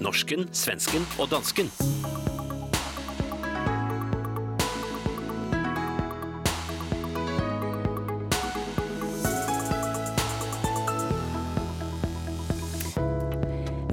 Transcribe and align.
Norsken, 0.00 0.48
svensken 0.52 1.02
och 1.18 1.28
dansken. 1.28 1.70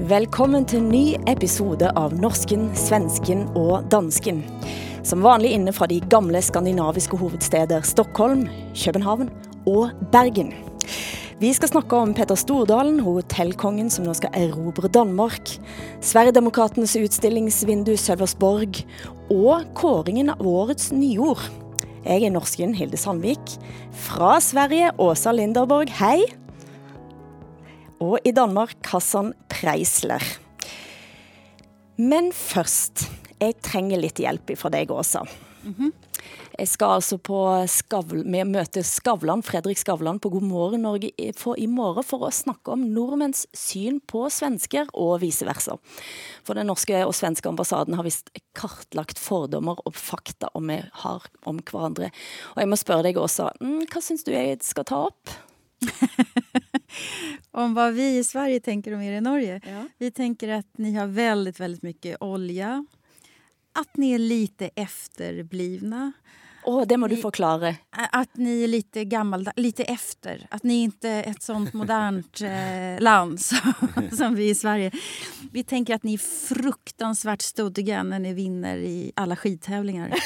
Velkommen 0.08 0.64
til 0.64 0.82
en 0.82 0.88
ny 0.88 1.04
episode 1.30 1.92
av 1.96 2.12
Norsken, 2.14 2.66
svensken 2.76 3.46
og 3.54 3.86
dansken. 3.90 4.42
Som 5.06 5.22
vanlig 5.24 5.54
inne 5.56 5.72
fra 5.72 5.86
de 5.86 6.00
gamle 6.10 6.42
skandinaviske 6.42 7.16
hovedsteder 7.16 7.86
Stockholm, 7.86 8.48
København 8.84 9.30
og 9.66 9.90
Bergen. 10.12 10.71
Vi 11.42 11.54
ska 11.54 11.66
snakke 11.66 11.96
om 11.96 12.14
Petter 12.14 12.34
Stordalen, 12.34 13.00
hotellkongen 13.00 13.90
som 13.90 14.04
nu 14.04 14.14
ska 14.14 14.28
erobre 14.28 14.88
Danmark, 14.88 15.60
Sverigedemokraternas 16.00 16.96
utstillingsvindu 16.96 17.96
Sölvesborg 17.96 18.86
och 19.28 19.74
kåringen 19.74 20.30
av 20.30 20.46
årets 20.48 20.92
nyord. 20.92 21.38
Jag 22.04 22.22
är 22.22 22.30
norsken 22.30 22.74
Hilde 22.74 22.96
Sandvik. 22.96 23.58
Från 23.92 24.40
Sverige, 24.40 24.92
Åsa 24.96 25.32
Linderborg, 25.32 25.88
Hej! 25.90 26.24
Och 27.98 28.18
i 28.24 28.32
Danmark, 28.32 28.86
Hassan 28.86 29.32
Preisler. 29.48 30.22
Men 31.96 32.32
först, 32.34 32.92
jag 33.38 33.62
trenger 33.62 33.98
lite 33.98 34.22
hjälp 34.22 34.58
från 34.58 34.72
dig, 34.72 34.86
Åsa. 34.88 35.26
Mhm. 35.62 35.92
Jeg 36.58 36.68
skal 36.68 36.98
altså 36.98 37.16
på 37.16 37.38
Skavl, 37.70 38.24
med 38.28 38.50
møte 38.52 38.82
Skavlan, 38.84 39.40
Fredrik 39.46 39.80
Skavlan 39.80 40.18
på 40.22 40.32
God 40.34 40.44
morgen 40.44 40.84
Norge 40.84 41.32
for 41.38 41.56
i 41.56 41.68
morgen 41.70 42.04
for 42.04 42.26
å 42.26 42.32
snakke 42.34 42.74
om 42.74 42.82
nordmenns 42.92 43.46
syn 43.56 44.00
på 44.04 44.26
svensker 44.32 44.90
og 44.92 45.22
vice 45.22 45.46
versa. 45.48 45.78
For 46.44 46.58
den 46.58 46.68
norske 46.68 47.00
og 47.06 47.14
svenske 47.16 47.48
ambassaden 47.48 47.96
har 47.96 48.04
visst 48.06 48.28
kartlagt 48.58 49.20
fordommer 49.20 49.80
og 49.86 49.96
fakta 49.96 50.52
om 50.58 50.68
vi 50.68 50.82
har 51.04 51.30
om 51.48 51.62
hverandre. 51.62 52.12
Og 52.52 52.60
jeg 52.60 52.70
må 52.70 52.80
spørre 52.80 53.08
deg, 53.08 53.20
Åsa, 53.22 53.48
mm, 53.62 53.86
hva 53.88 54.04
syns 54.04 54.26
du 54.28 54.34
jeg 54.34 54.60
skal 54.66 54.88
ta 54.88 55.06
opp? 55.08 55.32
Om 57.50 57.74
vad 57.74 57.94
vi 57.94 58.18
i 58.18 58.24
Sverige 58.24 58.60
tänker 58.60 58.94
om 58.94 59.02
er 59.02 59.12
i 59.12 59.20
Norge. 59.20 59.60
Ja. 59.64 59.88
Vi 59.98 60.10
tänker 60.10 60.48
att 60.48 60.78
ni 60.78 60.94
har 60.94 61.06
väldigt, 61.06 61.60
väldigt 61.60 61.82
mycket 61.82 62.16
olja. 62.20 62.86
Att 63.72 63.96
ni 63.96 64.12
är 64.12 64.18
lite 64.18 64.70
efterblivna. 64.76 66.12
Å, 66.64 66.84
det 66.84 66.96
må 66.96 67.08
du 67.08 67.14
Vi- 67.16 67.22
forklare. 67.22 67.68
Ä- 67.68 68.08
Att 68.12 68.36
ni 68.36 68.64
är 68.64 68.68
lite 68.68 69.04
gammaldags, 69.04 69.56
lite 69.58 69.84
efter. 69.84 70.46
Att 70.50 70.62
ni 70.62 70.82
inte 70.82 71.08
är 71.08 71.30
ett 71.30 71.42
sånt 71.42 71.72
modernt 71.72 72.40
eh, 72.40 73.00
land 73.02 73.40
som, 73.44 73.72
som 74.16 74.34
vi 74.34 74.48
i 74.50 74.54
Sverige. 74.54 74.90
Vi 75.52 75.64
tänker 75.64 75.94
att 75.94 76.02
ni 76.02 76.14
är 76.14 76.18
fruktansvärt 76.54 77.42
studdiga 77.42 78.02
när 78.02 78.18
ni 78.18 78.34
vinner 78.34 78.76
i 78.76 79.12
alla 79.16 79.36
skidtävlingar. 79.36 80.12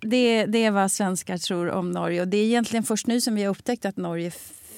Det, 0.00 0.46
det 0.46 0.64
är 0.64 0.70
vad 0.70 0.92
svenskar 0.92 1.38
tror 1.38 1.70
om 1.70 1.90
Norge. 1.90 2.20
Och 2.20 2.28
det 2.28 2.36
är 2.36 2.44
egentligen 2.44 2.82
först 2.82 3.06
nu 3.06 3.20
som 3.20 3.34
vi 3.34 3.42
har 3.42 3.50
upptäckt 3.50 3.84
att 3.84 3.96
Norge 3.96 4.30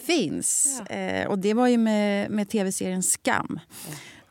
finns. 0.06 0.80
Eh, 0.80 1.28
och 1.28 1.38
det 1.38 1.54
var 1.54 1.66
ju 1.66 1.78
med, 1.78 2.30
med 2.30 2.48
tv-serien 2.48 3.02
Skam. 3.02 3.60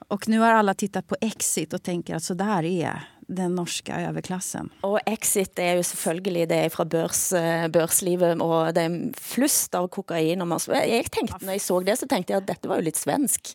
Och 0.08 0.28
nu 0.28 0.40
har 0.40 0.52
alla 0.54 0.74
tittat 0.74 1.08
på 1.08 1.16
Exit 1.22 1.74
och 1.74 1.84
tänker 1.84 2.16
att 2.16 2.24
så 2.24 2.34
där 2.34 2.64
är 2.64 3.08
den 3.28 3.56
norska 3.56 4.00
överklassen. 4.08 4.70
Og 4.88 5.00
Exit 5.06 5.60
er 5.60 5.78
jo 5.80 5.84
selvfølgelig 5.84 6.46
det 6.50 6.62
fra 6.74 6.86
børs, 6.88 7.34
eh, 7.36 7.68
børslivet, 7.68 8.42
og 8.42 8.74
det 8.76 8.86
er 8.88 8.96
flust 9.20 9.76
av 9.76 9.90
kokain. 9.92 10.42
Og 10.42 10.48
masse. 10.48 10.72
Jeg 10.72 11.12
tenkte, 11.12 11.44
når 11.44 11.58
jeg 11.58 11.66
så 11.66 11.80
det, 11.84 11.98
så 12.00 12.08
tenkte 12.08 12.34
jeg 12.34 12.44
at 12.44 12.48
dette 12.48 12.72
var 12.72 12.80
jo 12.80 12.88
litt 12.88 13.00
svensk. 13.00 13.54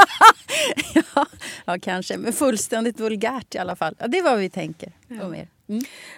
ja, 0.98 1.24
ja, 1.66 1.78
kanske. 1.78 2.18
Men 2.18 2.32
fullständigt 2.32 3.00
vulgärt 3.00 3.54
i 3.54 3.58
alla 3.58 3.76
fall. 3.76 3.94
Ja, 3.98 4.08
det 4.08 4.18
är 4.18 4.22
vad 4.22 4.38
vi 4.38 4.50
tänker 4.50 4.92
om 5.22 5.34
er. 5.34 5.48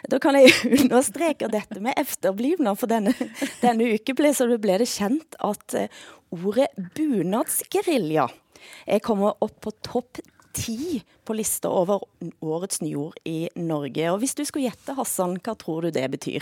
Da 0.08 0.18
kan 0.18 0.36
jeg 0.38 0.52
understreke 0.84 1.50
dette 1.52 1.80
med 1.84 1.98
efterblivner, 2.00 2.76
for 2.78 2.88
denne, 2.88 3.12
denne 3.64 3.92
uke 3.92 4.16
ble, 4.16 4.32
så 4.32 4.48
ble 4.56 4.78
det 4.80 4.88
kjent 4.88 5.36
at 5.44 5.76
eh, 5.76 6.02
ordet 6.32 6.70
bunadsgerilja 6.96 8.30
er 8.86 9.02
kommet 9.04 9.36
opp 9.44 9.58
på 9.60 9.72
topp 9.84 10.20
ti 10.54 11.02
på 11.24 11.32
lista 11.32 11.68
over 11.68 11.98
årets 12.42 12.82
nyord 12.82 13.14
i 13.24 13.48
Norge. 13.56 14.12
Og 14.12 14.18
hvis 14.18 14.34
du 14.34 14.44
skulle 14.44 14.70
gjette, 14.70 14.94
Hassan, 14.94 15.38
hva 15.44 15.54
tror 15.54 15.80
du 15.80 15.90
det 15.90 16.10
betyr? 16.10 16.40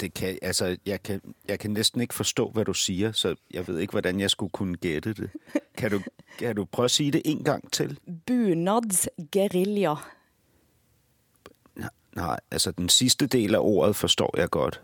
Det 0.00 0.14
kan, 0.14 0.38
altså, 0.42 0.76
jeg, 0.86 1.02
kan, 1.02 1.20
jeg 1.48 1.58
kan 1.58 1.70
næsten 1.70 2.00
ikke 2.00 2.14
forstå, 2.14 2.50
hvad 2.50 2.64
du 2.64 2.74
siger, 2.74 3.12
så 3.12 3.34
jeg 3.50 3.68
ved 3.68 3.78
ikke, 3.78 3.90
hvordan 3.90 4.20
jeg 4.20 4.30
skulle 4.30 4.50
kunne 4.50 4.76
gætte 4.76 5.12
det. 5.12 5.30
Kan 5.76 5.90
du, 5.90 6.00
kan 6.38 6.56
du 6.56 6.64
prøve 6.64 6.84
at 6.84 6.90
sige 6.90 7.10
det 7.10 7.22
en 7.24 7.44
gang 7.44 7.72
til? 7.72 7.98
Bunadsgerilja. 8.26 9.94
Nej, 12.16 12.40
altså 12.50 12.70
den 12.70 12.88
sidste 12.88 13.26
del 13.26 13.54
af 13.54 13.58
ordet 13.58 13.96
forstår 13.96 14.34
jeg 14.36 14.50
godt. 14.50 14.80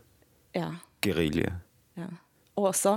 Ja. 0.54 0.68
Guerilla. 1.02 1.52
ja. 1.96 2.06
Åsa? 2.56 2.96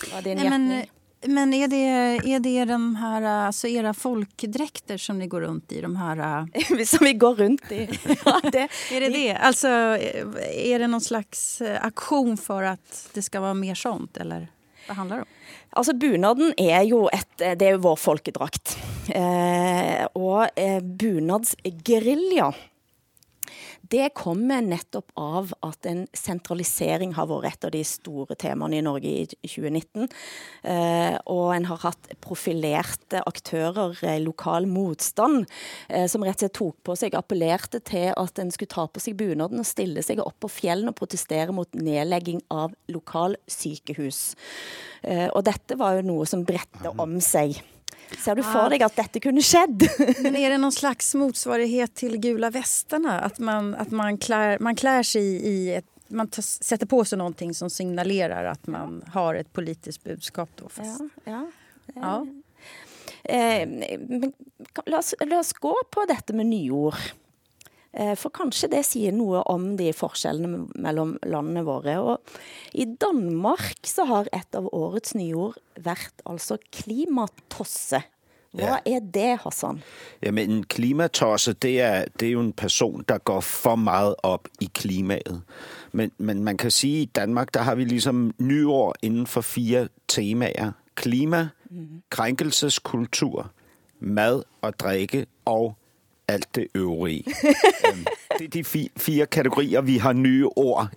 Hva 0.00 0.16
er 0.16 0.20
din 0.20 0.36
Nej, 0.36 0.88
men, 1.28 1.54
är 1.54 1.68
det, 1.68 1.86
är 2.34 2.40
det 2.40 2.64
de 2.64 2.96
här, 2.96 3.22
alltså 3.22 3.68
era 3.68 3.94
folkdräkter 3.94 4.96
som 4.98 5.18
ni 5.18 5.26
går 5.26 5.40
runt 5.40 5.72
i? 5.72 5.80
De 5.80 5.96
här, 5.96 6.84
Som 6.84 7.04
vi 7.04 7.12
går 7.12 7.34
runt 7.34 7.72
i. 7.72 7.88
Ja, 8.24 8.40
det, 8.52 8.68
är 8.92 9.00
det 9.00 9.08
det? 9.08 9.34
Alltså, 9.34 9.68
är 9.68 10.78
det 10.78 10.86
någon 10.86 11.00
slags 11.00 11.60
eh, 11.60 11.84
aktion 11.84 12.36
för 12.36 12.62
att 12.62 13.08
det 13.12 13.22
ska 13.22 13.40
vara 13.40 13.54
mer 13.54 13.74
sånt? 13.74 14.16
Eller 14.16 14.48
vad 14.88 14.96
handlar 14.96 15.16
det 15.16 15.22
om? 15.22 15.28
altså 15.76 15.92
bunaden 15.92 16.52
er 16.58 16.84
jo, 16.88 17.06
et, 17.12 17.28
det 17.38 17.72
jo 17.74 17.82
vår 17.84 17.98
folkedrakt. 18.00 18.76
Eh, 19.08 20.06
og 20.16 20.48
eh, 20.56 20.80
bunadsgerilja, 20.80 22.52
det 23.90 24.08
kommer 24.18 24.62
nettopp 24.64 25.12
av 25.20 25.52
at 25.66 25.86
en 25.86 26.04
sentralisering 26.16 27.14
har 27.16 27.28
vært 27.30 27.46
et 27.46 27.66
av 27.68 27.72
de 27.74 27.82
store 27.86 28.36
temaene 28.38 28.78
i 28.78 28.84
Norge 28.84 29.10
i 29.10 29.24
2019. 29.26 30.08
Eh, 30.66 31.16
og 31.32 31.52
en 31.54 31.68
har 31.70 31.82
hatt 31.84 32.10
profilerte 32.24 33.22
aktører, 33.28 33.96
eh, 34.02 34.18
lokal 34.22 34.66
motstand, 34.70 35.46
eh, 35.88 36.06
som 36.06 36.24
rett 36.24 36.36
og 36.36 36.46
slett 36.46 36.58
tok 36.58 36.76
på 36.84 36.96
seg, 36.96 37.14
appellerte 37.14 37.82
til 37.84 38.12
at 38.16 38.38
en 38.38 38.50
skulle 38.50 38.74
ta 38.74 38.86
på 38.86 39.00
seg 39.02 39.16
bunaden 39.16 39.60
og 39.60 39.68
stille 39.68 40.02
seg 40.02 40.20
opp 40.24 40.40
på 40.40 40.50
fjellene 40.50 40.94
og 40.94 40.98
protestere 40.98 41.52
mot 41.52 41.70
nedlegging 41.72 42.42
av 42.50 42.74
lokalsykehus. 42.88 44.34
Eh, 45.04 45.28
og 45.28 45.44
dette 45.44 45.76
var 45.78 45.98
jo 45.98 46.06
noe 46.10 46.26
som 46.26 46.44
bredte 46.44 46.92
om 46.98 47.20
seg. 47.20 47.60
Ser 48.18 48.34
du 48.38 48.42
for 48.42 48.70
deg 48.70 48.82
at 48.86 48.96
dette 48.96 49.20
kunne 49.20 49.42
skjedd? 49.42 49.88
Men 50.22 50.36
är 50.36 50.50
det 50.50 50.58
någon 50.58 50.72
slags 50.72 51.14
motsvarighet 51.14 51.94
till 51.94 52.18
gula 52.18 52.50
västarna? 52.50 53.20
Att 53.20 53.38
man, 53.38 53.74
att 53.74 53.90
man, 53.90 54.18
klär, 54.18 54.58
man 54.58 54.76
klär 54.76 55.02
sig 55.02 55.22
i 55.22 55.74
ett 55.74 55.86
man 56.08 56.30
sätter 56.40 56.86
på 56.86 57.04
sig 57.04 57.18
någonting 57.18 57.54
som 57.54 57.70
signalerar 57.70 58.44
att 58.44 58.66
man 58.66 59.04
har 59.12 59.34
ett 59.34 59.52
politiskt 59.52 60.04
budskap. 60.04 60.50
Då, 60.56 60.68
fast, 60.68 61.00
ja. 61.24 61.50
ja. 61.94 62.26
Eh, 63.22 63.68
men 64.08 64.32
kan- 64.72 64.84
la, 64.86 64.98
oss, 64.98 65.14
la 65.20 65.38
oss 65.38 65.52
gå 65.52 65.74
på 65.90 66.04
dette 66.04 66.32
med 66.32 66.46
nyord. 66.46 66.94
Eh, 67.96 68.14
for 68.18 68.32
kanskje 68.34 68.68
det 68.72 68.82
sier 68.84 69.14
noe 69.16 69.40
om 69.48 69.70
de 69.78 69.88
forskjellene 69.96 70.66
mellom 70.74 71.16
landene 71.24 71.64
våre. 71.64 71.96
Og 72.00 72.76
i 72.76 72.84
Danmark 72.84 73.86
så 73.88 74.04
har 74.10 74.28
et 74.36 74.58
av 74.58 74.68
årets 74.76 75.16
nyord 75.16 75.56
vært 75.80 76.20
altså 76.28 76.60
klimatosse. 76.74 78.02
Hva 78.56 78.78
er 78.88 79.02
det, 79.12 79.42
Hassan? 79.42 79.82
Jamen, 80.24 80.50
en 80.50 80.62
klimatosse, 80.64 81.52
det 81.52 81.80
er, 81.80 82.06
det 82.20 82.28
er 82.28 82.32
jo 82.38 82.40
en 82.40 82.52
person, 82.52 83.04
der 83.08 83.18
går 83.18 83.40
for 83.40 83.76
meget 83.76 84.14
op 84.22 84.48
i 84.60 84.70
klimaet. 84.74 85.42
Men, 85.92 86.12
men 86.18 86.44
man 86.44 86.56
kan 86.56 86.70
sige, 86.70 87.02
at 87.02 87.08
i 87.08 87.10
Danmark, 87.14 87.54
der 87.54 87.60
har 87.60 87.74
vi 87.74 87.84
ligesom 87.84 88.32
nyår 88.38 88.94
inden 89.02 89.26
for 89.26 89.40
fire 89.40 89.88
temaer. 90.08 90.72
Klima, 90.94 91.48
krænkelseskultur, 92.10 93.50
mad 94.00 94.42
og 94.62 94.80
drikke 94.80 95.26
og 95.44 95.76
alt 96.28 96.54
det. 96.54 96.66
Øhm, 96.74 98.06
det 98.38 98.44
er 98.44 98.48
de 98.48 98.88
fire 98.96 99.26
kategorier, 99.26 99.80
vi 99.80 99.96
har 99.96 100.12
nye 100.12 100.46
ord. 100.46 100.88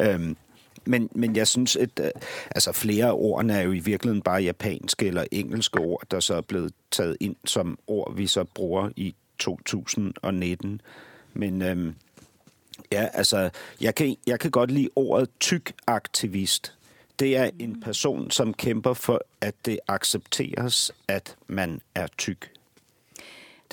Øhm, 0.00 0.36
men, 0.84 1.08
men 1.14 1.36
jeg 1.36 1.48
synes, 1.48 1.76
at 1.76 2.00
øh, 2.00 2.10
altså 2.50 2.72
flere 2.72 3.06
af 3.06 3.12
ordene 3.14 3.54
er 3.54 3.60
jo 3.60 3.72
i 3.72 3.78
virkeligheden 3.78 4.22
bare 4.22 4.42
japanske 4.42 5.06
eller 5.06 5.24
engelske 5.30 5.78
ord, 5.78 6.02
der 6.10 6.20
så 6.20 6.34
er 6.34 6.40
blevet 6.40 6.72
taget 6.90 7.16
ind 7.20 7.36
som 7.44 7.78
ord, 7.86 8.16
vi 8.16 8.26
så 8.26 8.44
bruger 8.44 8.90
i 8.96 9.14
2019. 9.38 10.80
Men 11.34 11.62
øhm, 11.62 11.94
ja, 12.92 13.08
altså, 13.12 13.50
jeg 13.80 13.94
kan, 13.94 14.16
jeg 14.26 14.40
kan 14.40 14.50
godt 14.50 14.70
lide 14.70 14.88
ordet 14.96 15.28
tyk-aktivist. 15.40 16.74
Det 17.18 17.36
er 17.36 17.50
en 17.58 17.80
person, 17.80 18.30
som 18.30 18.54
kæmper 18.54 18.94
for, 18.94 19.20
at 19.40 19.54
det 19.64 19.78
accepteres, 19.88 20.92
at 21.08 21.36
man 21.46 21.80
er 21.94 22.06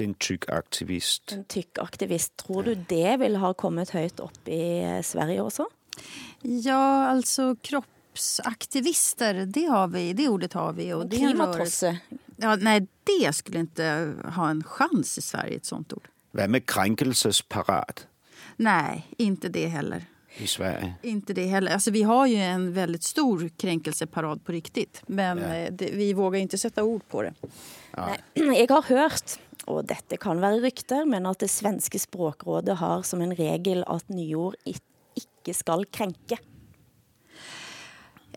en 0.01 0.13
tyk-aktivist. 0.13 1.31
En 1.31 1.43
tykkaktivist. 1.43 2.37
Tror 2.37 2.63
du 2.63 2.75
det 2.75 3.17
vil 3.19 3.35
ha 3.35 3.53
kommet 3.53 3.89
høyt 3.95 4.19
opp 4.19 4.47
i 4.47 4.79
eh, 4.83 5.01
Sverige 5.03 5.41
også? 5.43 5.65
ja, 6.41 7.07
alltså 7.09 7.55
kroppsaktivister, 7.61 9.33
det, 9.45 9.65
har 9.65 9.87
vi, 9.87 10.13
det 10.13 10.27
ordet 10.29 10.53
har 10.53 10.73
vi. 10.73 10.93
Och. 10.93 11.11
Klimatosse. 11.11 11.97
Ja, 12.37 12.55
nej, 12.55 12.87
det 13.03 13.33
skulle 13.35 13.59
inte 13.59 14.13
ha 14.35 14.49
en 14.49 14.63
chans 14.63 15.17
i 15.17 15.21
Sverige, 15.21 15.55
ett 15.55 15.65
sånt 15.65 15.93
ord. 15.93 16.07
Vad 16.31 16.49
med 16.49 16.65
kränkelsesparad 16.65 18.01
Nej, 18.55 19.07
inte 19.17 19.49
det 19.49 19.67
heller. 19.67 20.05
i 20.37 20.47
Sverige? 20.47 20.93
Inte 21.03 21.33
det 21.33 21.45
heller. 21.45 21.71
Alltså, 21.73 21.91
vi 21.91 22.03
har 22.03 22.27
ju 22.27 22.35
en 22.35 22.73
väldigt 22.73 23.03
stor 23.03 23.49
kränkelseparad 23.57 24.43
på 24.45 24.51
riktigt. 24.51 25.01
Men 25.07 25.37
Ja. 25.37 25.43
eh, 25.55 25.71
det, 25.73 25.91
vi 25.93 26.13
vågar 26.13 26.39
inte 26.39 26.57
sätta 26.57 26.83
ord 26.83 27.01
på 27.09 27.21
det. 27.21 27.33
Nei, 27.97 28.17
Jeg 28.59 28.67
har 28.69 28.81
hørt, 28.81 29.39
og 29.69 29.87
dette 29.89 30.17
kan 30.21 30.41
være 30.41 30.63
rykter, 30.65 31.05
men 31.09 31.27
at 31.29 31.41
det 31.43 31.51
svenske 31.53 32.01
språkrådet 32.01 32.79
har 32.81 33.05
som 33.07 33.21
en 33.23 33.35
regel 33.37 33.85
at 33.87 34.07
nyord 34.09 34.57
ikke 34.65 35.55
skal 35.55 35.85
krenke. 35.93 36.39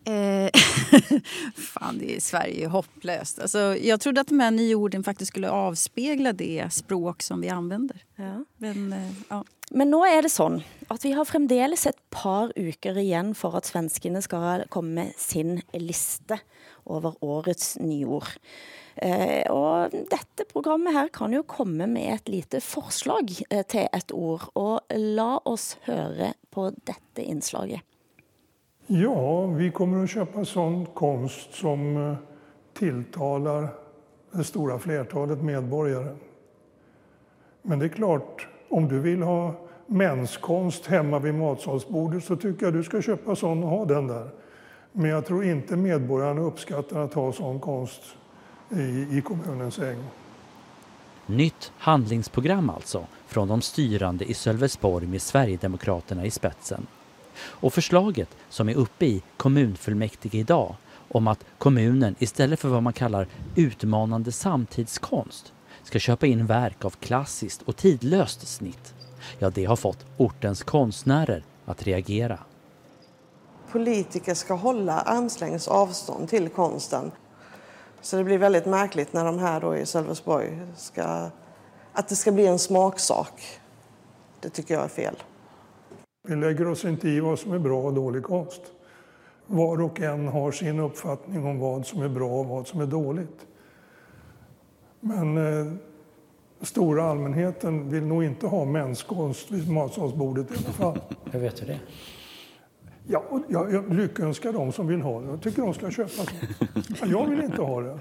Eh, 0.04 0.50
fan, 1.54 1.98
det 1.98 2.16
är 2.16 2.20
Sverige 2.20 2.64
är 2.64 2.68
hopplöst. 2.68 3.38
Alltså, 3.38 3.76
jag 3.76 4.00
trodde 4.00 4.20
att 4.20 4.28
de 4.28 4.40
här 4.40 4.50
nyorden 4.50 5.04
faktiskt 5.04 5.28
skulle 5.28 5.50
avspegla 5.50 6.32
det 6.32 6.68
språk 6.72 7.22
som 7.22 7.40
vi 7.40 7.48
använder. 7.48 8.04
Ja. 8.16 8.44
Men 8.56 8.92
eh, 8.92 9.10
ja. 9.28 9.44
Men 9.70 9.88
nå 9.88 10.02
er 10.04 10.26
det 10.26 10.28
sånn 10.28 10.58
at 10.92 11.04
vi 11.04 11.14
har 11.16 11.24
fremdeles 11.24 11.86
et 11.88 12.00
par 12.12 12.50
uker 12.60 12.98
igjen 13.00 13.30
for 13.32 13.56
at 13.56 13.70
svenskene 13.70 14.20
skal 14.20 14.66
komme 14.68 14.98
med 14.98 15.14
sin 15.16 15.62
liste 15.72 16.36
over 16.84 17.14
årets 17.20 17.76
nyord. 17.80 18.28
Eh, 18.94 19.46
og 19.50 19.94
dette 20.12 20.44
programmet 20.50 20.94
her 20.94 21.08
kan 21.14 21.32
jo 21.32 21.44
komme 21.48 21.86
med 21.88 22.14
et 22.14 22.28
lite 22.28 22.60
forslag 22.60 23.30
eh, 23.48 23.64
til 23.64 23.88
et 23.88 24.12
ord. 24.12 24.50
Og 24.54 24.80
la 24.98 25.38
oss 25.48 25.76
høre 25.86 26.34
på 26.52 26.68
dette 26.84 27.24
innslaget. 27.24 27.80
Ja, 28.86 29.46
vi 29.46 29.70
kommer 29.70 30.04
att 30.04 30.10
köpa 30.10 30.44
sån 30.44 30.86
konst 30.86 31.54
som 31.54 31.96
eh, 31.96 32.16
tilltalar 32.78 33.68
det 34.32 34.44
stora 34.44 34.78
flertalet 34.78 35.42
medborgare. 35.42 36.16
Men 37.62 37.78
det 37.78 37.84
är 37.84 37.88
klart, 37.88 38.48
om 38.68 38.88
du 38.88 39.00
vill 39.00 39.22
ha 39.22 39.54
menskonst 39.86 40.86
hemma 40.86 41.18
vid 41.18 41.34
matsalsbordet 41.34 42.24
så 42.24 42.36
tycker 42.36 42.66
jag 42.66 42.72
du 42.72 42.82
ska 42.82 43.02
köpa 43.02 43.36
sån 43.36 43.64
och 43.64 43.70
ha 43.70 43.84
den 43.84 44.06
där. 44.06 44.28
Men 44.92 45.10
jag 45.10 45.26
tror 45.26 45.44
inte 45.44 45.76
medborgarna 45.76 46.40
uppskattar 46.40 47.00
att 47.00 47.14
ha 47.14 47.32
sån 47.32 47.60
konst 47.60 48.02
i, 48.70 49.06
i 49.18 49.22
kommunens 49.24 49.78
ägo. 49.78 50.04
Nytt 51.26 51.72
handlingsprogram 51.78 52.70
alltså 52.70 53.06
från 53.26 53.48
de 53.48 53.62
styrande 53.62 54.24
i 54.24 54.34
Sölvesborg 54.34 55.06
med 55.06 55.22
Sverigedemokraterna 55.22 56.24
i 56.24 56.30
spetsen. 56.30 56.86
Och 57.36 57.74
förslaget 57.74 58.28
som 58.48 58.68
är 58.68 58.74
uppe 58.74 59.06
i 59.06 59.22
kommunfullmäktige 59.36 60.38
idag 60.38 60.74
om 61.08 61.28
att 61.28 61.44
kommunen 61.58 62.14
istället 62.18 62.60
för 62.60 62.68
vad 62.68 62.82
man 62.82 62.92
kallar 62.92 63.26
utmanande 63.56 64.32
samtidskonst 64.32 65.52
ska 65.82 65.98
köpa 65.98 66.26
in 66.26 66.46
verk 66.46 66.84
av 66.84 66.90
klassiskt 66.90 67.62
och 67.62 67.76
tidlöst 67.76 68.48
snitt. 68.48 68.94
Ja, 69.38 69.50
det 69.50 69.64
har 69.64 69.76
fått 69.76 70.06
ortens 70.16 70.62
konstnärer 70.62 71.44
att 71.64 71.82
reagera 71.82 72.38
politiker 73.72 74.34
ska 74.34 74.54
hålla 74.54 75.00
armslängds 75.00 75.68
avstånd 75.68 76.28
till 76.28 76.48
konsten. 76.48 77.10
Så 78.00 78.16
det 78.16 78.24
blir 78.24 78.38
väldigt 78.38 78.66
märkligt 78.66 79.12
när 79.12 79.24
de 79.24 79.38
här 79.38 79.60
då 79.60 79.76
i 79.76 79.86
Sölvesborg 79.86 80.60
ska... 80.76 81.30
Att 81.92 82.08
det 82.08 82.16
ska 82.16 82.32
bli 82.32 82.46
en 82.46 82.58
smaksak. 82.58 83.60
Det 84.40 84.48
tycker 84.48 84.74
jag 84.74 84.84
är 84.84 84.88
fel. 84.88 85.16
Vi 86.28 86.36
lägger 86.36 86.68
oss 86.68 86.84
inte 86.84 87.08
i 87.08 87.20
vad 87.20 87.38
som 87.38 87.52
är 87.52 87.58
bra 87.58 87.82
och 87.82 87.94
dålig 87.94 88.22
konst. 88.22 88.62
Var 89.46 89.80
och 89.80 90.00
en 90.00 90.28
har 90.28 90.52
sin 90.52 90.80
uppfattning 90.80 91.46
om 91.46 91.58
vad 91.58 91.86
som 91.86 92.02
är 92.02 92.08
bra 92.08 92.30
och 92.30 92.46
vad 92.46 92.66
som 92.66 92.80
är 92.80 92.86
dåligt. 92.86 93.46
Men 95.00 95.36
eh, 95.36 95.72
stora 96.60 97.04
allmänheten 97.04 97.90
vill 97.90 98.02
nog 98.02 98.24
inte 98.24 98.46
ha 98.46 98.64
menskonst 98.64 99.50
vid 99.50 99.70
matsalsbordet 99.70 100.50
i 100.50 100.54
alla 100.54 100.72
fall. 100.72 101.00
Hur 101.30 101.40
vet 101.40 101.56
du 101.56 101.66
det? 101.66 101.80
Ja, 103.06 103.24
och 103.28 103.40
jag, 103.48 103.72
jag 103.72 103.94
lyckönskar 103.94 104.52
de 104.52 104.72
som 104.72 104.86
vill 104.86 105.00
ha 105.00 105.20
det. 105.20 105.26
Jag 105.26 105.42
tycker 105.42 105.62
de 105.62 105.74
ska 105.74 105.90
köpa 105.90 106.08
sånt. 106.08 106.30
Men 107.00 107.10
jag 107.10 107.26
vill 107.26 107.40
inte 107.40 107.62
ha 107.62 107.80
det. 107.80 107.98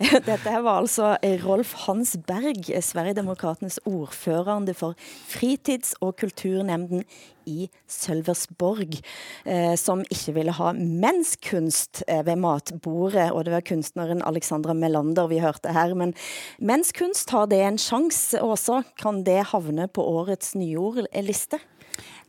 Dette 0.26 0.60
var 0.60 0.72
altså 0.72 1.16
Rolf 1.22 1.74
Hansberg, 1.74 2.74
eh, 2.74 2.80
Sverigedemokraternas 2.80 3.78
ordförande 3.84 4.74
för 4.74 4.94
fritids- 5.28 5.94
och 5.98 6.18
kulturnämnden 6.18 7.04
i 7.44 7.70
Sølversborg, 7.86 9.00
eh, 9.44 9.74
som 9.74 10.00
inte 10.00 10.32
ville 10.32 10.50
ha 10.50 10.72
menskunst 10.72 12.02
vid 12.06 12.24
ved 12.24 12.38
matbordet, 12.38 13.32
og 13.32 13.44
det 13.44 13.50
var 13.50 13.60
kunstneren 13.60 14.22
Alexandra 14.22 14.74
Melander 14.74 15.28
vi 15.28 15.38
hørte 15.38 15.72
her. 15.72 15.94
Men 15.94 16.14
menskunst, 16.58 17.30
har 17.30 17.46
det 17.46 17.62
en 17.62 17.78
chans 17.78 18.34
også? 18.34 18.82
Kan 18.96 19.24
det 19.24 19.42
havne 19.52 19.88
på 19.88 20.02
årets 20.02 20.54
nyordliste? 20.54 21.58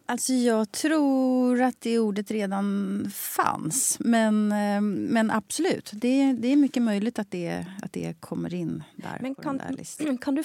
Alltså 0.06 0.34
jag 0.34 0.72
tror 0.72 1.62
att 1.62 1.82
det 1.82 2.00
ordet 2.00 2.32
redan 2.32 3.08
fanns. 3.14 3.98
Men, 4.00 4.52
eh, 4.52 4.82
men 4.82 5.32
absolut, 5.32 5.92
det, 5.94 6.34
det 6.34 6.48
är 6.48 6.56
mycket 6.56 6.84
möjligt 6.84 7.20
att 7.20 7.32
det, 7.32 7.66
att 7.82 7.94
det 7.94 8.14
kommer 8.20 8.54
in 8.54 8.84
där 8.96 9.18
Men 9.22 9.36
kan, 9.36 9.58
där 9.58 10.18
kan 10.22 10.36
du? 10.36 10.44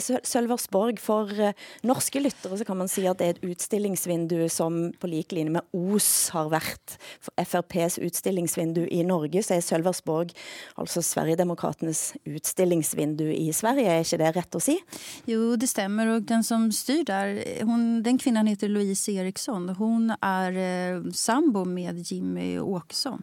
Sø- 0.00 0.20
Sølversborg, 0.22 0.96
for 0.98 1.40
eh, 1.40 1.52
norske 1.82 2.20
lyttere 2.20 2.58
så 2.58 2.64
kan 2.64 2.76
man 2.78 2.88
si 2.88 3.06
at 3.06 3.18
det 3.18 3.26
er 3.26 3.30
et 3.36 3.44
utstillingsvindu 3.44 4.48
som 4.48 4.92
på 5.00 5.06
lik 5.06 5.32
linje 5.32 5.50
med 5.52 5.62
OS 5.72 6.30
har 6.32 6.48
for 7.20 7.44
FRPs 7.44 7.98
utstillingsvindu 7.98 8.86
i 8.88 9.02
Norge, 9.02 9.42
så 9.42 9.54
er 9.54 9.60
Sølversborg 9.60 10.32
altså 10.76 11.02
Sverigedemokraternes 11.02 12.14
utstillingsvindu 12.24 13.28
i 13.32 13.52
Sverige. 13.52 13.90
Er 13.90 14.04
ikke 14.04 14.18
det 14.22 14.32
rett 14.36 14.54
å 14.56 14.60
si? 14.60 14.78
Jo, 15.26 15.56
det 15.56 15.66
stämmer. 15.68 16.06
Och 16.06 16.22
den 16.22 16.44
som 16.44 16.72
styr 16.72 17.04
där, 17.04 17.42
hon, 17.64 18.02
den 18.02 18.18
kvinnan 18.18 18.46
heter 18.46 18.68
Louise 18.68 18.93
Eriksson. 19.08 19.68
Hon 19.68 20.12
är 20.20 20.52
eh, 20.96 21.10
sambo 21.12 21.64
med 21.64 21.98
Jimmy 21.98 22.58
Åkesson. 22.58 23.22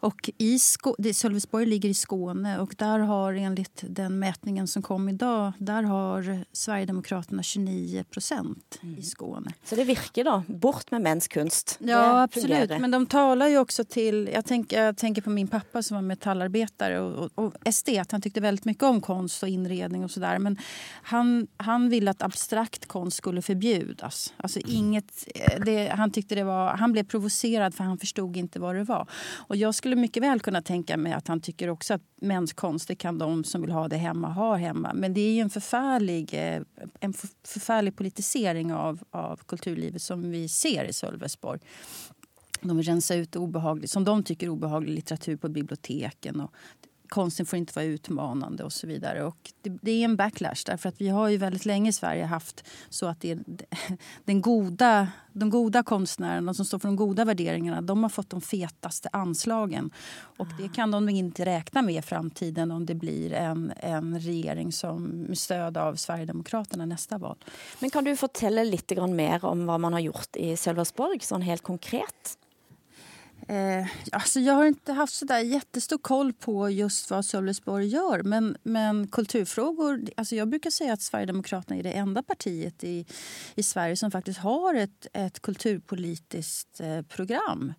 Och 0.00 0.30
i 0.38 0.56
Skå- 0.56 1.12
Sölvesborg 1.12 1.66
ligger 1.66 1.88
i 1.88 1.94
Skåne 1.94 2.58
och 2.58 2.74
där 2.78 2.98
har 2.98 3.32
enligt 3.34 3.84
den 3.88 4.18
mätningen 4.18 4.66
som 4.66 4.82
kom 4.82 5.08
idag, 5.08 5.52
där 5.58 5.82
har 5.82 6.44
Sverigedemokraterna 6.52 7.42
29 7.42 8.04
procent 8.04 8.78
i 8.98 9.02
Skåne. 9.02 9.52
Så 9.64 9.76
det 9.76 9.84
virker 9.84 10.24
da. 10.24 10.42
Bort 10.48 10.90
med 10.90 11.00
menskunst. 11.00 11.78
Ja, 11.80 11.86
det 12.12 12.22
absolut. 12.22 12.70
Men 12.80 12.90
de 12.90 13.06
talar 13.06 13.48
ju 13.48 13.58
också 13.58 13.84
till... 13.84 14.30
Jag 14.32 14.44
tänker, 14.44 14.82
jag 14.84 14.96
tänker 14.96 15.22
på 15.22 15.30
min 15.30 15.48
pappa 15.48 15.82
som 15.82 15.94
var 15.94 16.02
metallarbetare 16.02 17.00
och, 17.00 17.24
och, 17.24 17.44
och 17.44 17.54
estet. 17.64 18.12
Han 18.12 18.20
tyckte 18.20 18.40
väldigt 18.40 18.64
mycket 18.64 18.82
om 18.84 19.00
konst 19.00 19.42
och 19.42 19.48
inredning 19.48 20.04
och 20.04 20.10
sådär. 20.10 20.38
Men 20.38 20.58
han, 21.02 21.46
han 21.56 21.88
ville 21.88 22.10
att 22.10 22.22
abstrakt 22.22 22.86
konst 22.86 23.16
skulle 23.16 23.42
förbjudas. 23.42 24.34
Alltså 24.36 24.60
inget, 24.86 25.28
eh, 25.34 25.60
det, 25.64 25.88
han, 25.88 26.10
tyckte 26.10 26.34
det 26.34 26.44
var, 26.44 26.76
han 26.76 26.92
blev 26.92 27.04
provocerad 27.04 27.74
för 27.74 27.84
han 27.84 27.98
förstod 27.98 28.36
inte 28.36 28.60
vad 28.60 28.74
det 28.74 28.84
var. 28.84 29.08
Och 29.36 29.56
jag 29.56 29.74
skulle 29.74 29.96
mycket 29.96 30.22
väl 30.22 30.40
kunna 30.40 30.62
tänka 30.62 30.96
mig 30.96 31.12
att 31.12 31.28
han 31.28 31.40
tycker 31.40 31.68
också 31.70 31.94
att 31.94 32.02
menskonst, 32.20 32.88
det 32.88 32.94
kan 32.94 33.18
de 33.18 33.44
som 33.44 33.60
vill 33.60 33.70
ha 33.70 33.88
det 33.88 33.96
hemma 33.96 34.28
ha 34.28 34.56
hemma. 34.56 34.92
Men 34.94 35.14
det 35.14 35.20
är 35.20 35.32
ju 35.32 35.40
en 35.40 35.50
förfärlig, 35.50 36.34
eh, 36.34 36.62
en 37.00 37.12
förfärlig 37.44 37.96
politisering 37.96 38.72
av, 38.72 39.04
av 39.10 39.40
kulturlivet 39.46 40.02
som 40.02 40.30
vi 40.30 40.48
ser 40.48 40.84
i 40.84 40.92
Sölvesborg. 40.92 41.60
De 42.60 42.76
vill 42.76 42.86
rensa 42.86 43.14
ut 43.14 43.36
obehaglig, 43.36 43.90
som 43.90 44.04
de 44.04 44.22
tycker 44.22 44.48
obehaglig 44.48 44.94
litteratur 44.94 45.36
på 45.36 45.48
biblioteken. 45.48 46.40
Och 46.40 46.54
konsten 47.08 47.46
får 47.46 47.58
inte 47.58 47.72
vara 47.76 47.84
utmanande 47.84 48.64
och 48.64 48.72
så 48.72 48.86
vidare. 48.86 49.24
Och 49.24 49.52
det, 49.62 49.78
det 49.82 49.90
är 49.90 50.04
en 50.04 50.16
backlash 50.16 50.62
därför 50.66 50.88
att 50.88 51.00
vi 51.00 51.08
har 51.08 51.28
ju 51.28 51.36
väldigt 51.36 51.64
länge 51.64 51.90
i 51.90 51.92
Sverige 51.92 52.24
haft 52.24 52.64
så 52.88 53.06
att 53.06 53.20
det 53.20 53.30
är 53.30 53.38
den 54.24 54.40
goda, 54.40 55.08
de 55.32 55.50
goda 55.50 55.82
konstnärerna, 55.82 56.46
de 56.46 56.54
som 56.54 56.64
står 56.64 56.78
för 56.78 56.88
de 56.88 56.96
goda 56.96 57.24
värderingarna, 57.24 57.80
de 57.80 58.02
har 58.02 58.10
fått 58.10 58.30
de 58.30 58.40
fetaste 58.40 59.08
anslagen. 59.12 59.90
Och 60.36 60.48
det 60.58 60.68
kan 60.74 60.90
de 60.90 61.08
inte 61.08 61.44
räkna 61.44 61.82
med 61.82 61.94
i 61.94 62.02
framtiden 62.02 62.70
om 62.70 62.86
det 62.86 62.94
blir 62.94 63.32
en, 63.32 63.72
en 63.76 64.20
regering 64.20 64.72
som 64.72 65.02
med 65.04 65.38
stöd 65.38 65.76
av 65.76 65.94
Sverigedemokraterna 65.94 66.86
nästa 66.86 67.18
val. 67.18 67.36
Men 67.78 67.90
kan 67.90 68.04
du 68.04 68.16
fortelle 68.16 68.64
lite 68.64 68.94
grann 68.94 69.16
mer 69.16 69.44
om 69.44 69.66
vad 69.66 69.80
man 69.80 69.92
har 69.92 70.00
gjort 70.00 70.36
i 70.36 70.56
Sölvesborg, 70.56 71.20
sånn 71.20 71.42
helt 71.42 71.62
konkret? 71.62 72.38
Eh, 73.48 73.86
alltså 74.12 74.40
jag 74.40 74.54
har 74.54 74.66
inte 74.66 74.92
haft 74.92 75.14
så 75.14 75.24
där 75.24 75.38
jättestor 75.38 75.98
koll 75.98 76.32
på 76.32 76.70
just 76.70 77.10
vad 77.10 77.24
Sölvesborg 77.24 77.86
gör. 77.86 78.22
Men, 78.22 78.56
men 78.62 79.08
kulturfrågor... 79.08 80.00
Alltså 80.16 80.36
jag 80.36 80.48
brukar 80.48 80.70
säga 80.70 80.92
att 80.92 81.02
Sverigedemokraterna 81.02 81.76
är 81.76 81.82
det 81.82 81.92
enda 81.92 82.22
partiet 82.22 82.84
i, 82.84 83.06
i 83.54 83.62
Sverige 83.62 83.96
som 83.96 84.10
faktiskt 84.10 84.38
har 84.38 84.74
ett, 84.74 85.06
ett 85.12 85.42
kulturpolitiskt 85.42 86.80
eh, 86.80 87.02
program. 87.02 87.74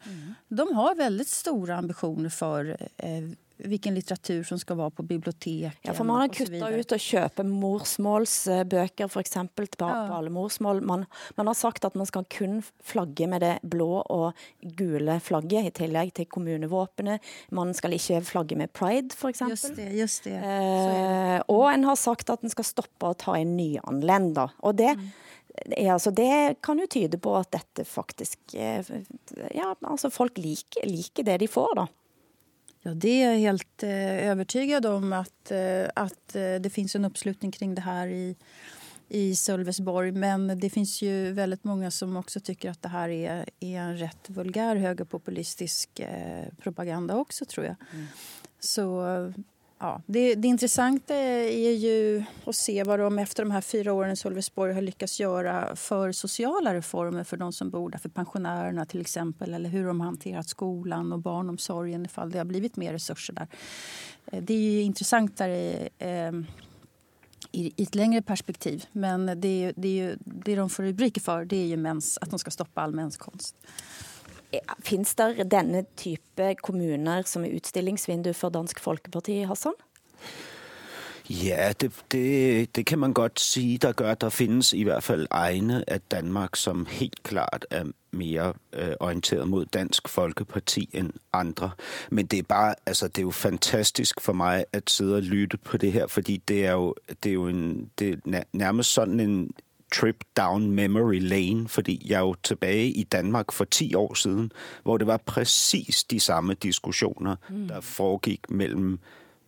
De 0.48 0.76
har 0.76 0.96
väldigt 0.96 1.30
stora 1.30 1.78
ambitioner 1.78 2.30
för 2.30 2.78
eh, 2.98 3.30
vilken 3.58 3.96
litteratur 3.96 4.44
som 4.44 4.60
ska 4.60 4.76
vara 4.76 4.90
på 4.90 5.04
biblioteken. 5.04 5.72
Ja, 5.82 6.04
man 6.04 6.10
har 6.10 6.28
och 6.28 6.36
kutta 6.36 6.70
ut 6.70 6.92
å 6.92 6.98
kjøpe 6.98 7.44
morsmålsbøker, 7.44 9.06
f.eks. 9.06 9.34
På, 9.34 9.66
Ja. 9.80 10.08
på 10.08 10.14
alle 10.14 10.30
morsmål. 10.30 10.82
Man, 10.82 11.06
man 11.36 11.48
har 11.48 11.54
sagt 11.54 11.86
at 11.86 11.96
man 11.96 12.06
skal 12.06 12.26
kun 12.30 12.64
flagge 12.84 13.28
med 13.28 13.42
det 13.42 13.60
blå 13.64 14.02
og 14.02 14.34
gule 14.62 15.20
flagget, 15.20 15.66
i 15.66 15.72
tillegg 15.72 16.14
til 16.14 16.26
kommunevåpenet. 16.26 17.22
Man 17.52 17.74
skal 17.74 17.94
ikke 17.98 18.22
flagge 18.26 18.58
med 18.58 18.74
pride, 18.74 19.14
f.eks. 19.16 19.42
Just 19.50 19.76
det, 19.76 19.92
just 19.98 20.24
det. 20.24 20.38
Eh, 20.38 21.42
og 21.48 21.74
en 21.74 21.84
har 21.90 21.96
sagt 21.96 22.30
at 22.30 22.44
en 22.44 22.50
skal 22.54 22.68
stoppe 22.68 23.10
å 23.10 23.18
ta 23.18 23.38
inn 23.40 23.56
nyanlender. 23.58 24.54
Og 24.64 24.78
det, 24.78 24.94
ja, 25.74 25.94
altså 25.98 26.12
det 26.14 26.62
kan 26.62 26.80
jo 26.80 26.86
tyde 26.88 27.18
på 27.18 27.34
at 27.40 27.52
dette 27.56 27.86
faktisk 27.88 28.54
eh, 28.54 28.86
Ja, 29.56 29.74
altså 29.82 30.12
folk 30.14 30.38
liker, 30.38 30.86
liker 30.86 31.24
det 31.26 31.40
de 31.42 31.48
får, 31.50 31.74
da. 31.82 31.88
Ja, 32.88 32.94
det 32.94 33.24
är 33.24 33.32
jag 33.32 33.39
helt 33.39 33.84
eh, 33.84 34.29
övertygad 34.29 34.86
om 34.86 35.13
att, 35.13 35.51
eh, 35.51 35.89
att 35.96 36.36
eh, 36.36 36.56
det 36.56 36.70
finns 36.74 36.96
en 36.96 37.06
uppslutning 37.06 37.51
kring 37.51 37.75
det 37.75 37.82
här 37.82 38.08
i, 38.08 38.36
i 39.10 39.36
Sölvesborg. 39.36 40.12
Men 40.12 40.60
det 40.60 40.70
finns 40.70 41.01
ju 41.01 41.32
väldigt 41.32 41.63
många 41.63 41.91
som 41.91 42.17
också 42.17 42.39
tycker 42.39 42.70
att 42.72 42.82
det 42.82 42.89
här 42.89 43.10
är, 43.10 43.46
är 43.60 43.79
en 43.79 43.98
rätt 43.98 44.29
vulgär 44.29 44.75
högerpopulistisk 44.75 46.00
eh, 46.00 46.46
propaganda 46.58 47.15
också, 47.15 47.46
tror 47.46 47.65
jag. 47.65 47.75
Så 48.60 49.03
ja, 49.79 50.01
det, 50.05 50.36
det 50.36 50.48
intressanta 50.48 51.15
är 51.15 51.72
ju 51.72 52.24
att 52.46 52.55
se 52.55 52.84
vad 52.84 53.00
de 53.00 53.19
efter 53.19 53.43
de 53.43 53.51
här 53.51 53.62
fyra 53.62 53.93
åren 53.93 54.12
i 54.12 54.15
Sölvesborg 54.15 54.74
har 54.74 54.81
lyckats 54.81 55.19
göra 55.19 55.75
för 55.75 56.12
sociala 56.12 56.74
reformer 56.74 57.24
för 57.24 57.38
de 57.38 57.53
som 57.53 57.69
bor 57.69 57.89
där, 57.89 58.00
för 58.00 58.10
pensionärerna 58.10 58.86
till 58.86 59.01
exempel, 59.01 59.53
eller 59.53 59.69
hur 59.69 59.88
de 59.88 60.00
har 60.00 60.07
hanterat 60.07 60.50
skolan 60.50 61.13
och 61.13 61.19
barnomsorgen 61.19 62.05
ifall 62.05 62.31
det 62.31 62.38
har 62.38 62.46
blivit 62.46 62.75
mer 62.75 62.93
resurser 62.93 63.34
där. 63.34 63.48
Eh, 64.25 64.43
det 64.43 64.53
är 64.53 64.72
ju 64.72 64.81
intressantare 64.81 65.89
eh, 65.98 66.31
i, 67.51 67.74
i 67.75 67.84
ett 67.84 67.96
längre 67.96 68.22
perspektiv. 68.22 68.86
Men 68.91 69.25
det, 69.25 69.63
är 69.63 69.74
det, 69.75 69.88
är 69.88 69.91
ju, 69.91 70.17
det 70.19 70.55
de 70.55 70.69
får 70.69 70.84
rubriker 70.84 71.22
för 71.22 71.46
det 71.46 71.55
är 71.55 71.65
ju 71.65 71.77
mens, 71.77 72.17
att 72.22 72.29
de 72.29 72.39
ska 72.39 72.51
stoppa 72.51 72.81
all 72.81 72.96
menskonst. 72.96 73.55
Fins 74.80 75.16
det 75.16 75.51
denne 75.51 75.86
type 75.98 76.56
kommuner 76.63 77.22
som 77.25 77.46
er 77.46 77.56
utstillingsvindu 77.56 78.34
for 78.34 78.50
Dansk 78.50 78.80
Folkeparti, 78.80 79.42
Hassan? 79.42 79.75
Ja, 81.30 81.74
det, 81.82 81.92
det, 82.12 82.75
det 82.75 82.86
kan 82.86 83.00
man 83.00 83.13
godt 83.13 83.39
sige, 83.39 83.77
der 83.77 83.92
gør. 83.92 84.12
at 84.12 84.22
Der 84.22 84.30
findes 84.30 84.74
i 84.74 84.84
hvert 84.84 85.04
fald 85.04 85.27
egne 85.32 85.84
af 85.88 86.01
Danmark, 86.01 86.56
som 86.56 86.88
helt 86.89 87.24
klart 87.24 87.66
er 87.70 87.84
mere 88.12 88.54
øh, 88.74 88.94
orienteret 89.00 89.48
mod 89.48 89.66
Dansk 89.66 90.08
Folkeparti 90.08 90.89
end 90.94 91.13
andre. 91.34 91.72
Men 92.12 92.25
det 92.25 92.39
er 92.39 92.44
bare, 92.44 92.75
altså 92.86 93.08
det 93.08 93.18
er 93.18 93.22
jo 93.22 93.32
fantastisk 93.32 94.22
for 94.22 94.34
mig 94.34 94.66
at 94.74 94.89
sidde 94.89 95.16
og 95.16 95.22
lytte 95.22 95.58
på 95.58 95.77
det 95.77 95.92
her, 95.92 96.08
fordi 96.08 96.38
det 96.48 96.66
er 96.66 96.72
jo, 96.72 96.96
det 97.24 97.30
er 97.30 97.34
jo 97.34 97.48
en, 97.48 97.92
det 98.00 98.20
er 98.25 98.44
nærmest 98.54 98.94
sådan 98.94 99.20
en 99.20 99.51
trip 99.91 100.24
down 100.38 100.72
memory 100.72 101.20
lane, 101.20 101.67
fordi 101.67 102.06
jeg 102.10 102.15
er 102.15 102.20
jo 102.20 102.36
tilbage 102.44 102.89
i 102.89 103.03
Danmark 103.03 103.51
for 103.51 103.65
10 103.65 103.96
år 103.96 104.13
siden, 104.13 104.51
hvor 104.84 104.98
det 104.98 105.08
var 105.08 105.17
præcis 105.17 106.03
de 106.03 106.20
samme 106.20 106.53
diskussioner, 106.53 107.36
der 107.70 107.82
foregik 107.82 108.50
mellem 108.50 109.00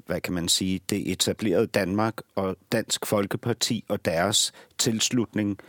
hvad 0.09 0.21
kan 0.21 0.33
man 0.33 0.49
sige, 0.49 0.79
det 0.89 1.11
etablerede 1.11 1.67
Danmark 1.67 2.13
og 2.35 2.55
Dansk 2.71 3.05
Folkeparti 3.05 3.85
og 3.87 4.05
deres 4.05 4.51
tilslutning, 4.77 5.59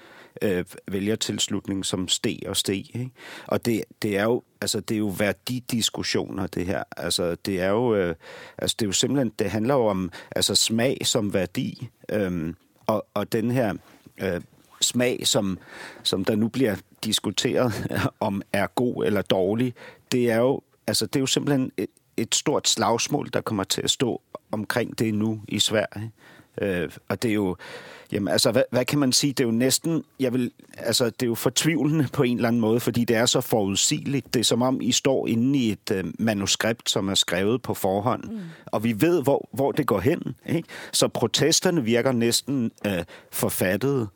øh, 0.42 0.64
vælgertilslutning, 0.88 1.86
som 1.86 2.08
steg 2.08 2.38
og 2.46 2.56
steg. 2.56 2.84
Ikke? 2.94 3.10
Og 3.46 3.64
det, 3.64 3.84
det 4.02 4.18
er 4.18 4.22
jo 4.24 4.42
altså 4.60 4.80
det 4.80 4.94
er 4.94 4.98
jo 4.98 5.14
værdidiskussioner 5.18 6.46
det 6.46 6.66
her. 6.66 6.82
Altså 6.96 7.34
det 7.34 7.60
er 7.60 7.68
jo 7.68 7.94
øh, 7.94 8.14
altså 8.58 8.76
det 8.78 8.84
er 8.84 8.88
jo 8.88 8.92
simpelthen 8.92 9.32
det 9.38 9.50
handler 9.50 9.74
jo 9.74 9.86
om 9.86 10.10
altså 10.30 10.54
smag 10.54 10.98
som 11.04 11.34
værdi 11.34 11.88
øhm, 12.08 12.56
og, 12.86 13.06
og 13.14 13.32
den 13.32 13.50
her 13.50 13.74
øh, 14.22 14.40
smag 14.80 15.26
som 15.26 15.58
som 16.02 16.24
der 16.24 16.36
nu 16.36 16.48
bliver 16.48 16.76
diskuteret 17.04 17.72
om 18.20 18.42
er 18.52 18.66
god 18.66 19.04
eller 19.06 19.22
dårlig. 19.22 19.74
Det 20.12 20.30
er 20.30 20.38
jo 20.38 20.60
altså 20.86 21.06
det 21.06 21.16
er 21.16 21.20
jo 21.20 21.26
simpelthen 21.26 21.72
et, 21.76 21.90
et 22.16 22.34
stort 22.34 22.68
slagsmål, 22.68 23.28
der 23.32 23.40
kommer 23.40 23.64
til 23.64 23.82
at 23.82 23.90
stå 23.90 24.22
omkring 24.52 24.98
det 24.98 25.14
nu 25.14 25.40
i 25.48 25.58
Sverige. 25.58 26.12
Øh, 26.60 26.90
og 27.08 27.22
det 27.22 27.30
er 27.30 27.34
jo, 27.34 27.56
jamen 28.12 28.28
altså, 28.28 28.52
hvad, 28.52 28.62
hvad 28.70 28.84
kan 28.84 28.98
man 28.98 29.12
sige? 29.12 29.32
Det 29.32 29.40
er 29.40 29.48
jo 29.48 29.52
næsten, 29.52 30.04
jeg 30.20 30.32
vil, 30.32 30.50
altså, 30.78 31.04
det 31.04 31.22
er 31.22 31.26
jo 31.26 31.34
fortvivlende 31.34 32.08
på 32.12 32.22
en 32.22 32.36
eller 32.36 32.48
anden 32.48 32.60
måde, 32.60 32.80
fordi 32.80 33.04
det 33.04 33.16
er 33.16 33.26
så 33.26 33.40
forudsigeligt. 33.40 34.34
Det 34.34 34.40
er 34.40 34.44
som 34.44 34.62
om, 34.62 34.80
I 34.80 34.92
står 34.92 35.26
inde 35.26 35.58
i 35.58 35.70
et 35.72 35.90
øh, 35.92 36.04
manuskript, 36.18 36.90
som 36.90 37.08
er 37.08 37.14
skrevet 37.14 37.62
på 37.62 37.74
forhånd, 37.74 38.24
mm. 38.24 38.40
og 38.66 38.84
vi 38.84 39.00
ved, 39.00 39.22
hvor, 39.22 39.48
hvor 39.52 39.72
det 39.72 39.86
går 39.86 40.00
hen. 40.00 40.22
Ikke? 40.46 40.68
Så 40.92 41.08
protesterne 41.08 41.84
virker 41.84 42.12
næsten 42.12 42.70
øh, 42.86 43.04
forfattet 43.32 44.00
øh, 44.00 44.06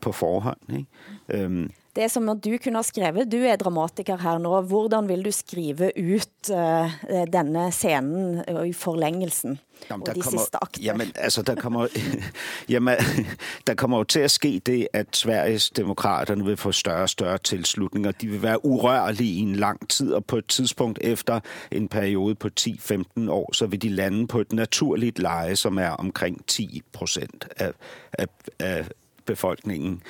på 0.00 0.12
forhånd. 0.12 0.58
Ikke? 0.68 0.86
Øhm, 1.28 1.70
Det 1.96 2.04
er 2.04 2.08
som 2.08 2.28
at 2.28 2.44
du 2.44 2.56
kunne 2.62 2.76
ha 2.76 2.82
skrevet, 2.82 3.32
du 3.32 3.36
er 3.36 3.56
dramatiker 3.56 4.16
her 4.18 4.38
nå, 4.38 4.60
hvordan 4.60 5.08
vil 5.08 5.24
du 5.24 5.30
skrive 5.30 5.92
ut 5.96 6.50
uh, 6.50 6.90
denne 7.32 7.70
scenen 7.72 8.42
uh, 8.50 8.66
i 8.66 8.72
forlængelsen 8.72 9.58
Jamen, 9.90 10.02
og 10.02 10.06
der 10.06 10.12
de 10.12 10.20
kommer, 10.20 10.40
sidste 10.40 10.58
akter? 10.62 10.82
Jamen, 10.82 11.12
altså, 11.14 11.42
der 11.42 11.54
kommer, 11.54 11.86
jamen, 12.72 12.96
der 13.66 13.74
kommer 13.74 13.98
jo 13.98 14.04
til 14.04 14.20
at 14.20 14.30
ske 14.30 14.60
det, 14.66 14.88
at 14.92 15.16
Sveriges 15.16 15.70
demokraterne 15.70 16.44
vil 16.44 16.56
få 16.56 16.72
større 16.72 17.02
og 17.02 17.08
større 17.08 17.38
tilslutning, 17.38 18.06
og 18.06 18.20
de 18.20 18.28
vil 18.28 18.42
være 18.42 18.64
urørlige 18.64 19.34
i 19.34 19.40
en 19.40 19.56
lang 19.56 19.88
tid, 19.88 20.12
og 20.12 20.24
på 20.24 20.36
et 20.36 20.46
tidspunkt 20.46 20.98
efter 21.02 21.40
en 21.70 21.88
periode 21.88 22.34
på 22.34 22.48
10-15 22.60 23.30
år, 23.30 23.52
så 23.52 23.66
vil 23.66 23.82
de 23.82 23.88
lande 23.88 24.26
på 24.26 24.40
et 24.40 24.52
naturligt 24.52 25.18
leje, 25.18 25.56
som 25.56 25.78
er 25.78 25.90
omkring 25.90 26.46
10 26.46 26.82
procent 26.92 27.48
af, 27.56 27.72
af, 28.12 28.26
af 28.58 28.88
befolkningen. 29.26 30.02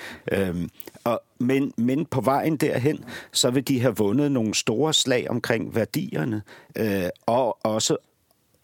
Men, 1.39 1.73
men 1.77 2.07
på 2.07 2.21
vejen 2.21 2.57
derhen, 2.57 3.05
så 3.33 3.51
vil 3.51 3.69
de 3.69 3.81
have 3.81 3.97
vundet 3.97 4.33
nogle 4.33 4.55
store 4.55 4.95
slag 4.95 5.31
omkring 5.31 5.75
værdierne, 5.75 6.43
øh, 6.77 7.09
og 7.27 7.67
også 7.67 7.97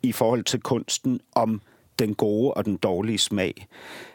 i 0.03 0.13
forhold 0.13 0.45
til 0.45 0.61
kunsten 0.61 1.21
om 1.35 1.61
den 1.99 2.15
gode 2.15 2.55
og 2.55 2.65
den 2.65 2.77
dårlige 2.77 3.19
smag. 3.19 3.67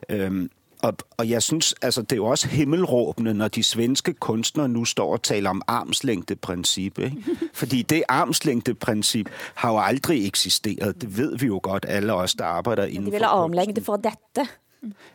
Øhm, 0.09 0.49
og, 0.81 0.93
og 1.17 1.29
jeg 1.29 1.43
synes, 1.43 1.75
altså 1.81 2.01
det 2.01 2.11
er 2.11 2.15
jo 2.15 2.25
også 2.25 2.47
himmelråbende, 2.47 3.33
når 3.33 3.47
de 3.47 3.63
svenske 3.63 4.13
kunstnere 4.13 4.69
nu 4.69 4.85
står 4.85 5.11
og 5.11 5.21
taler 5.21 5.49
om 5.49 5.61
armslængdeprincip. 5.67 6.99
Ikke? 6.99 7.17
Fordi 7.53 7.81
det 7.81 8.03
armslængdeprincip 8.09 9.29
har 9.55 9.71
jo 9.71 9.79
aldrig 9.79 10.27
eksisteret. 10.27 11.01
Det 11.01 11.17
ved 11.17 11.37
vi 11.37 11.45
jo 11.45 11.59
godt, 11.63 11.85
alle 11.89 12.13
os, 12.13 12.33
der 12.33 12.45
arbejder 12.45 12.85
inden 12.85 13.05
De 13.05 13.11
vil 13.11 13.19
have 13.19 13.29
armlængde 13.29 13.81
for 13.81 13.95
dette. 13.95 14.51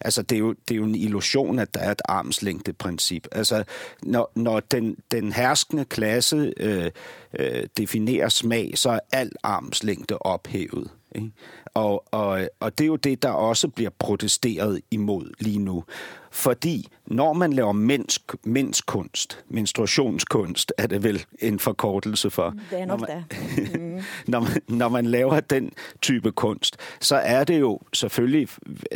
Altså, 0.00 0.22
det 0.22 0.36
er, 0.36 0.40
jo, 0.40 0.54
det 0.68 0.74
er 0.74 0.76
jo 0.76 0.84
en 0.84 0.94
illusion, 0.94 1.58
at 1.58 1.74
der 1.74 1.80
er 1.80 1.90
et 1.90 2.02
armslængdeprincip. 2.04 3.28
Altså, 3.32 3.64
når, 4.02 4.32
når 4.34 4.60
den, 4.60 4.96
den 5.10 5.32
herskende 5.32 5.84
klasse 5.84 6.52
øh, 6.56 6.90
øh, 7.38 7.66
definerer 7.76 8.28
smag, 8.28 8.72
så 8.74 8.90
er 8.90 9.00
al 9.12 9.32
armslængde 9.42 10.18
ophævet. 10.18 10.90
Ikke? 11.14 11.30
Og, 11.74 12.04
og, 12.10 12.48
og 12.60 12.78
det 12.78 12.84
er 12.84 12.88
jo 12.88 12.96
det, 12.96 13.22
der 13.22 13.30
også 13.30 13.68
bliver 13.68 13.90
protesteret 13.98 14.80
imod 14.90 15.30
lige 15.38 15.58
nu. 15.58 15.84
Fordi 16.30 16.88
når 17.06 17.32
man 17.32 17.52
laver 17.52 17.72
mens, 17.72 18.24
menskunst, 18.44 19.44
menstruationskunst, 19.48 20.72
er 20.78 20.86
det 20.86 21.02
vel 21.02 21.24
en 21.38 21.58
forkortelse 21.58 22.30
for. 22.30 22.54
Det 22.70 22.80
er 22.80 22.86
når 22.86 22.96
nok 22.96 23.08
man, 23.08 23.24
det. 23.30 24.04
når, 24.32 24.40
man, 24.40 24.62
når 24.68 24.88
man 24.88 25.06
laver 25.06 25.40
den 25.40 25.72
type 26.02 26.32
kunst, 26.32 26.76
så 27.00 27.16
er 27.16 27.44
det 27.44 27.60
jo 27.60 27.80
selvfølgelig, 27.92 28.48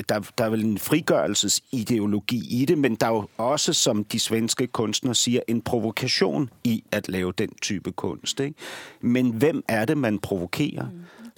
der, 0.08 0.30
der 0.38 0.44
er 0.44 0.48
vel 0.48 0.64
en 0.64 0.78
frigørelsesideologi 0.78 2.62
i 2.62 2.64
det, 2.64 2.78
men 2.78 2.94
der 2.94 3.06
er 3.06 3.10
jo 3.10 3.28
også, 3.36 3.72
som 3.72 4.04
de 4.04 4.18
svenske 4.18 4.66
kunstnere 4.66 5.14
siger, 5.14 5.40
en 5.48 5.62
provokation 5.62 6.50
i 6.64 6.84
at 6.92 7.08
lave 7.08 7.32
den 7.32 7.50
type 7.62 7.92
kunst. 7.92 8.40
Ikke? 8.40 8.54
Men 9.00 9.30
hvem 9.30 9.64
er 9.68 9.84
det, 9.84 9.98
man 9.98 10.18
provokerer? 10.18 10.86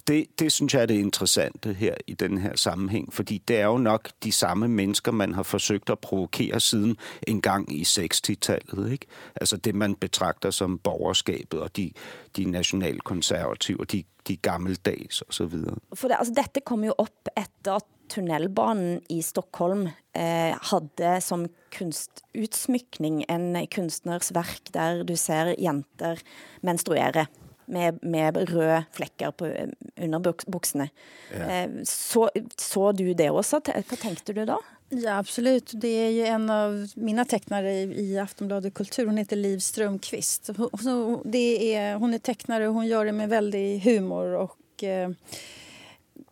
Det, 0.08 0.26
det 0.38 0.52
synes 0.52 0.74
jeg 0.74 0.82
er 0.82 0.86
det 0.86 0.94
interessante 0.94 1.72
her 1.72 1.94
i 2.06 2.14
den 2.14 2.38
her 2.38 2.56
sammenhæng, 2.56 3.14
fordi 3.14 3.42
det 3.48 3.60
er 3.60 3.66
jo 3.66 3.78
nok 3.78 4.08
de 4.24 4.32
samme 4.32 4.68
mennesker, 4.68 5.12
man 5.12 5.32
har 5.32 5.42
forsøgt 5.42 5.85
at 5.90 5.98
provokere 5.98 6.60
siden 6.60 6.96
en 7.26 7.40
gang 7.42 7.72
i 7.72 7.82
60-tallet. 7.82 8.92
Ikke? 8.92 9.06
Altså 9.40 9.56
det, 9.56 9.74
man 9.74 9.94
betragter 9.94 10.50
som 10.50 10.78
borgerskabet 10.78 11.60
og 11.60 11.76
de, 11.76 11.92
de 12.36 12.44
nationalkonservative, 12.44 13.84
de, 13.92 14.04
de 14.28 14.36
gammeldags 14.36 15.22
osv. 15.28 15.52
For 15.94 16.08
det, 16.08 16.16
altså, 16.18 16.32
dette 16.36 16.60
kom 16.60 16.84
jo 16.84 16.94
op 16.98 17.28
efter 17.36 17.72
at 17.72 17.82
tunnelbanen 18.08 19.00
i 19.10 19.22
Stockholm 19.22 19.86
eh, 20.16 20.54
havde 20.70 21.20
som 21.20 21.46
kunstutsmykning 21.78 23.24
en 23.30 23.66
kunstners 23.74 24.34
værk, 24.34 24.60
der 24.74 25.02
du 25.02 25.16
ser 25.16 25.54
jenter 25.58 26.16
menstruere 26.62 27.26
med, 27.68 27.98
med 28.02 28.36
røde 28.54 28.84
flekker 28.94 29.30
på, 29.30 29.46
under 30.02 30.18
buks- 30.22 30.50
buksene. 30.52 30.88
Eh, 31.34 31.84
så, 31.84 32.28
så 32.58 32.92
du 32.92 33.12
det 33.12 33.30
også? 33.30 33.60
Te- 33.64 33.72
Hvad 33.88 33.98
tænkte 33.98 34.32
du 34.32 34.44
da? 34.44 34.56
Ja, 34.88 35.18
absolut. 35.18 35.70
Det 35.74 35.88
är 35.88 36.10
ju 36.10 36.26
en 36.26 36.50
av 36.50 36.88
mina 36.94 37.24
tecknare 37.24 37.72
i 37.72 38.18
Aftonbladet 38.18 38.74
Kultur. 38.74 39.06
Hon 39.06 39.16
heter 39.16 39.36
Liv 39.36 39.58
Strömqvist. 39.58 40.50
Hon, 40.56 41.22
det 41.24 41.74
är, 41.74 41.94
hon 41.94 42.14
är 42.14 42.18
tecknare 42.18 42.68
och 42.68 42.74
hon 42.74 42.86
gör 42.86 43.04
det 43.04 43.12
med 43.12 43.28
väldig 43.28 43.80
humor 43.80 44.34
och 44.34 44.56
Och, 44.76 44.84
eh, 44.84 45.10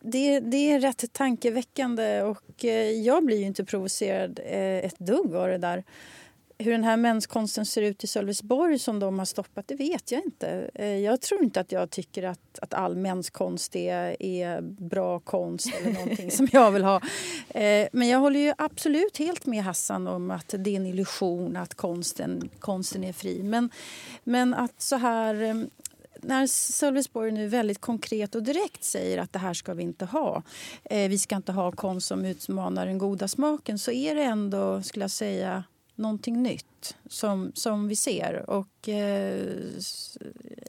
det, 0.01 0.39
det 0.39 0.71
är 0.71 0.79
rätt 0.79 1.13
tankeväckande 1.13 2.21
och 2.21 2.65
eh, 2.65 2.91
jag 2.91 3.25
blir 3.25 3.37
ju 3.37 3.45
inte 3.45 3.65
provocerad 3.65 4.39
eh, 4.45 4.85
ett 4.85 4.99
dugg 4.99 5.35
av 5.35 5.47
det 5.47 5.57
där. 5.57 5.83
Hur 6.57 6.71
den 6.71 6.83
här 6.83 6.97
menskonsten 6.97 7.65
ser 7.65 7.81
ut 7.81 8.03
i 8.03 8.07
Sölvesborg 8.07 8.79
som 8.79 8.99
de 8.99 9.19
har 9.19 9.25
stoppat, 9.25 9.67
det 9.67 9.75
vet 9.75 10.11
jag 10.11 10.23
inte. 10.25 10.69
Eh, 10.73 10.87
jag 10.87 11.21
tror 11.21 11.43
inte 11.43 11.59
att 11.59 11.71
jag 11.71 11.89
tycker 11.89 12.23
att, 12.23 12.59
att 12.61 12.73
all 12.73 12.95
menskonst 12.95 13.75
är, 13.75 14.23
är 14.23 14.61
bra 14.61 15.19
konst 15.19 15.73
eller 15.81 15.91
någonting 15.93 16.31
som 16.31 16.47
jag 16.51 16.71
vill 16.71 16.83
ha. 16.83 17.01
Eh, 17.49 17.87
men 17.91 18.07
jag 18.07 18.19
håller 18.19 18.39
ju 18.39 18.53
absolut 18.57 19.17
helt 19.17 19.45
med 19.45 19.63
Hassan 19.63 20.07
om 20.07 20.31
att 20.31 20.55
det 20.57 20.69
är 20.69 20.75
en 20.75 20.85
illusion 20.85 21.57
att 21.57 21.73
konsten, 21.73 22.49
konsten 22.59 23.03
är 23.03 23.13
fri. 23.13 23.43
Men, 23.43 23.69
men 24.23 24.53
att 24.53 24.81
så 24.81 24.95
här 24.95 25.41
eh, 25.41 25.55
när 26.21 26.47
Sölvesborg 26.47 27.31
nu 27.31 27.47
väldigt 27.47 27.81
konkret 27.81 28.35
och 28.35 28.43
direkt 28.43 28.83
säger 28.83 29.17
att 29.17 29.33
det 29.33 29.39
här 29.39 29.53
ska 29.53 29.73
vi 29.73 29.83
inte 29.83 30.05
ha. 30.05 30.43
Eh, 30.83 31.09
vi 31.09 31.17
ska 31.17 31.35
inte 31.35 31.51
ha 31.51 31.71
konst 31.71 32.07
som 32.07 32.25
utmanar 32.25 32.85
den 32.85 32.97
goda 32.97 33.27
smaken 33.27 33.79
så 33.79 33.91
är 33.91 34.15
det 34.15 34.23
ändå, 34.23 34.81
skulle 34.81 35.03
jag 35.03 35.11
säga, 35.11 35.63
någonting 35.95 36.43
nytt 36.43 36.97
som, 37.09 37.51
som 37.55 37.87
vi 37.87 37.95
ser. 37.95 38.49
Och 38.49 38.89
eh, 38.89 39.69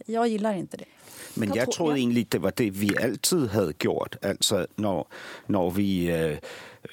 jag 0.06 0.28
gillar 0.28 0.54
inte 0.54 0.76
det. 0.76 0.95
Men 1.34 1.54
jag 1.54 1.72
trodde 1.72 2.00
egentligen 2.00 2.28
det 2.32 2.38
var 2.38 2.52
det 2.56 2.70
vi 2.70 2.96
alltid 3.02 3.48
hade 3.48 3.72
gjort. 3.84 4.16
Alltså 4.22 4.66
när, 4.76 5.04
när 5.46 5.70
vi 5.70 6.06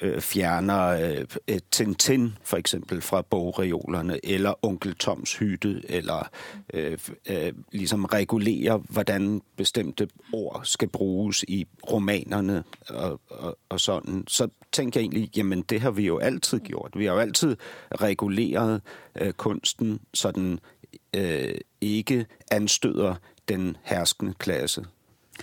äh, 0.00 0.20
fjerner 0.20 1.26
äh, 1.46 1.58
Tintin 1.70 2.38
for 2.42 2.58
eksempel 2.58 3.00
fra 3.00 3.22
bogreolerne, 3.22 4.18
eller 4.22 4.54
Onkel 4.62 4.94
Toms 4.94 5.40
hytte, 5.40 5.82
eller 5.88 6.28
äh, 6.68 7.52
ligesom 7.72 8.04
regulerer, 8.04 8.78
hvordan 8.78 9.42
bestemte 9.56 10.08
ord 10.32 10.60
skal 10.64 10.88
bruges 10.88 11.44
i 11.48 11.66
romanerne 11.90 12.64
og, 12.88 13.20
og, 13.30 13.58
og 13.68 13.80
sådan, 13.80 14.24
så 14.28 14.48
tænker 14.72 15.00
jeg 15.00 15.04
egentlig, 15.04 15.36
jamen 15.36 15.62
det 15.62 15.80
har 15.80 15.90
vi 15.90 16.06
jo 16.06 16.18
altid 16.18 16.60
gjort. 16.60 16.90
Vi 16.96 17.04
har 17.04 17.30
reguleret 18.00 18.82
øh, 19.20 19.32
kunsten, 19.32 20.00
så 20.14 20.30
den 20.30 20.60
ikke 21.80 22.26
anstøder 22.50 23.14
den 23.44 23.78
härskande 23.82 24.34
klassen. 24.34 24.86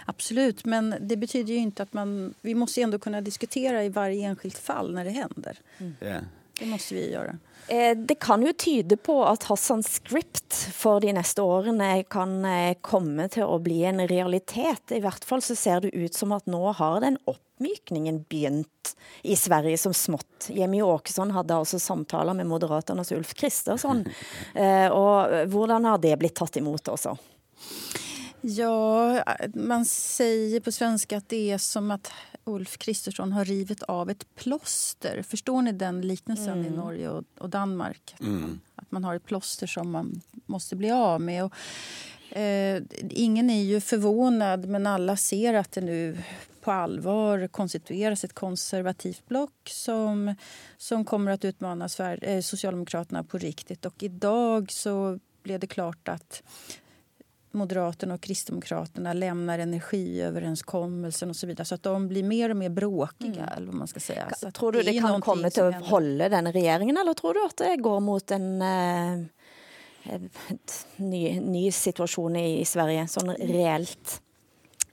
Absolut, 0.05 0.65
men 0.65 0.96
det 1.01 1.17
betyder 1.17 1.53
ju 1.53 1.60
inte 1.60 1.84
att 1.84 1.93
man... 1.93 2.34
Vi 2.41 2.55
måste 2.55 2.81
ändå 2.81 3.00
kunna 3.00 3.22
diskutera 3.22 3.84
i 3.84 3.89
varje 3.89 4.27
enskilt 4.27 4.58
fall 4.58 4.93
när 4.93 5.05
det 5.05 5.12
händer. 5.12 5.58
Mm. 5.77 5.96
Ja. 6.00 6.20
Det 6.60 6.65
måste 6.65 6.96
vi 6.96 7.12
göra. 7.12 7.38
Eh, 7.67 7.98
det 7.98 8.15
kan 8.15 8.46
ju 8.46 8.53
tyda 8.53 8.98
på 8.98 9.25
att 9.25 9.43
Hassans 9.43 10.01
script 10.03 10.53
för 10.53 11.00
de 11.00 11.13
nästa 11.13 11.43
åren 11.43 12.03
kan 12.03 12.46
eh, 12.46 12.74
komma 12.81 13.27
till 13.27 13.43
att 13.43 13.62
bli 13.62 13.84
en 13.84 14.08
realitet. 14.08 14.91
I 14.91 15.00
vart 15.00 15.24
fall 15.24 15.41
så 15.41 15.55
ser 15.55 15.81
det 15.81 15.96
ut 15.96 16.13
som 16.13 16.31
att 16.31 16.46
nu 16.46 16.58
har 16.58 17.01
den 17.01 17.17
uppmjukningen 17.25 18.25
begynt 18.29 18.98
i 19.22 19.36
Sverige 19.36 19.77
som 19.77 19.93
smått. 19.93 20.48
Jimmy 20.48 20.81
Åkesson 20.81 21.31
hade 21.31 21.55
alltså 21.55 21.79
samtal 21.79 22.34
med 22.34 22.46
Moderaternas 22.46 23.12
Ulf 23.12 23.34
Kristersson. 23.34 24.05
Eh, 24.55 24.88
och 24.88 25.38
hur 25.38 25.67
har 25.67 25.98
det 25.98 26.17
blivit 26.17 26.36
tagit 26.36 26.58
emot 26.58 26.88
också? 26.88 27.17
Ja, 28.41 29.23
man 29.53 29.85
säger 29.85 30.59
på 30.59 30.71
svenska 30.71 31.17
att 31.17 31.29
det 31.29 31.51
är 31.51 31.57
som 31.57 31.91
att 31.91 32.11
Ulf 32.43 32.77
Kristersson 32.77 33.31
har 33.31 33.45
rivit 33.45 33.83
av 33.83 34.09
ett 34.09 34.35
plåster. 34.35 35.21
Förstår 35.21 35.61
ni 35.61 35.71
den 35.71 36.01
liknelsen 36.01 36.59
mm. 36.59 36.65
i 36.65 36.69
Norge 36.69 37.09
och, 37.09 37.23
och 37.37 37.49
Danmark? 37.49 38.15
Mm. 38.19 38.59
Att 38.75 38.91
man 38.91 39.03
har 39.03 39.15
ett 39.15 39.25
plåster 39.25 39.67
som 39.67 39.91
man 39.91 40.21
måste 40.45 40.75
bli 40.75 40.91
av 40.91 41.21
med. 41.21 41.43
Och, 41.43 41.53
eh, 42.37 42.81
ingen 43.09 43.49
är 43.49 43.61
ju 43.61 43.81
förvånad, 43.81 44.65
men 44.65 44.87
alla 44.87 45.17
ser 45.17 45.53
att 45.53 45.71
det 45.71 45.81
nu 45.81 46.17
på 46.61 46.71
allvar 46.71 47.47
konstitueras 47.47 48.23
ett 48.23 48.33
konservativt 48.33 49.27
block 49.27 49.69
som, 49.69 50.35
som 50.77 51.05
kommer 51.05 51.31
att 51.31 51.45
utmana 51.45 51.89
Sverige, 51.89 52.35
eh, 52.35 52.41
Socialdemokraterna 52.41 53.23
på 53.23 53.37
riktigt. 53.37 53.85
Och 53.85 54.03
idag 54.03 54.71
så 54.71 55.19
blev 55.43 55.59
det 55.59 55.67
klart 55.67 56.07
att 56.07 56.43
Moderaterna 57.51 58.13
och 58.13 58.22
Kristdemokraterna 58.22 59.13
lämnar 59.13 59.60
energiöverenskommelsen 59.60 61.29
och 61.29 61.36
så 61.36 61.48
vidare. 61.48 61.65
Så 61.65 61.75
att 61.75 61.84
de 61.84 62.08
blir 62.08 62.24
mer 62.24 62.50
och 62.50 62.58
mer 62.58 62.70
bråkiga. 62.70 63.43
Mm. 63.43 63.58
Eller 63.58 63.72
man 63.72 63.88
ska 63.88 64.00
säga. 64.00 64.31
Så 64.38 64.51
tror 64.51 64.72
du 64.72 64.81
det, 64.81 64.92
det 64.92 65.00
kan 65.00 65.22
komma 65.22 65.50
till 65.50 65.64
att 65.64 65.85
hålla 65.85 66.29
den 66.29 66.53
regeringen 66.53 66.98
eller 66.98 67.14
tror 67.14 67.33
du 67.33 67.46
att 67.46 67.57
det 67.57 67.75
går 67.75 68.00
mot 68.00 68.31
en 68.31 68.61
eh, 68.61 70.20
ny, 70.96 71.40
ny 71.40 71.72
situation 71.72 72.35
i, 72.35 72.61
i 72.61 72.66
Sverige, 72.66 73.07
sån 73.07 73.29
reellt? 73.29 74.22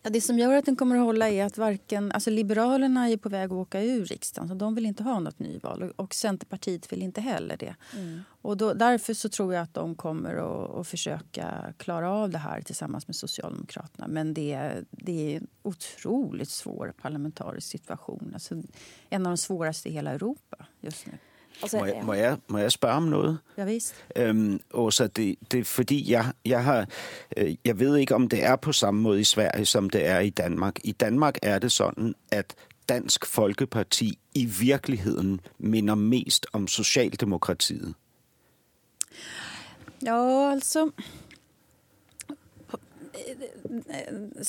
Ja, 0.03 0.11
det 0.11 0.21
som 0.21 0.39
gör 0.39 0.57
att 0.57 0.65
den 0.65 0.77
kommer 0.77 0.97
att 0.97 1.03
hålla 1.03 1.29
är 1.29 1.45
att 1.45 1.59
varken, 1.59 2.13
alltså 2.13 2.31
Liberalerna 2.31 3.09
är 3.09 3.17
på 3.17 3.29
väg 3.29 3.45
att 3.45 3.53
åka 3.53 3.83
ur 3.83 4.05
riksdagen. 4.05 4.49
Så 4.49 4.55
de 4.55 4.75
vill 4.75 4.87
inte 4.87 5.03
ha 5.03 5.21
något 5.21 5.39
nyval. 5.39 5.93
Och 5.97 6.15
Centerpartiet 6.15 6.93
vill 6.93 7.03
inte 7.03 7.21
heller 7.21 7.57
det. 7.57 7.75
Mm. 7.97 8.21
Och 8.43 8.57
då, 8.57 8.75
därför 8.75 9.15
så 9.15 9.29
tror 9.29 9.55
jag 9.55 9.63
att 9.63 9.75
de 9.75 9.95
kommer 9.95 10.35
att, 10.35 10.81
att, 10.81 10.89
försöka 10.89 11.75
klara 11.77 12.11
av 12.11 12.31
det 12.31 12.39
här 12.39 12.61
tillsammans 12.61 13.07
med 13.07 13.17
Socialdemokraterna. 13.17 14.09
Men 14.09 14.35
det, 14.35 14.73
det 14.91 15.33
är 15.33 15.37
en 15.37 15.47
otroligt 15.63 16.51
svår 16.51 16.93
parlamentarisk 17.03 17.69
situation. 17.69 18.31
Alltså 18.35 18.63
en 19.09 19.27
av 19.27 19.31
de 19.31 19.37
svåraste 19.37 19.89
i 19.89 19.93
hela 19.93 20.11
Europa 20.11 20.67
just 20.81 21.07
nu. 21.07 21.13
Altså, 21.63 21.79
må, 21.79 21.85
jeg, 21.85 22.03
må, 22.03 22.13
jeg, 22.13 22.39
må 22.49 22.59
jeg 22.59 22.73
spørge 22.73 22.95
om 22.95 23.03
noget? 23.03 23.39
Ja, 23.59 23.65
vist. 23.65 23.95
Øhm, 24.17 24.61
Åsa, 24.75 25.07
det, 25.07 25.37
det 25.53 25.61
er 25.61 25.65
fordi, 25.65 26.13
jeg, 26.13 26.33
jeg, 26.45 26.65
har, 26.65 26.87
øh, 27.37 27.55
jeg 27.65 27.79
ved 27.79 27.97
ikke, 27.97 28.15
om 28.15 28.29
det 28.29 28.45
er 28.45 28.57
på 28.57 28.73
samme 28.73 29.01
måde 29.01 29.21
i 29.21 29.25
Sverige, 29.25 29.67
som 29.67 29.91
det 29.91 30.07
er 30.07 30.19
i 30.19 30.31
Danmark. 30.31 30.75
I 30.85 30.93
Danmark 30.93 31.39
er 31.43 31.59
det 31.59 31.73
sådan, 31.73 32.15
at 32.33 32.55
Dansk 32.89 33.27
Folkeparti 33.27 34.19
i 34.35 34.45
virkeligheden 34.45 35.41
minder 35.59 35.95
mest 35.95 36.47
om 36.53 36.67
Socialdemokratiet. 36.67 37.95
Ja, 40.05 40.51
alltså... 40.51 40.91
Eh, 43.13 43.31
eh, 43.89 44.15
eh, 44.15 44.45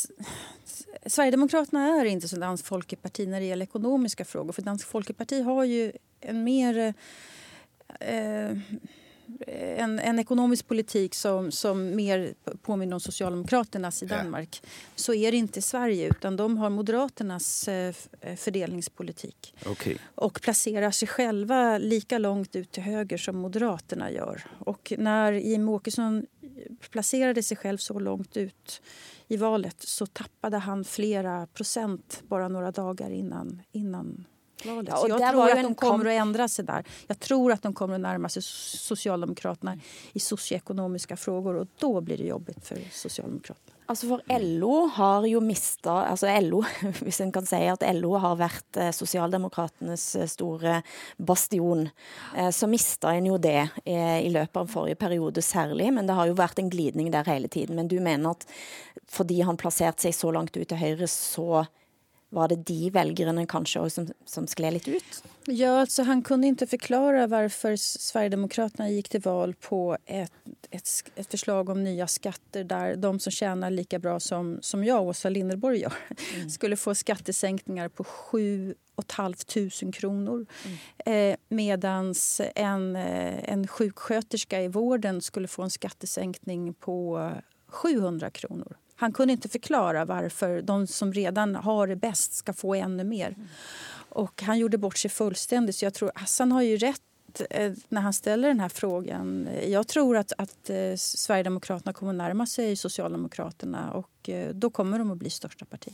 Sverigedemokraterna 1.06 1.88
är 1.88 2.06
inte 2.06 2.28
som 2.28 2.40
Dansk 2.40 2.66
Folkeparti 2.66 3.28
när 3.28 3.40
det 3.40 3.46
gäller 3.46 3.64
ekonomiska 3.64 4.26
frågor. 4.26 4.54
För 4.54 4.62
Dansk 4.62 4.88
Folkeparti 4.88 5.42
har 5.42 5.64
ju 5.64 5.92
en 6.22 6.44
mer... 6.44 6.94
Eh, 8.00 8.58
en, 9.48 10.00
en, 10.00 10.20
ekonomisk 10.20 10.68
politik 10.68 11.16
som, 11.16 11.52
som 11.52 11.96
mer 11.96 12.34
påminner 12.62 12.94
om 12.94 13.00
Socialdemokraternas 13.00 14.04
i 14.04 14.06
Danmark. 14.06 14.60
Ja. 14.64 14.70
Så 14.96 15.14
är 15.14 15.32
det 15.32 15.38
inte 15.38 15.60
i 15.60 15.62
Sverige, 15.62 16.08
utan 16.08 16.36
de 16.36 16.58
har 16.58 16.70
Moderaternas 16.70 17.68
eh, 17.68 17.96
fördelningspolitik. 18.38 19.56
Okay. 19.66 19.98
Och 20.16 20.42
placerar 20.42 20.92
sig 20.92 21.08
själva 21.08 21.78
lika 21.78 22.18
långt 22.18 22.56
ut 22.56 22.72
till 22.72 22.84
höger 22.84 23.18
som 23.18 23.38
Moderaterna 23.38 24.12
gör. 24.12 24.44
Och 24.60 24.94
när 24.98 25.32
Jimmie 25.32 25.76
Åkesson 25.76 26.26
placerade 26.90 27.44
sig 27.44 27.58
själv 27.58 27.78
så 27.78 28.00
långt 28.00 28.38
ut 28.38 28.82
i 29.28 29.38
valet 29.38 29.82
så 29.82 30.06
tappade 30.06 30.58
han 30.58 30.84
flera 30.84 31.48
procent 31.48 32.24
bara 32.28 32.48
några 32.48 32.72
dagar 32.72 33.10
innan, 33.10 33.62
innan 33.72 34.26
valet. 34.66 34.90
Ja, 34.90 34.98
så 34.98 35.08
jag 35.08 35.32
tror 35.32 35.50
att 35.50 35.64
de 35.64 35.76
kommer 35.76 36.06
att 36.06 36.22
ändra 36.22 36.48
sig 36.48 36.66
där. 36.66 36.84
Jag 37.08 37.20
tror 37.20 37.52
att 37.52 37.62
de 37.62 37.74
kommer 37.74 37.96
att 37.96 38.02
närma 38.02 38.30
sig 38.30 38.42
Socialdemokraterna 38.44 39.78
i 40.14 40.20
socioekonomiska 40.20 41.18
frågor 41.18 41.56
och 41.56 41.68
då 41.80 42.02
blir 42.02 42.18
det 42.18 42.24
jobbigt 42.26 42.68
för 42.68 42.78
Socialdemokraterna. 42.92 43.76
Altså 43.90 44.06
for 44.06 44.22
LO 44.40 44.86
har 44.94 45.26
jo 45.26 45.40
mista 45.42 45.94
altså 46.12 46.30
LO, 46.46 46.60
hvis 47.02 47.22
en 47.24 47.32
kan 47.34 47.48
si 47.50 47.58
at 47.72 47.82
LO 47.98 48.12
har 48.22 48.36
vært 48.38 48.78
eh, 48.78 48.92
sosialdemokratenes 48.94 50.04
eh, 50.16 50.28
store 50.30 50.76
bastion, 51.18 51.88
eh, 52.38 52.52
så 52.54 52.70
mista 52.70 53.16
en 53.18 53.32
jo 53.32 53.40
det 53.42 53.64
i 53.90 54.30
løpet 54.30 54.62
av 54.62 54.70
forrige 54.70 55.00
periode 55.02 55.42
særlig. 55.42 55.90
Men 55.96 56.06
det 56.06 56.20
har 56.20 56.30
jo 56.30 56.38
vært 56.38 56.62
en 56.62 56.70
glidning 56.70 57.10
der 57.10 57.26
hele 57.26 57.50
tiden. 57.50 57.80
Men 57.82 57.90
du 57.90 57.98
mener 57.98 58.38
at 58.38 58.46
fordi 59.10 59.42
han 59.42 59.58
plasserte 59.58 60.06
seg 60.06 60.14
så 60.14 60.30
langt 60.38 60.54
ut 60.54 60.70
til 60.70 60.78
høyre, 60.78 61.10
så 61.10 61.64
var 62.30 62.48
det 62.48 62.56
de 62.56 62.90
väljarna 62.90 63.46
kanske 63.46 63.90
som, 63.90 64.08
som 64.26 64.48
skled 64.48 64.74
lite 64.74 64.92
ut? 64.92 65.24
Ja, 65.46 65.80
alltså 65.80 66.04
han 66.04 66.22
kunde 66.22 66.48
inte 66.48 66.68
förklara 66.68 67.28
varför 67.28 67.76
Sverigedemokraterna 67.76 68.90
gick 68.90 69.10
till 69.10 69.22
val 69.22 69.54
på 69.54 69.98
ett, 70.06 70.32
ett, 70.70 70.90
ett 71.16 71.32
förslag 71.32 71.70
om 71.70 71.84
nya 71.84 72.08
skatter 72.08 72.64
där 72.64 72.96
de 72.96 73.20
som 73.20 73.32
tjänar 73.32 73.72
lika 73.72 74.00
bra 74.00 74.20
som, 74.20 74.60
som 74.62 74.84
jag, 74.84 75.04
Åsa 75.04 75.30
Linderborg, 75.30 75.80
gör 75.80 75.94
mm. 76.36 76.50
skulle 76.50 76.78
få 76.78 76.96
skattesänkningar 76.96 77.90
på 77.90 78.04
7 78.04 78.76
500 79.08 79.92
kronor. 79.92 80.46
Mm. 80.66 81.32
Eh, 81.32 81.38
Medan 81.50 82.14
en, 82.56 82.96
eh, 82.96 83.50
en 83.50 83.68
sjuksköterska 83.68 84.62
i 84.62 84.68
vården 84.68 85.22
skulle 85.22 85.48
få 85.48 85.64
en 85.64 85.70
skattesänkning 85.70 86.74
på 86.74 87.32
700 87.68 88.30
kronor. 88.30 88.78
Han 89.00 89.14
kunde 89.14 89.34
inte 89.34 89.50
förklara 89.50 90.06
varför 90.06 90.62
de 90.62 90.88
som 90.88 91.14
redan 91.14 91.56
har 91.56 91.88
det 91.88 91.96
bäst 91.96 92.34
ska 92.34 92.54
få 92.54 92.76
ännu 92.76 93.04
mer. 93.04 93.36
Och 94.10 94.42
han 94.42 94.60
gjorde 94.60 94.78
bort 94.78 94.98
sig 94.98 95.12
fullständigt. 95.12 95.76
Så 95.76 95.86
jag 95.86 95.94
tror 95.94 96.12
Hassan 96.16 96.52
har 96.52 96.62
ju 96.62 96.78
rätt 96.78 97.02
eh, 97.50 97.74
när 97.90 98.02
han 98.02 98.14
ställer 98.14 98.48
den 98.48 98.60
här 98.60 98.70
frågan... 98.70 99.50
Jag 99.68 99.88
tror 99.88 100.18
att, 100.18 100.34
att 100.38 100.70
eh, 100.70 100.96
Sverigedemokraterna 100.96 101.94
kommer 101.94 102.12
att 102.12 102.18
närma 102.18 102.46
sig 102.46 102.76
Socialdemokraterna 102.76 103.92
och 103.92 104.30
eh, 104.30 104.50
då 104.54 104.70
kommer 104.70 105.00
de 105.00 105.12
att 105.12 105.18
bli 105.18 105.30
största 105.30 105.66
parti. 105.66 105.94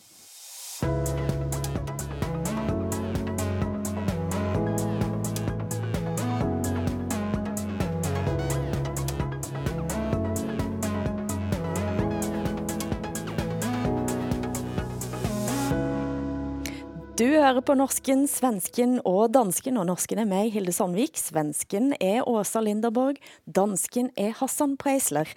Du 17.15 17.23
hører 17.23 17.61
på 17.63 17.77
norsken, 17.79 18.25
svensken 18.27 18.97
og 19.07 19.29
dansken, 19.31 19.77
og 19.79 19.85
norsken 19.87 20.19
er 20.19 20.25
meg, 20.27 20.49
Hilde 20.51 20.73
Sandvik. 20.75 21.15
Svensken 21.15 21.93
er 22.03 22.25
Åsa 22.27 22.59
Linderborg, 22.59 23.21
dansken 23.47 24.09
er 24.19 24.33
Hassan 24.35 24.73
Preisler. 24.75 25.31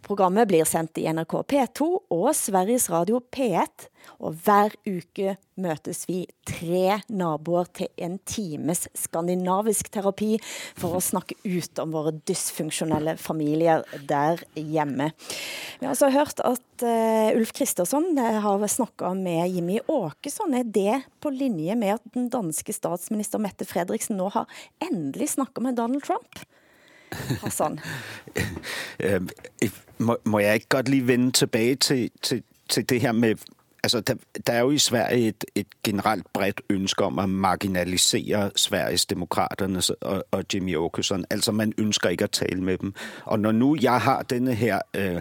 Programmet 0.00 0.48
blir 0.48 0.64
sendt 0.64 0.96
i 0.96 1.04
NRK 1.12 1.34
P2 1.52 1.90
og 2.16 2.30
Sveriges 2.32 2.88
Radio 2.88 3.20
P1, 3.20 3.90
og 4.18 4.38
hver 4.44 4.74
uke 4.88 5.36
møtes 5.58 6.04
vi 6.08 6.22
tre 6.46 6.98
naboer 7.10 7.68
til 7.74 7.90
en 8.04 8.18
times 8.28 8.86
skandinavisk 8.96 9.90
terapi 9.94 10.36
for 10.78 10.98
å 10.98 11.02
snakke 11.02 11.36
ut 11.44 11.82
om 11.82 11.94
våre 11.94 12.14
dysfunksjonelle 12.28 13.16
familier 13.20 13.84
der 14.08 14.42
hjemme. 14.54 15.10
Vi 15.78 15.86
har 15.86 15.94
altså 15.94 16.10
hørt 16.14 16.42
at 16.44 16.84
uh, 16.86 17.36
Ulf 17.36 17.52
Kristersson 17.56 18.10
eh, 18.18 18.38
har 18.44 18.66
snakka 18.68 19.12
med 19.18 19.54
Jimmy 19.54 19.78
Åkesson. 19.86 20.54
Er 20.54 20.64
det 20.64 21.00
på 21.22 21.32
linje 21.34 21.76
med 21.78 21.98
at 21.98 22.14
den 22.14 22.28
danske 22.32 22.74
statsminister 22.74 23.42
Mette 23.42 23.66
Fredriksen 23.68 24.18
nå 24.18 24.30
har 24.34 24.48
endelig 24.84 25.34
snakka 25.36 25.64
med 25.64 25.78
Donald 25.78 26.06
Trump? 26.06 26.40
Hassan? 27.42 27.80
må, 29.98 30.16
må 30.24 30.38
jeg 30.38 30.54
ikke 30.54 30.68
godt 30.68 30.88
lige 30.88 31.06
vende 31.06 31.32
tilbage 31.32 31.76
til, 31.76 32.10
til, 32.22 32.42
til 32.68 32.88
det 32.88 33.00
her 33.00 33.12
med 33.12 33.36
Altså, 33.82 34.00
der, 34.00 34.14
der 34.46 34.52
er 34.52 34.60
jo 34.60 34.70
i 34.70 34.78
Sverige 34.78 35.28
et, 35.28 35.44
et 35.54 35.66
generelt 35.84 36.32
bredt 36.32 36.60
ønske 36.70 37.04
om 37.04 37.18
at 37.18 37.28
marginalisere 37.28 38.50
Sveriges 38.56 39.06
demokraterne 39.06 39.82
og, 40.00 40.24
og 40.30 40.44
Jimmy 40.54 40.76
Åkesson. 40.76 41.24
Altså, 41.30 41.52
man 41.52 41.72
ønsker 41.78 42.08
ikke 42.08 42.24
at 42.24 42.30
tale 42.30 42.62
med 42.62 42.78
dem. 42.78 42.94
Og 43.24 43.40
når 43.40 43.52
nu 43.52 43.76
jeg 43.80 44.00
har 44.00 44.22
denne 44.22 44.54
her 44.54 44.80
øh, 44.96 45.20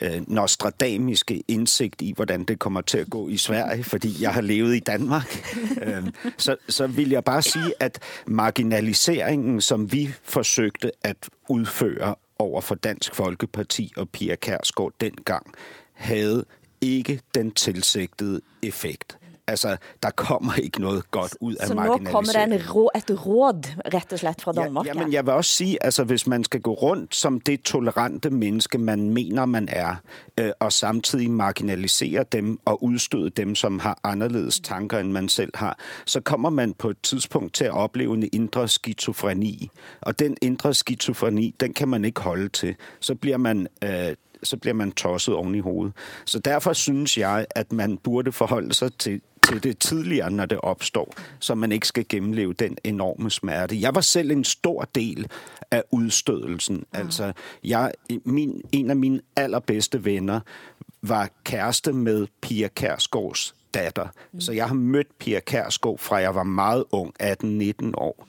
øh, 0.00 0.22
nostradamiske 0.26 1.42
indsigt 1.48 2.02
i, 2.02 2.12
hvordan 2.16 2.44
det 2.44 2.58
kommer 2.58 2.80
til 2.80 2.98
at 2.98 3.10
gå 3.10 3.28
i 3.28 3.36
Sverige, 3.36 3.84
fordi 3.84 4.22
jeg 4.22 4.34
har 4.34 4.40
levet 4.40 4.76
i 4.76 4.80
Danmark, 4.80 5.54
øh, 5.86 6.08
så, 6.38 6.56
så 6.68 6.86
vil 6.86 7.10
jeg 7.10 7.24
bare 7.24 7.42
sige, 7.42 7.74
at 7.80 7.98
marginaliseringen, 8.26 9.60
som 9.60 9.92
vi 9.92 10.10
forsøgte 10.22 10.90
at 11.02 11.28
udføre 11.48 12.14
over 12.38 12.60
for 12.60 12.74
Dansk 12.74 13.14
Folkeparti 13.14 13.92
og 13.96 14.08
Pia 14.08 14.36
Kærsgaard 14.36 14.92
dengang, 15.00 15.46
havde 15.92 16.44
ikke 16.80 17.20
den 17.34 17.50
tilsigtede 17.50 18.40
effekt. 18.62 19.18
Altså, 19.50 19.76
der 20.02 20.10
kommer 20.10 20.54
ikke 20.54 20.80
noget 20.80 21.10
godt 21.10 21.36
ud 21.40 21.54
af 21.54 21.66
Så 21.66 21.74
nu 21.74 21.98
kommer 22.04 22.32
der 22.32 22.44
en 22.44 22.74
rå, 22.74 22.90
et 22.96 23.26
råd, 23.26 23.92
rett 23.94 24.12
og 24.12 24.18
slett, 24.18 24.42
fra 24.42 24.52
Danmark? 24.52 24.86
Ja, 24.86 24.94
men 24.94 25.12
jeg 25.12 25.26
vil 25.26 25.34
også 25.34 25.50
sige, 25.50 25.84
altså, 25.84 26.04
hvis 26.04 26.26
man 26.26 26.44
skal 26.44 26.60
gå 26.60 26.72
rundt 26.72 27.14
som 27.14 27.40
det 27.40 27.62
tolerante 27.62 28.30
menneske, 28.30 28.78
man 28.78 29.10
mener, 29.10 29.44
man 29.44 29.68
er, 29.72 29.94
øh, 30.40 30.50
og 30.60 30.72
samtidig 30.72 31.30
marginalisere 31.30 32.24
dem 32.32 32.58
og 32.64 32.84
udstøde 32.84 33.30
dem, 33.30 33.54
som 33.54 33.78
har 33.78 33.98
anderledes 34.04 34.60
tanker, 34.60 34.98
end 34.98 35.12
man 35.12 35.28
selv 35.28 35.52
har, 35.54 35.78
så 36.06 36.20
kommer 36.20 36.50
man 36.50 36.74
på 36.74 36.90
et 36.90 37.00
tidspunkt 37.02 37.54
til 37.54 37.64
at 37.64 37.72
opleve 37.72 38.14
en 38.14 38.28
indre 38.32 38.68
skizofreni. 38.68 39.70
Og 40.00 40.18
den 40.18 40.36
indre 40.42 40.74
skizofreni, 40.74 41.54
den 41.60 41.74
kan 41.74 41.88
man 41.88 42.04
ikke 42.04 42.20
holde 42.20 42.48
til. 42.48 42.74
Så 43.00 43.14
bliver 43.14 43.36
man... 43.36 43.66
Øh, 43.84 44.14
så 44.42 44.56
bliver 44.56 44.74
man 44.74 44.92
tosset 44.92 45.34
oven 45.34 45.54
i 45.54 45.60
hovedet. 45.60 45.92
Så 46.24 46.38
derfor 46.38 46.72
synes 46.72 47.18
jeg, 47.18 47.46
at 47.50 47.72
man 47.72 47.98
burde 47.98 48.32
forholde 48.32 48.74
sig 48.74 48.94
til, 48.94 49.20
til 49.48 49.62
det 49.62 49.78
tidligere, 49.78 50.30
når 50.30 50.46
det 50.46 50.58
opstår, 50.60 51.14
så 51.38 51.54
man 51.54 51.72
ikke 51.72 51.86
skal 51.86 52.04
gennemleve 52.08 52.52
den 52.52 52.76
enorme 52.84 53.30
smerte. 53.30 53.80
Jeg 53.80 53.94
var 53.94 54.00
selv 54.00 54.30
en 54.30 54.44
stor 54.44 54.88
del 54.94 55.26
af 55.70 55.82
udstødelsen. 55.90 56.84
Ja. 56.94 56.98
Altså, 56.98 57.32
jeg, 57.64 57.92
min, 58.24 58.62
en 58.72 58.90
af 58.90 58.96
mine 58.96 59.20
allerbedste 59.36 60.04
venner 60.04 60.40
var 61.02 61.28
kæreste 61.44 61.92
med 61.92 62.26
Pia 62.42 62.68
Kærsgaards 62.68 63.54
datter. 63.74 64.06
Mm. 64.32 64.40
Så 64.40 64.52
jeg 64.52 64.66
har 64.66 64.74
mødt 64.74 65.18
Pia 65.18 65.40
Kærsgaard 65.40 65.98
fra 65.98 66.16
jeg 66.16 66.34
var 66.34 66.42
meget 66.42 66.84
ung, 66.92 67.14
18-19 67.22 67.92
år. 67.94 68.26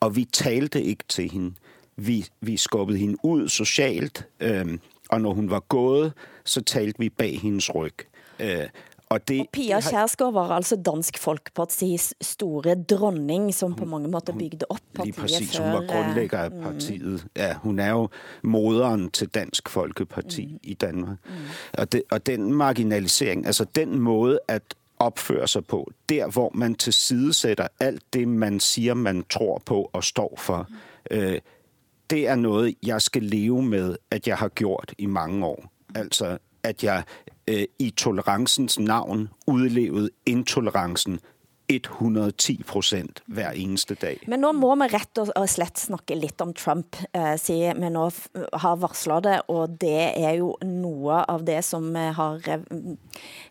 Og 0.00 0.16
vi 0.16 0.24
talte 0.24 0.82
ikke 0.82 1.04
til 1.08 1.30
hende. 1.30 1.54
Vi, 1.96 2.26
vi 2.40 2.56
skubbede 2.56 2.98
hende 2.98 3.16
ud 3.22 3.48
socialt. 3.48 4.26
Øhm, 4.40 4.80
og 5.10 5.20
når 5.20 5.32
hun 5.32 5.50
var 5.50 5.60
gået, 5.60 6.12
så 6.44 6.60
talte 6.60 6.98
vi 6.98 7.08
bag 7.08 7.40
hendes 7.40 7.74
ryg. 7.74 7.94
Øh, 8.40 8.68
og, 9.08 9.28
det, 9.28 9.40
og 9.40 9.46
Pia 9.52 9.80
Kjærsgaard 9.80 10.32
var 10.32 10.50
altså 10.50 10.76
Dansk 10.76 11.18
Folkepartis 11.18 12.14
store 12.20 12.74
dronning, 12.74 13.54
som 13.54 13.74
på 13.74 13.84
mange 13.84 14.08
måter 14.08 14.32
bygde 14.32 14.66
op 14.68 14.78
partiet 14.94 15.16
Lige 15.16 15.20
præcis, 15.20 15.58
hun 15.58 15.72
var 15.72 15.86
grundlægger 15.86 16.38
af 16.38 16.50
partiet. 16.62 17.24
Mm. 17.24 17.30
Ja, 17.36 17.54
hun 17.54 17.78
er 17.78 17.90
jo 17.90 18.08
moderen 18.42 19.10
til 19.10 19.28
Dansk 19.28 19.68
Folkeparti 19.68 20.46
mm. 20.46 20.58
i 20.62 20.74
Danmark. 20.74 21.18
Mm. 21.24 21.32
Og, 21.78 21.92
det, 21.92 22.02
og 22.10 22.26
den 22.26 22.52
marginalisering, 22.52 23.46
altså 23.46 23.64
den 23.74 23.98
måde 23.98 24.38
at 24.48 24.62
opføre 24.98 25.48
sig 25.48 25.66
på, 25.66 25.90
der 26.08 26.30
hvor 26.30 26.50
man 26.54 26.74
tilsidesætter 26.74 27.68
alt 27.80 28.02
det, 28.12 28.28
man 28.28 28.60
siger, 28.60 28.94
man 28.94 29.24
tror 29.30 29.62
på 29.66 29.90
og 29.92 30.04
står 30.04 30.34
for, 30.38 30.66
mm. 30.68 31.16
øh, 31.16 31.40
det 32.06 32.26
är 32.26 32.36
något 32.36 32.74
jag 32.80 33.02
ska 33.02 33.20
leva 33.20 33.60
med, 33.60 33.96
att 34.14 34.26
jag 34.26 34.36
har 34.36 34.50
gjort 34.60 34.92
i 34.98 35.06
många 35.06 35.46
år. 35.46 35.68
Alltså 35.94 36.38
att 36.68 36.82
jag 36.82 37.02
øh, 37.50 37.64
i 37.78 37.92
toleransens 37.96 38.78
namn 38.78 39.28
utlevde 39.46 40.08
intoleransen 40.24 41.20
110 41.66 42.62
procent 42.68 43.22
hver 43.24 43.56
eneste 43.56 43.96
dag. 43.96 44.20
Men 44.28 44.42
nu 44.44 44.50
må 44.52 44.74
vi 44.82 44.88
rett 44.92 45.20
og 45.22 45.32
slett 45.48 45.80
snakke 45.80 46.16
lidt 46.18 46.40
om 46.44 46.52
Trump, 46.56 46.98
eh, 47.16 47.34
siden 47.40 47.80
vi 47.80 47.90
nå 47.92 48.04
har 48.52 48.80
varslet 48.82 49.24
det, 49.24 49.38
og 49.48 49.78
det 49.80 50.12
er 50.12 50.36
jo 50.42 50.52
noget 50.60 51.24
av 51.32 51.44
det 51.46 51.62
som 51.64 51.88
eh, 51.96 52.12
har 52.16 52.44
eh, 52.52 52.66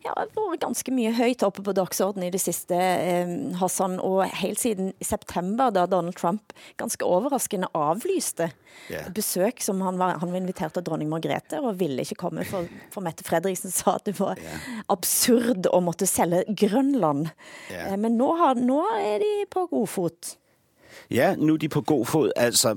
ja, 0.05 0.13
vært 0.35 0.61
ganske 0.61 0.93
mye 0.93 1.13
højt 1.17 1.45
oppe 1.47 1.65
på 1.65 1.73
dagsordenen 1.73 2.27
i 2.27 2.33
det 2.33 2.43
siste, 2.43 2.77
eh, 2.77 3.33
Hassan, 3.57 3.97
og 4.03 4.27
helt 4.43 4.61
siden 4.61 4.93
september, 5.01 5.73
da 5.73 5.87
Donald 5.89 6.17
Trump 6.19 6.53
ganske 6.77 7.05
overraskende 7.05 7.71
avlyste 7.73 8.51
yeah. 8.91 9.09
besøk, 9.13 9.61
som 9.65 9.81
han 9.81 9.97
var, 9.97 10.19
han 10.21 10.29
var 10.29 10.41
inviteret 10.43 10.77
til 10.77 10.85
dronning 10.85 11.09
Margrethe, 11.09 11.63
og 11.63 11.79
ville 11.81 12.05
ikke 12.05 12.19
komme, 12.27 12.45
for, 12.45 12.69
for 12.93 13.05
Mette 13.05 13.25
Fredriksen 13.25 13.73
sa 13.73 13.97
at 13.97 14.05
det 14.05 14.19
var 14.21 14.37
yeah. 14.37 14.69
absurd 14.93 15.65
å 15.73 15.81
måtte 15.81 16.05
sælge 16.09 16.45
Grønland. 16.53 17.33
Yeah. 17.71 18.02
Men 18.03 18.11
nu, 18.11 18.35
har, 18.35 18.53
nu 18.53 18.79
er 18.79 19.17
de 19.17 19.45
på 19.51 19.67
god 19.69 19.87
fot. 19.87 20.37
Ja, 21.11 21.35
nu 21.35 21.53
er 21.53 21.57
de 21.57 21.69
på 21.69 21.81
god 21.81 22.05
fod. 22.05 22.31
Altså, 22.35 22.75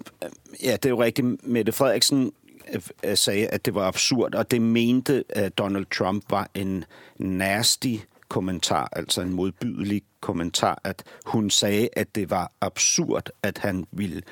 ja, 0.62 0.72
det 0.72 0.84
er 0.84 0.90
jo 0.90 1.02
rigtigt. 1.02 1.46
Mette 1.46 1.72
Frederiksen 1.72 2.32
øh, 2.74 2.82
øh, 3.04 3.16
sagde, 3.16 3.46
at 3.46 3.66
det 3.66 3.74
var 3.74 3.88
absurd, 3.88 4.34
og 4.34 4.50
det 4.50 4.62
mente 4.62 5.24
at 5.28 5.58
Donald 5.58 5.86
Trump 5.86 6.24
var 6.30 6.48
en 6.54 6.84
nasty 7.18 7.96
kommentar, 8.28 8.88
altså 8.92 9.20
en 9.20 9.32
modbydelig 9.32 10.02
kommentar, 10.20 10.80
at 10.84 11.04
hun 11.24 11.50
sagde, 11.50 11.88
at 11.92 12.14
det 12.14 12.30
var 12.30 12.52
absurd, 12.60 13.30
at 13.42 13.58
han 13.58 13.86
ville 13.92 14.22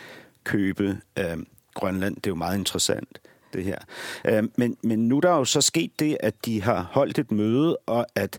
købe 0.45 0.99
øh, 1.19 1.37
Grønland. 1.75 2.17
Det 2.17 2.27
er 2.27 2.31
jo 2.31 2.35
meget 2.35 2.59
interessant, 2.59 3.19
det 3.53 3.65
her. 3.65 3.79
Øh, 4.25 4.43
men, 4.57 4.77
men 4.83 5.09
nu 5.09 5.17
er 5.17 5.21
der 5.21 5.31
jo 5.31 5.45
så 5.45 5.61
sket 5.61 6.01
det, 6.01 6.17
at 6.21 6.35
de 6.45 6.63
har 6.63 6.89
holdt 6.93 7.19
et 7.19 7.33
møde, 7.33 7.77
og 7.77 8.07
at 8.15 8.39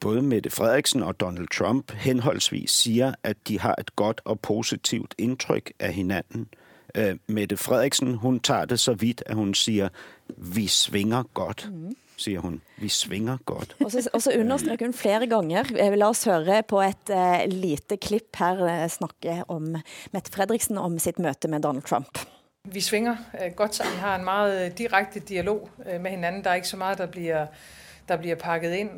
både 0.00 0.22
Mette 0.22 0.50
Frederiksen 0.50 1.02
og 1.02 1.20
Donald 1.20 1.48
Trump 1.48 1.92
henholdsvis 1.92 2.70
siger, 2.70 3.14
at 3.22 3.36
de 3.48 3.60
har 3.60 3.74
et 3.78 3.96
godt 3.96 4.20
og 4.24 4.40
positivt 4.40 5.14
indtryk 5.18 5.72
af 5.80 5.92
hinanden. 5.92 6.48
Øh, 6.94 7.16
Mette 7.26 7.56
Frederiksen, 7.56 8.14
hun 8.14 8.40
tager 8.40 8.64
det 8.64 8.80
så 8.80 8.94
vidt, 8.94 9.22
at 9.26 9.36
hun 9.36 9.54
siger, 9.54 9.88
vi 10.36 10.66
svinger 10.66 11.22
godt. 11.34 11.68
Mm 11.72 11.96
siger 12.16 12.40
hun. 12.40 12.60
Vi 12.78 12.88
svinger 12.88 13.36
godt. 13.46 13.76
Og 13.84 13.90
så, 13.90 14.08
og 14.12 14.22
så 14.22 14.32
understreker 14.38 14.86
hun 14.86 14.94
flere 14.94 15.26
ganger. 15.26 15.64
Jeg 15.76 15.92
vil 15.92 16.02
os 16.02 16.24
høre 16.24 16.62
på 16.62 16.80
et 16.80 17.10
uh, 17.10 17.44
lite 17.48 17.96
klipp 17.96 18.36
her 18.38 18.84
uh, 18.84 18.90
snakke 18.90 19.42
om 19.48 19.76
Mette 20.12 20.32
Frederiksen 20.32 20.78
om 20.78 20.98
sitt 20.98 21.18
møte 21.18 21.48
med 21.48 21.60
Donald 21.60 21.82
Trump. 21.82 22.18
Vi 22.64 22.80
svinger 22.80 23.16
uh, 23.34 23.54
godt 23.56 23.74
sammen, 23.74 23.96
har 23.96 24.16
en 24.16 24.24
meget 24.24 24.78
direkte 24.78 25.20
dialog 25.20 25.70
uh, 25.78 26.00
med 26.00 26.10
hinanden. 26.10 26.44
Der 26.44 26.50
er 26.50 26.54
ikke 26.54 26.68
så 26.68 26.76
meget, 26.76 26.98
der 26.98 27.06
bliver, 27.06 27.46
der 28.08 28.16
bliver 28.16 28.36
pakket 28.36 28.72
ind. 28.72 28.90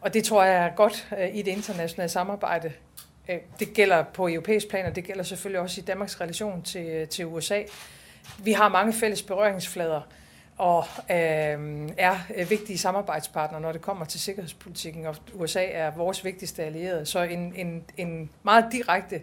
Og 0.00 0.14
det 0.14 0.24
tror 0.24 0.44
jeg 0.44 0.66
er 0.66 0.74
godt 0.74 1.08
uh, 1.12 1.36
i 1.36 1.42
det 1.42 1.50
internationale 1.50 2.08
samarbejde. 2.08 2.72
Uh, 3.28 3.34
det 3.58 3.74
gælder 3.74 4.02
på 4.02 4.28
europæisk 4.28 4.68
plan, 4.68 4.86
og 4.86 4.96
det 4.96 5.04
gælder 5.04 5.22
selvfølgelig 5.22 5.60
også 5.60 5.80
i 5.80 5.84
Danmarks 5.84 6.20
relation 6.20 6.62
til, 6.62 7.08
til 7.08 7.26
USA. 7.26 7.62
Vi 8.38 8.52
har 8.52 8.68
mange 8.68 8.92
fælles 8.92 9.22
berøringsflader 9.22 10.00
og 10.58 10.84
øh, 11.10 11.88
er 11.98 12.44
vigtige 12.48 12.78
samarbejdspartnere, 12.78 13.60
når 13.60 13.72
det 13.72 13.80
kommer 13.80 14.04
til 14.04 14.20
sikkerhedspolitikken, 14.20 15.06
og 15.06 15.16
USA 15.34 15.64
er 15.64 15.90
vores 15.90 16.24
vigtigste 16.24 16.62
allierede. 16.62 17.06
Så 17.06 17.22
en, 17.22 17.52
en, 17.56 17.84
en 17.96 18.30
meget 18.42 18.64
direkte 18.72 19.22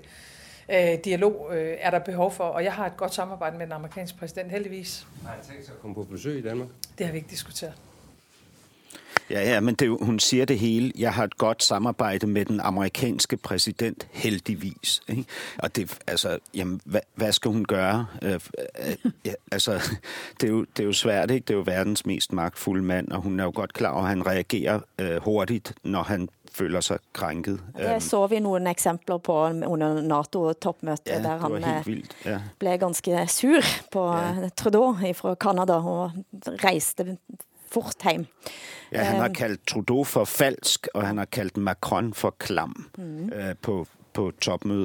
øh, 0.70 0.98
dialog 1.06 1.50
øh, 1.52 1.78
er 1.80 1.92
der 1.92 2.00
behov 2.00 2.32
for, 2.32 2.44
og 2.44 2.64
jeg 2.64 2.74
har 2.74 2.86
et 2.86 2.98
godt 2.98 3.14
samarbejde 3.14 3.58
med 3.58 3.66
den 3.66 3.74
amerikanske 3.74 4.18
præsident, 4.18 4.52
heldigvis. 4.52 5.08
Har 5.24 5.30
han 5.30 5.46
tænkt 5.50 5.66
sig 5.66 5.74
at 5.74 5.82
komme 5.82 5.96
på 5.96 6.04
besøg 6.04 6.38
i 6.38 6.42
Danmark? 6.42 6.68
Det 6.98 7.06
har 7.06 7.12
vi 7.12 7.18
ikke 7.18 7.30
diskuteret. 7.30 7.74
Ja, 9.30 9.54
ja, 9.54 9.60
men 9.60 9.76
det, 9.76 9.98
hun 10.02 10.20
siger 10.20 10.46
det 10.46 10.60
hele. 10.60 10.92
Jeg 10.98 11.14
har 11.14 11.24
et 11.24 11.38
godt 11.38 11.64
samarbejde 11.64 12.28
med 12.28 12.46
den 12.46 12.60
amerikanske 12.60 13.38
præsident, 13.38 14.08
heldigvis. 14.12 15.02
Ikke? 15.08 15.26
Og 15.58 15.76
det, 15.76 15.98
altså, 16.08 16.38
jamen, 16.54 16.82
hvad, 16.86 17.00
hvad 17.16 17.32
skal 17.32 17.52
hun 17.52 17.66
gøre? 17.66 18.06
Øh, 18.22 18.34
øh, 18.34 19.12
ja, 19.26 19.34
altså, 19.52 19.72
det 20.42 20.48
er, 20.48 20.52
jo, 20.52 20.66
det 20.78 20.84
er 20.84 20.88
jo 20.88 20.94
svært, 20.94 21.32
ikke? 21.32 21.46
Det 21.46 21.54
er 21.54 21.58
jo 21.58 21.64
verdens 21.66 22.06
mest 22.06 22.34
magtfulde 22.34 22.84
mand, 22.84 23.12
og 23.12 23.22
hun 23.22 23.40
er 23.40 23.44
jo 23.44 23.52
godt 23.56 23.74
klar 23.74 24.02
at 24.02 24.08
han 24.08 24.26
reagerer 24.26 24.80
øh, 25.00 25.24
hurtigt, 25.24 25.74
når 25.84 26.04
han 26.04 26.30
føler 26.52 26.82
sig 26.82 27.00
krænket. 27.14 27.60
Det 27.78 28.04
så 28.04 28.28
vi 28.28 28.40
nogle 28.40 28.70
eksempler 28.70 29.18
på 29.18 29.34
under 29.48 30.02
NATO-toppmøtet, 30.02 31.08
Ja, 31.08 31.22
var 31.22 31.60
han. 31.64 32.04
Ja. 32.26 32.40
blev 32.60 32.80
ganske 32.80 33.28
sur 33.28 33.62
på 33.92 34.14
Ja. 34.18 34.50
Trudeau 34.58 34.98
fra 35.14 35.36
Canada 35.36 35.74
og 35.74 36.12
rejste 36.48 37.18
fort 37.76 38.04
hjem. 38.04 38.26
Ja, 38.92 39.04
han 39.04 39.20
har 39.20 39.30
kaldt 39.34 39.68
Trudeau 39.68 40.04
for 40.04 40.26
falsk, 40.26 40.88
og 40.94 41.08
han 41.08 41.18
har 41.18 41.26
kaldt 41.26 41.58
Macron 41.58 42.14
for 42.14 42.36
klam 42.40 42.90
mm. 42.98 43.30
øh, 43.34 43.56
på, 43.62 43.88
på 44.14 44.32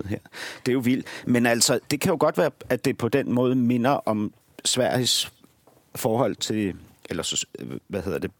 her. 0.09 0.19
Det 0.67 0.69
er 0.69 0.73
jo 0.73 0.79
vildt. 0.79 1.07
Men 1.27 1.47
altså, 1.47 1.81
det 1.91 2.01
kan 2.01 2.11
jo 2.11 2.17
godt 2.21 2.39
være, 2.39 2.51
at 2.69 2.85
det 2.85 2.99
på 2.99 3.09
den 3.09 3.33
måde 3.33 3.55
minder 3.55 3.91
om 3.91 4.33
Sveriges 4.65 5.33
forhold 5.95 6.37
til, 6.37 6.75
eller 7.11 7.23
så, 7.23 7.47
hvad 7.89 8.03
hedder 8.03 8.19
det, 8.19 8.31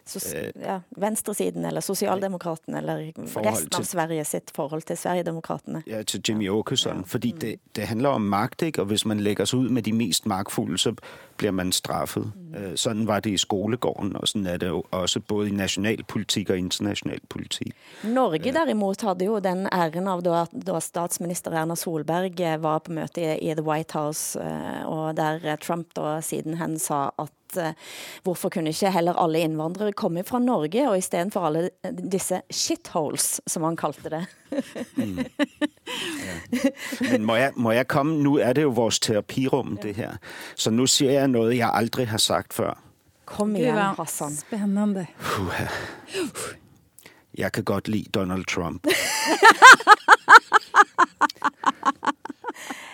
øh, 0.00 0.10
Sos 0.10 0.30
Eh. 0.34 0.62
ja, 0.62 0.80
venstresiden, 0.96 1.64
eller 1.64 1.80
Socialdemokraten, 1.80 2.74
eller 2.74 3.12
resten 3.18 3.74
av 3.78 3.84
Sverige 3.84 4.24
sitt 4.24 4.50
forhold 4.54 4.82
til 4.82 4.96
Sverigedemokraterne. 4.96 5.82
ja, 5.86 6.02
til 6.02 6.22
Jimmy 6.28 6.48
Åkesson, 6.48 6.96
ja. 6.96 7.02
fordi 7.06 7.30
det, 7.30 7.56
det 7.76 7.84
handler 7.84 8.08
om 8.08 8.20
magt, 8.20 8.62
ikke? 8.62 8.80
og 8.80 8.86
hvis 8.86 9.06
man 9.06 9.20
lægger 9.20 9.44
sig 9.44 9.58
ud 9.58 9.68
med 9.68 9.82
de 9.82 9.92
mest 9.92 10.26
magtfulde, 10.26 10.78
så 10.78 10.94
bliver 11.36 11.52
man 11.52 11.72
straffet. 11.72 12.32
Mm. 12.36 12.54
Øh, 12.54 12.76
sådan 12.76 13.06
var 13.06 13.20
det 13.20 13.30
i 13.30 13.36
skolegården, 13.36 14.16
og 14.16 14.28
sådan 14.28 14.46
er 14.46 14.56
det 14.56 14.68
jo 14.68 14.84
også 14.90 15.20
både 15.20 15.48
i 15.48 15.52
nationalpolitik 15.52 16.50
og 16.50 16.58
international 16.58 17.20
politik. 17.28 17.72
Norge 18.04 18.52
derimot 18.52 19.02
hadde 19.02 19.24
jo 19.24 19.38
den 19.38 19.68
æren 19.72 20.08
av 20.08 20.22
da, 20.22 20.44
da 20.66 20.80
statsminister 20.80 21.50
Erna 21.50 21.74
Solberg 21.74 22.40
eh, 22.40 22.62
var 22.62 22.78
på 22.78 22.92
møte 22.92 23.20
i, 23.20 23.50
i 23.50 23.54
The 23.54 23.64
White 23.64 23.98
House, 23.98 24.40
eh, 24.40 25.14
der 25.16 25.40
eh, 25.44 25.58
Trump 25.58 25.94
da 25.96 26.20
siden 26.20 26.58
hen 26.60 26.78
sa 26.78 27.10
at 27.18 27.56
eh, 27.56 27.74
hvorfor 28.22 28.48
kunne 28.48 28.70
ikke 28.70 28.90
heller 28.92 29.16
alle 29.18 29.42
innvandrere 29.90 29.92
komme 29.92 30.24
fra 30.24 30.38
Norge, 30.38 30.90
og 30.90 30.98
i 30.98 31.00
stedet 31.00 31.32
for 31.32 31.46
alle 31.46 31.70
disse 32.12 32.40
shitholes, 32.50 33.40
som 33.46 33.62
han 33.62 33.76
kalte 33.76 34.10
det. 34.10 34.26
Men 37.10 37.24
må 37.24 37.36
jeg, 37.36 37.52
må 37.56 37.72
jeg 37.72 37.88
komme? 37.88 38.22
Nu 38.22 38.38
er 38.38 38.52
det 38.52 38.62
jo 38.62 38.70
vores 38.70 38.98
terapirum, 39.00 39.78
det 39.82 39.96
her. 39.96 40.16
Så 40.56 40.70
nu 40.70 40.86
siger 40.86 41.12
jeg 41.12 41.28
noget, 41.28 41.56
jeg 41.56 41.70
aldrig 41.72 42.08
har 42.08 42.18
sagt 42.18 42.54
før. 42.54 42.82
Kom 43.26 43.54
vad 43.54 43.96
Hassan. 43.96 44.36
spännande. 44.36 45.06
Jeg 47.34 47.52
kan 47.52 47.64
godt 47.64 47.88
lide 47.88 48.10
Donald 48.10 48.44
Trump. 48.44 48.86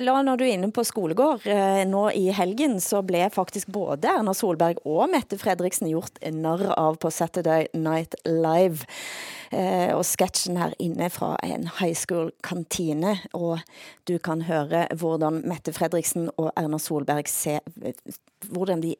La, 0.00 0.14
når 0.24 0.38
du 0.40 0.44
er 0.46 0.54
inne 0.54 0.70
på 0.72 0.84
skolegård, 0.88 1.44
Nu 1.44 1.90
nå 1.90 2.02
i 2.16 2.30
helgen 2.32 2.78
så 2.80 3.02
ble 3.04 3.26
faktisk 3.32 3.68
både 3.68 4.08
Erna 4.08 4.32
Solberg 4.32 4.80
og 4.88 5.10
Mette 5.12 5.36
Fredriksen 5.36 5.90
gjort 5.90 6.16
narr 6.32 6.72
av 6.78 6.96
på 6.96 7.10
Saturday 7.12 7.68
Night 7.74 8.16
Live. 8.24 8.88
Eh, 9.52 9.92
og 9.92 10.06
sketsjen 10.08 10.56
her 10.56 10.72
inne 10.80 11.10
fra 11.12 11.34
en 11.44 11.66
high 11.76 11.92
school-kantine, 11.92 13.18
og 13.36 13.60
du 14.08 14.16
kan 14.16 14.46
høre 14.48 14.86
hvordan 14.96 15.42
Mette 15.44 15.74
Fredriksen 15.76 16.30
og 16.38 16.54
Erna 16.56 16.80
Solberg 16.80 17.28
ser, 17.28 17.60
eh, 17.84 17.92
hvordan 18.48 18.80
de 18.80 18.94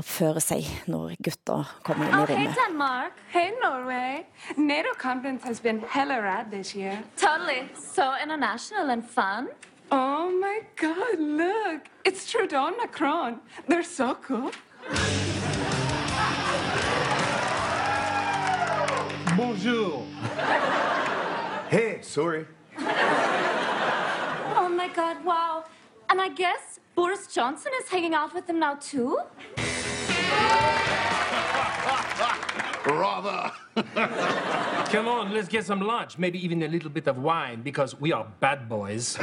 oppfører 0.00 0.40
seg 0.40 0.64
når 0.88 1.16
gutter 1.22 1.68
kommer 1.84 2.08
inn 2.08 2.14
i 2.14 2.22
Oh, 2.22 2.26
hey. 2.26 2.46
Denmark. 2.56 3.12
Hey, 3.32 3.50
Norway. 3.62 4.26
NATO 4.56 4.94
conference 4.98 5.44
has 5.44 5.60
been 5.60 5.80
hella 5.88 6.20
rad 6.22 6.50
this 6.50 6.74
year. 6.74 7.02
Totally. 7.16 7.68
So 7.76 8.14
international 8.22 8.88
and 8.90 9.04
fun. 9.04 9.48
Oh 9.90 10.30
my 10.40 10.60
god, 10.76 11.18
look. 11.20 11.88
It's 12.04 12.30
Trudeau 12.30 12.68
and 12.68 12.76
Macron. 12.78 13.40
They're 13.68 13.82
so 13.82 14.14
cool. 14.14 14.50
Bonjour. 19.36 20.04
hey, 21.68 21.98
sorry. 22.02 22.46
Oh 24.56 24.68
my 24.74 24.88
god, 24.94 25.24
wow. 25.24 25.64
And 26.10 26.20
I 26.20 26.28
guess 26.28 26.80
Boris 26.94 27.26
Johnson 27.26 27.72
is 27.82 27.88
hanging 27.88 28.14
out 28.14 28.34
with 28.34 28.46
them 28.46 28.58
now 28.58 28.74
too? 28.74 29.18
Rather. 32.86 33.52
Come 34.90 35.08
on, 35.08 35.32
let's 35.32 35.48
get 35.48 35.64
some 35.64 35.80
lunch. 35.80 36.18
Maybe 36.18 36.44
even 36.44 36.62
a 36.62 36.68
little 36.68 36.90
bit 36.90 37.06
of 37.08 37.16
wine 37.18 37.62
because 37.62 37.98
we 38.00 38.12
are 38.12 38.26
bad 38.40 38.68
boys. 38.68 39.18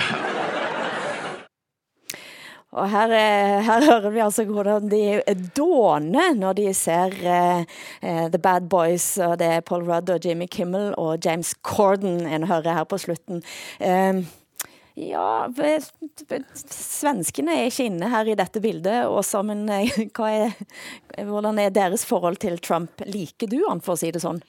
Og 2.71 2.89
her, 2.89 3.11
eh, 3.11 3.65
her 3.65 3.85
hører 3.85 4.09
vi 4.09 4.19
altså 4.19 4.43
hvordan 4.45 4.91
de 4.91 5.21
dåner 5.57 6.35
når 6.37 6.53
de 6.53 6.73
ser 6.73 7.15
eh, 7.25 7.65
The 8.29 8.37
Bad 8.37 8.69
Boys, 8.69 9.17
og 9.17 9.39
det 9.39 9.47
er 9.47 9.59
Paul 9.59 9.83
Rudd 9.91 10.09
og 10.09 10.19
Jimmy 10.25 10.45
Kimmel 10.45 10.93
og 10.97 11.17
James 11.25 11.55
Corden 11.63 12.27
en 12.27 12.43
hører 12.43 12.73
her 12.73 12.83
på 12.83 12.97
slutten. 12.97 13.41
Eh, 13.79 14.21
ja, 14.99 15.47
svenskene 16.53 17.55
er 17.55 17.69
ikke 17.69 17.87
inne 17.89 18.09
her 18.11 18.27
i 18.27 18.37
dette 18.39 18.61
bildet, 18.63 19.07
Og 19.07 19.23
men 19.47 19.67
eh, 19.71 19.99
hva 20.15 20.29
er, 20.29 20.55
hvordan 21.25 21.59
er 21.59 21.73
deres 21.73 22.05
forhold 22.05 22.41
til 22.43 22.59
Trump? 22.59 23.01
Liker 23.05 23.47
du 23.47 23.61
han, 23.67 23.81
for 23.81 23.95
å 23.95 24.01
si 24.01 24.11
det 24.11 24.23
sånn? 24.23 24.41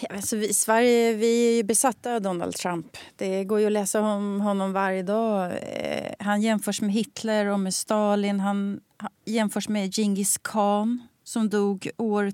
Ja, 0.00 0.14
alltså 0.16 0.36
vi, 0.36 0.48
I 0.48 0.54
Sverige 0.54 1.12
vi 1.12 1.48
är 1.48 1.56
ju 1.56 1.62
besatta 1.62 2.14
av 2.14 2.22
Donald 2.22 2.54
Trump. 2.54 2.96
Det 3.16 3.44
går 3.44 3.60
ju 3.60 3.66
att 3.66 3.72
läsa 3.72 4.00
om 4.00 4.40
honom 4.40 4.72
varje 4.72 5.02
dag. 5.02 5.52
Eh, 5.62 6.12
han 6.18 6.42
jämförs 6.42 6.80
med 6.80 6.92
Hitler 6.92 7.46
och 7.46 7.60
med 7.60 7.74
Stalin. 7.74 8.40
Han, 8.40 8.80
han 8.96 9.10
jämförs 9.24 9.68
med 9.68 9.94
Genghis 9.94 10.38
khan 10.38 11.08
som 11.24 11.48
dog 11.48 11.88
år 11.98 12.32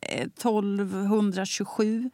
1227. 0.00 2.10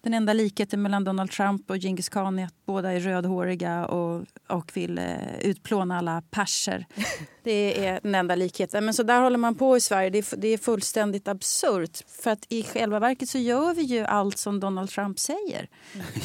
Den 0.00 0.14
enda 0.14 0.32
likheten 0.32 0.82
mellan 0.82 1.04
Donald 1.04 1.30
Trump 1.30 1.70
och 1.70 1.78
Genghis 1.78 2.08
khan 2.08 2.38
är 2.38 2.44
att 2.44 2.66
båda 2.66 2.92
är 2.92 3.00
rödhåriga 3.00 3.86
och, 3.86 4.26
och 4.46 4.76
vill 4.76 4.98
eh, 4.98 5.38
utplåna 5.40 5.98
alla 5.98 6.22
perser. 6.30 6.86
Det 7.44 7.86
är 7.86 8.00
den 8.02 8.14
enda 8.14 8.34
likheten. 8.34 8.84
Men 8.84 8.94
så 8.94 9.02
där 9.02 9.20
håller 9.20 9.38
man 9.38 9.54
på 9.54 9.76
i 9.76 9.80
Sverige. 9.80 10.10
Det 10.10 10.18
är, 10.18 10.36
det 10.36 10.48
är 10.48 10.58
fullständigt 10.58 11.28
absurt. 11.28 12.02
För 12.22 12.30
att 12.30 12.46
i 12.48 12.62
själva 12.62 12.98
verket 12.98 13.28
så 13.28 13.38
gör 13.38 13.74
vi 13.74 13.82
ju 13.82 14.04
allt 14.04 14.38
som 14.38 14.60
Donald 14.60 14.90
Trump 14.90 15.18
säger. 15.18 15.68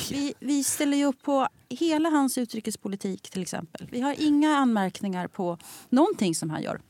Vi, 0.09 0.33
vi 0.39 0.63
ställer 0.63 0.97
ju 0.97 1.05
upp 1.05 1.21
på 1.21 1.47
hela 1.69 2.09
hans 2.09 2.37
utrikespolitik 2.37 3.29
till 3.29 3.41
exempel. 3.41 3.87
Vi 3.91 4.01
har 4.01 4.15
inga 4.17 4.57
anmärkningar 4.57 5.27
på 5.27 5.57
någonting 5.89 6.35
som 6.35 6.49
han 6.49 6.61
gör 6.61 6.81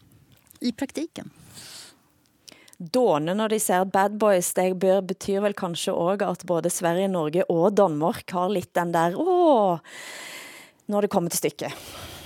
i 0.59 0.71
praktiken. 0.71 1.29
Dåne 2.77 3.33
når 3.33 3.55
de 3.55 3.59
ser 3.61 3.87
Bad 3.89 4.19
Boys, 4.21 4.51
det 4.53 4.75
bør, 4.77 5.01
betyr 5.09 5.41
vel 5.41 5.55
kanskje 5.57 5.95
òg 5.97 6.21
at 6.25 6.45
både 6.45 6.69
Sverige, 6.69 7.09
Norge 7.09 7.45
og 7.49 7.71
Danmark 7.77 8.29
har 8.35 8.51
litt 8.53 8.69
den 8.77 8.93
der 8.93 9.17
åh, 9.17 9.79
når 10.85 11.07
det 11.07 11.09
kommer 11.13 11.33
til 11.33 11.41
stykket. 11.41 11.73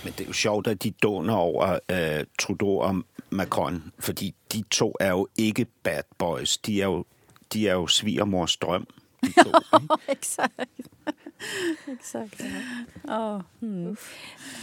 Men 0.04 0.12
det 0.18 0.26
er 0.26 0.32
jo 0.32 0.36
sjovt, 0.36 0.68
at 0.68 0.82
de 0.82 0.90
dåner 1.02 1.34
over 1.34 1.78
øh, 1.88 2.24
Trudeau 2.38 2.82
og 2.82 3.02
Macron, 3.30 3.92
fordi 3.98 4.34
de 4.52 4.62
to 4.70 4.92
er 5.00 5.14
jo 5.16 5.28
ikke 5.36 5.66
bad 5.82 6.04
boys. 6.18 6.58
De 6.58 6.82
er 6.82 6.90
jo, 6.90 7.04
de 7.52 7.68
er 7.68 7.80
jo 7.80 7.86
svigermors 7.86 8.56
drøm. 8.56 8.86
De 9.22 9.32
to, 9.32 9.48
ikke? 9.80 10.12
Exakt. 10.12 10.88
Exakt. 11.86 12.42
Ja. 13.02 13.42
Mm. 13.62 13.96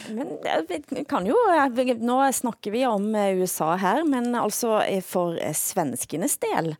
Men 0.09 0.27
eh, 0.45 0.79
vi 0.89 1.03
kan 1.05 1.27
jo 1.27 1.35
eh, 1.53 1.67
Nu 1.75 1.93
Nå 1.93 2.19
snakker 2.33 2.71
vi 2.71 2.85
om 2.85 3.15
eh, 3.15 3.37
USA 3.37 3.75
her, 3.75 4.03
men 4.03 4.35
altså 4.35 4.79
for 5.05 5.37
svenskenes 5.53 6.37
del 6.37 6.75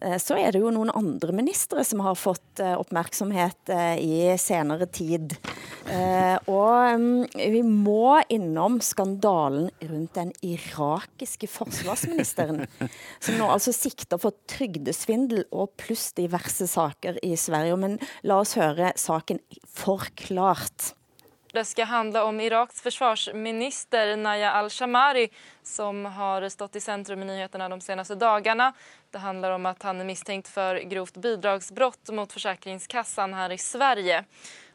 Eh, 0.00 0.18
så 0.22 0.38
er 0.40 0.52
det 0.54 0.62
jo 0.62 0.72
noen 0.72 0.92
andre 0.94 1.34
ministre 1.36 1.84
som 1.86 2.02
har 2.04 2.16
fått 2.18 2.62
eh, 2.62 2.74
oppmerksomhet 2.78 3.72
eh, 3.72 3.96
i 4.00 4.14
senere 4.40 4.88
tid. 4.90 5.36
Og 5.82 7.00
mm, 7.02 7.34
vi 7.34 7.60
må 7.66 8.20
innom 8.32 8.78
skandalen 8.84 9.66
rundt 9.82 10.14
den 10.14 10.30
irakiske 10.46 11.48
forsvarsministeren, 11.50 12.62
som 13.18 13.36
nå 13.40 13.50
altså 13.50 13.74
sikter 13.74 14.20
for 14.22 14.38
trygdesvindel 14.50 15.44
og 15.50 15.74
pluss 15.82 16.12
diverse 16.16 16.70
saker 16.70 17.18
i 17.26 17.34
Sverige. 17.36 17.76
Men 17.82 17.98
la 18.22 18.38
oss 18.44 18.54
høre 18.60 18.94
saken 18.96 19.42
förklarat. 19.74 20.92
Det 21.52 21.64
ska 21.64 21.84
handla 21.84 22.24
om 22.24 22.40
Iraks 22.40 22.80
försvarsminister 22.82 24.16
Naya 24.16 24.52
al-Shamari 24.52 25.28
som 25.62 26.04
har 26.04 26.48
stått 26.48 26.76
i 26.76 26.80
centrum 26.80 27.22
i 27.22 27.24
nyheterna 27.24 27.68
de 27.68 27.80
senaste 27.80 28.14
dagarna. 28.14 28.72
Det 29.10 29.18
handlar 29.18 29.50
om 29.50 29.66
att 29.66 29.82
han 29.82 30.00
är 30.00 30.04
misstänkt 30.04 30.48
för 30.48 30.76
grovt 30.76 31.16
bidragsbrott 31.16 32.10
mot 32.10 32.32
Försäkringskassan 32.32 33.34
här 33.34 33.52
i 33.52 33.58
Sverige. 33.58 34.24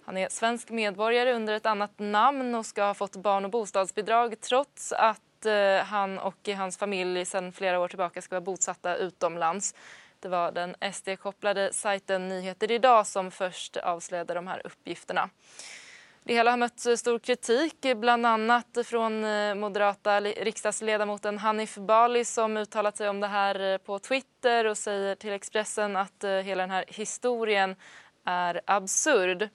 Han 0.05 0.17
är 0.17 0.29
svensk 0.29 0.69
medborgare 0.69 1.33
under 1.33 1.53
ett 1.53 1.65
annat 1.65 1.99
namn 1.99 2.55
och 2.55 2.65
ska 2.65 2.83
ha 2.83 2.93
fått 2.93 3.15
barn 3.15 3.45
och 3.45 3.51
bostadsbidrag 3.51 4.41
trots 4.41 4.91
att 4.91 5.45
eh, 5.45 5.85
han 5.85 6.19
och 6.19 6.47
hans 6.47 6.77
familj 6.77 7.25
sedan 7.25 7.51
flera 7.51 7.79
år 7.79 7.87
tillbaka 7.87 8.21
ska 8.21 8.35
vara 8.35 8.41
bosatta 8.41 8.95
utomlands. 8.95 9.75
Det 10.19 10.29
var 10.29 10.51
den 10.51 10.75
SD-kopplade 10.93 11.73
sajten 11.73 12.27
Nyheter 12.27 12.71
idag 12.71 13.07
som 13.07 13.31
först 13.31 13.77
avslöjade 13.77 14.33
de 14.33 14.47
här 14.47 14.61
uppgifterna. 14.65 15.29
Det 16.27 16.33
hela 16.33 16.51
har 16.51 16.57
mött 16.57 16.85
eh, 16.85 16.95
stor 16.95 17.19
kritik, 17.19 17.85
eh, 17.85 17.97
bland 17.97 18.25
annat 18.25 18.77
från 18.85 19.23
eh, 19.23 19.55
moderata 19.55 20.21
riksdagsledamoten 20.21 21.37
Hanif 21.37 21.75
Bali 21.75 22.25
som 22.25 22.57
uttalat 22.57 22.97
sig 22.97 23.09
om 23.09 23.19
det 23.19 23.27
här 23.27 23.77
på 23.77 23.99
Twitter 23.99 24.65
och 24.65 24.77
säger 24.77 25.15
till 25.15 25.33
Expressen 25.33 25.95
att 25.95 26.23
hela 26.43 26.63
den 26.63 26.71
här 26.71 26.85
historien 26.87 27.75
är 28.25 28.61
absurd. 28.65 29.49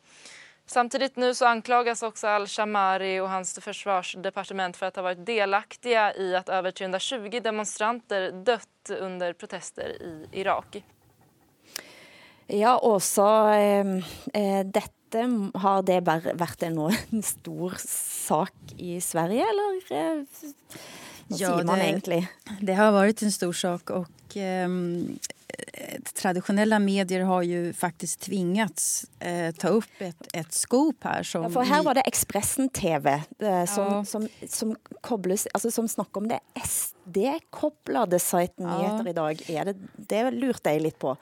Samtidigt 0.67 1.17
nu 1.17 1.35
så 1.35 1.47
anklagas 1.47 2.03
också 2.03 2.27
al-Shamari 2.27 3.21
och 3.21 3.29
hans 3.29 3.59
försvarsdepartement 3.59 4.77
för 4.77 4.87
att 4.87 4.97
ha 4.97 5.03
varit 5.03 5.27
delaktiga 5.27 6.15
i 6.15 6.37
att 6.37 6.49
över 6.49 6.71
320 6.71 7.41
demonstranter 7.43 8.31
dött 8.31 8.91
under 8.99 9.33
protester 9.33 10.03
i 10.03 10.27
Irak. 10.33 10.83
Ja, 12.47 12.79
och 12.79 13.03
så 13.03 13.49
eh, 13.49 14.65
dette 14.65 15.19
har 15.55 15.83
det 15.83 16.01
varit 16.35 16.63
en 16.63 17.23
stor 17.23 17.75
sak 18.27 18.53
i 18.77 19.01
Sverige, 19.01 19.45
eller 19.49 19.93
eh, 19.93 20.25
vad 21.27 21.41
ja, 21.41 21.49
säger 21.49 21.65
man 21.65 21.79
det, 21.79 21.89
egentligen? 21.89 22.27
Det 22.61 22.75
har 22.75 22.93
varit 22.93 23.23
en 23.23 23.33
stor 23.33 23.53
sak 23.53 23.91
och 23.91 24.37
eh, 24.37 24.69
traditionella 26.15 26.79
medier 26.79 27.21
har 27.21 27.43
ju 27.43 27.73
faktiskt 27.73 28.21
tvingats 28.21 29.07
eh, 29.19 29.55
ta 29.55 29.69
upp 29.69 29.91
ett, 29.99 30.29
ett 30.33 30.53
scoop 30.53 30.97
här. 31.05 31.23
Som 31.23 31.43
ja, 31.43 31.51
för 31.51 31.63
här 31.63 31.83
var 31.83 31.95
det 31.95 32.01
Expressen 32.01 32.69
TV 32.69 33.23
eh, 33.39 33.65
som, 33.65 33.85
ja. 33.85 34.05
som, 34.05 34.29
som, 34.49 34.77
kobles, 35.01 35.49
alltså 35.55 35.71
som 35.71 35.89
snackar 35.89 36.21
om 36.21 36.29
det 36.29 36.41
SD-kopplade 36.65 38.19
sajten 38.19 38.67
ja. 38.67 38.79
Nyheter 38.79 39.11
idag. 39.11 39.51
Är 39.51 39.65
det, 39.65 39.75
det 39.97 40.31
lurte 40.31 40.71
jag 40.71 40.83
lite 40.83 40.99
på. 40.99 41.17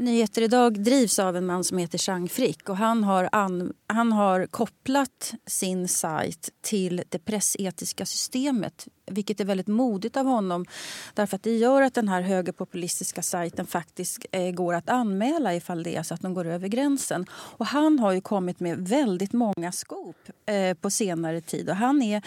Nyheter 0.00 0.42
idag 0.42 0.80
drivs 0.84 1.18
av 1.18 1.36
en 1.36 1.46
man 1.46 1.64
som 1.64 1.78
heter 1.78 1.98
Chang 1.98 2.28
Frick 2.28 2.68
och 2.68 2.76
han 2.76 3.04
har, 3.04 3.28
an, 3.32 3.72
han 3.86 4.12
har 4.12 4.46
kopplat 4.46 5.34
sin 5.46 5.88
sajt 5.88 6.50
till 6.60 7.02
det 7.08 7.18
pressetiska 7.18 8.06
systemet 8.06 8.88
vilket 9.10 9.40
är 9.40 9.44
väldigt 9.44 9.66
modigt 9.66 10.16
av 10.16 10.26
honom 10.26 10.66
därför 11.14 11.36
att 11.36 11.42
det 11.42 11.56
gör 11.56 11.82
att 11.82 11.94
den 11.94 12.08
här 12.08 12.22
högerpopulistiska 12.22 13.22
sajten 13.22 13.66
faktiskt 13.66 14.26
eh, 14.32 14.50
går 14.50 14.74
att 14.74 14.90
anmäla 14.90 15.54
ifall 15.54 15.82
det 15.82 15.96
är 15.96 16.02
så 16.02 16.14
att 16.14 16.20
de 16.20 16.34
går 16.34 16.46
över 16.46 16.68
gränsen. 16.68 17.26
Och 17.32 17.66
han 17.66 17.98
har 17.98 18.12
ju 18.12 18.20
kommit 18.20 18.60
med 18.60 18.88
väldigt 18.88 19.32
många 19.32 19.72
skop 19.72 20.16
eh, 20.46 20.74
på 20.74 20.90
senare 20.90 21.40
tid 21.40 21.70
och 21.70 21.76
han 21.76 22.02
är 22.02 22.22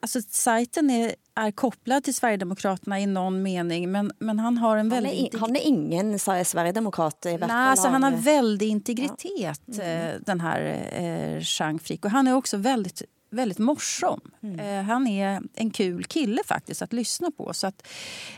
Alltså, 0.00 0.20
sajten 0.28 0.90
är, 0.90 1.14
är 1.34 1.50
kopplad 1.50 2.04
till 2.04 2.14
Sverigedemokraterna 2.14 3.00
i 3.00 3.06
någon 3.06 3.42
mening 3.42 3.92
men, 3.92 4.12
men 4.18 4.38
han 4.38 4.58
har 4.58 4.76
en 4.76 4.88
väldigt... 4.88 5.34
Han 5.34 5.42
är, 5.42 5.46
han 5.46 5.56
är 5.56 5.66
ingen 5.66 6.18
Sverigedemokrat 6.18 7.26
i 7.26 7.38
Nej, 7.38 7.50
alltså, 7.50 7.88
Han 7.88 8.02
har 8.02 8.10
väldig 8.10 8.68
integritet, 8.68 9.60
ja. 9.64 9.82
mm. 9.82 10.22
den 10.26 10.40
här 10.40 10.88
eh, 10.92 11.40
Chang 11.40 11.78
Frick. 11.78 12.04
Och 12.04 12.10
han 12.10 12.26
är 12.28 12.34
också 12.34 12.56
väldigt 12.56 13.02
väldigt 13.32 13.58
morsom. 13.58 14.20
Mm. 14.42 14.60
Eh, 14.60 14.82
han 14.84 15.06
är 15.06 15.42
en 15.54 15.70
kul 15.70 16.04
kille 16.04 16.42
faktiskt 16.46 16.82
att 16.82 16.92
lyssna 16.92 17.30
på. 17.30 17.54
Så 17.54 17.66
att, 17.66 17.86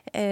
eh, 0.05 0.23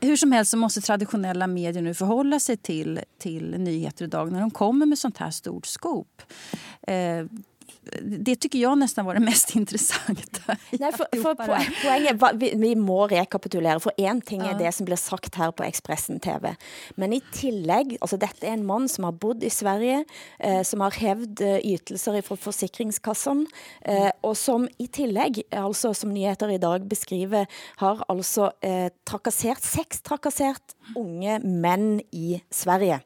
hur 0.00 0.16
som 0.16 0.32
helst 0.32 0.50
så 0.50 0.56
måste 0.56 0.80
traditionella 0.80 1.46
medier 1.46 1.82
nu 1.82 1.94
förhålla 1.94 2.40
sig 2.40 2.56
till, 2.56 3.00
till 3.18 3.54
nyheter 3.58 4.04
idag 4.04 4.32
när 4.32 4.40
de 4.40 4.50
kommer 4.50 4.86
med 4.86 4.98
sånt 4.98 5.18
här 5.18 5.30
stort 5.30 5.66
skop. 5.66 6.22
Eh, 6.82 7.26
det 8.02 8.36
tycker 8.36 8.58
jag 8.58 8.78
nästan 8.78 9.04
var 9.04 9.14
det 9.14 9.20
mest 9.20 9.56
intressanta. 9.56 10.56
Nej, 10.70 10.92
för, 10.92 11.22
för 11.22 11.34
poängen 11.84 12.18
var, 12.18 12.32
vi, 12.34 12.52
vi 12.56 12.76
må 12.76 13.06
rekapitulera, 13.06 13.80
för 13.80 13.92
en 13.96 14.20
ting 14.20 14.40
är 14.40 14.58
det 14.58 14.72
som 14.72 14.84
blir 14.84 14.96
sagt 14.96 15.34
här 15.34 15.52
på 15.52 15.62
Expressen 15.62 16.20
TV. 16.20 16.56
Men 16.90 17.12
i 17.12 17.22
tillägg, 17.32 17.96
alltså 18.00 18.16
detta 18.16 18.46
är 18.46 18.50
en 18.50 18.66
man 18.66 18.88
som 18.88 19.04
har 19.04 19.12
bott 19.12 19.42
i 19.42 19.50
Sverige, 19.50 20.04
eh, 20.38 20.62
som 20.62 20.80
har 20.80 20.90
hävd 20.90 21.40
eh, 21.40 21.56
ytelser 21.56 22.22
från 22.22 22.38
Försäkringskassan 22.38 23.46
eh, 23.80 24.10
och 24.20 24.36
som 24.36 24.68
i 24.78 24.86
tillägg, 24.86 25.42
alltså 25.50 25.94
som 25.94 26.14
nyheter 26.14 26.48
idag 26.48 26.86
beskriver, 26.86 27.46
har 27.76 28.04
alltså 28.08 28.52
eh, 28.60 28.92
trakasserat, 29.10 29.62
sextrakasserat 29.62 30.76
unga 30.96 31.38
män 31.38 32.00
i 32.10 32.42
Sverige. 32.50 33.00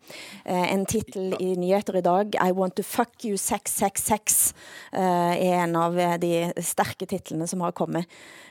Eh, 0.44 0.72
en 0.72 0.86
titel 0.86 1.34
i 1.40 1.56
nyheter 1.56 1.96
idag, 1.96 2.34
I 2.48 2.52
want 2.52 2.76
to 2.76 2.82
fuck 2.82 3.24
you 3.24 3.36
666 3.36 4.54
är 4.92 5.30
eh, 5.30 5.62
en 5.62 5.76
av 5.76 5.98
eh, 5.98 6.18
de 6.18 6.52
starka 6.62 7.06
titlarna 7.06 7.46
som 7.46 7.60
har 7.60 7.72
kommit. 7.72 8.06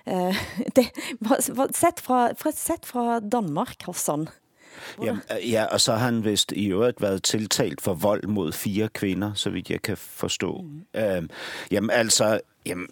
Eh, 0.06 0.36
det, 0.76 0.90
sett, 1.76 2.00
från, 2.00 2.30
sett 2.54 2.86
från 2.86 3.30
Danmark, 3.30 3.84
Hassan. 3.84 4.30
Jamen, 5.04 5.22
ja, 5.42 5.66
og 5.72 5.82
så 5.82 5.92
har 5.92 6.00
han 6.00 6.26
vist 6.26 6.52
i 6.52 6.72
øvrigt 6.72 7.02
været 7.02 7.24
tiltalt 7.24 7.82
for 7.82 7.94
vold 7.94 8.28
mod 8.28 8.52
fire 8.52 8.88
kvinder, 8.88 9.34
så 9.34 9.50
vidt 9.50 9.70
jeg 9.70 9.82
kan 9.82 9.98
forstå. 9.98 10.62
Mm. 10.62 11.30
Jamen 11.72 11.90
altså, 11.90 12.40
jamen, 12.66 12.88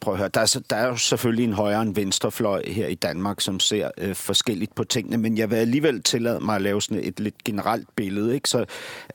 prøv 0.00 0.14
at 0.14 0.18
høre, 0.18 0.28
der 0.28 0.40
er, 0.40 0.60
der 0.70 0.76
er 0.76 0.86
jo 0.86 0.96
selvfølgelig 0.96 1.44
en 1.44 1.52
højre 1.52 1.76
og 1.76 1.82
en 1.82 1.96
venstrefløj 1.96 2.62
her 2.66 2.86
i 2.86 2.94
Danmark, 2.94 3.40
som 3.40 3.60
ser 3.60 3.90
øh, 3.98 4.14
forskelligt 4.14 4.74
på 4.74 4.84
tingene, 4.84 5.16
men 5.16 5.38
jeg 5.38 5.50
vil 5.50 5.56
alligevel 5.56 6.02
tillade 6.02 6.40
mig 6.40 6.56
at 6.56 6.62
lave 6.62 6.82
sådan 6.82 7.04
et 7.04 7.20
lidt 7.20 7.44
generelt 7.44 7.88
billede. 7.96 8.34
Ikke? 8.34 8.48
Så, 8.48 8.64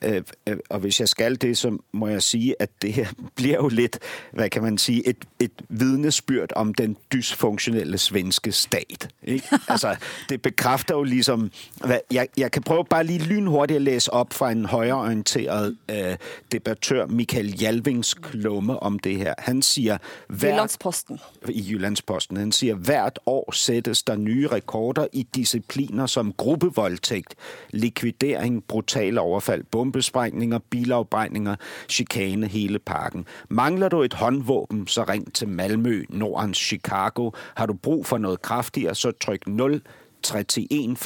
øh, 0.02 0.22
øh, 0.46 0.56
og 0.70 0.78
hvis 0.78 1.00
jeg 1.00 1.08
skal 1.08 1.40
det, 1.40 1.58
så 1.58 1.78
må 1.92 2.08
jeg 2.08 2.22
sige, 2.22 2.54
at 2.58 2.70
det 2.82 2.92
her 2.92 3.06
bliver 3.36 3.56
jo 3.56 3.68
lidt, 3.68 3.98
hvad 4.32 4.50
kan 4.50 4.62
man 4.62 4.78
sige, 4.78 5.08
et, 5.08 5.16
et 5.40 5.52
vidnesbyrd 5.68 6.52
om 6.56 6.74
den 6.74 6.96
dysfunktionelle 7.12 7.98
svenske 7.98 8.52
stat. 8.52 9.08
Ikke? 9.22 9.48
altså, 9.68 9.96
det 10.28 10.42
bekræfter 10.42 10.94
jo 10.94 11.02
ligesom, 11.02 11.50
hvad, 11.84 11.98
jeg, 12.12 12.28
jeg 12.36 12.50
kan 12.50 12.62
prøve 12.62 12.84
bare 12.84 13.04
lige 13.04 13.18
lynhurtigt 13.18 13.76
at 13.76 13.82
læse 13.82 14.12
op 14.12 14.32
fra 14.32 14.50
en 14.50 14.64
højreorienteret 14.66 15.76
øh, 15.90 16.16
debattør, 16.52 17.06
Michael 17.06 17.60
Jalvings 17.60 18.14
klumme 18.14 18.82
om 18.82 18.98
det 18.98 19.16
her. 19.16 19.34
Han 19.38 19.62
siger, 19.62 19.98
Jyllandsposten. 20.42 21.20
I 21.48 21.66
Jyllandsposten. 21.70 22.36
Han 22.36 22.52
siger, 22.52 22.74
hvert 22.74 23.18
år 23.26 23.52
sættes 23.52 24.02
der 24.02 24.16
nye 24.16 24.48
rekorder 24.48 25.06
i 25.12 25.26
discipliner 25.34 26.06
som 26.06 26.32
gruppevoldtægt, 26.32 27.34
likvidering, 27.70 28.64
brutale 28.64 29.20
overfald, 29.20 29.64
bombesprængninger, 29.70 30.58
bilafbrændinger, 30.70 31.56
chikane, 31.88 32.46
hele 32.46 32.78
parken. 32.78 33.26
Mangler 33.48 33.88
du 33.88 34.02
et 34.02 34.14
håndvåben, 34.14 34.86
så 34.86 35.04
ring 35.04 35.34
til 35.34 35.48
Malmø, 35.48 36.04
Nordens 36.08 36.58
Chicago. 36.58 37.30
Har 37.54 37.66
du 37.66 37.74
brug 37.74 38.06
for 38.06 38.18
noget 38.18 38.42
kraftigere, 38.42 38.94
så 38.94 39.12
tryk 39.20 39.46
0 39.46 39.82
31 40.22 40.96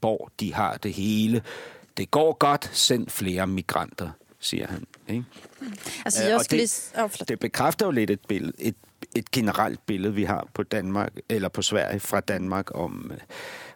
for. 0.00 0.30
De 0.40 0.54
har 0.54 0.76
det 0.76 0.92
hele. 0.92 1.42
Det 1.96 2.10
går 2.10 2.36
godt, 2.38 2.70
send 2.72 3.08
flere 3.08 3.46
migranter, 3.46 4.10
siger 4.40 4.66
han. 4.66 4.86
Ikke? 5.08 5.24
Jag 6.04 6.44
skulle... 6.44 6.62
det, 6.62 6.92
Ja, 6.94 7.08
förlåt. 7.08 7.28
det 7.28 7.40
bekræfter 7.40 7.86
jo 7.86 7.90
lidt 7.90 8.10
et, 8.10 8.20
billede, 8.28 8.52
et, 8.58 8.74
et 9.16 9.30
generelt 9.30 9.86
billede, 9.86 10.14
vi 10.14 10.24
har 10.24 10.48
på 10.54 10.62
Danmark, 10.62 11.12
eller 11.28 11.48
på 11.48 11.62
Sverige 11.62 12.00
fra 12.00 12.20
Danmark, 12.20 12.74
om, 12.74 13.10
øh, 13.14 13.20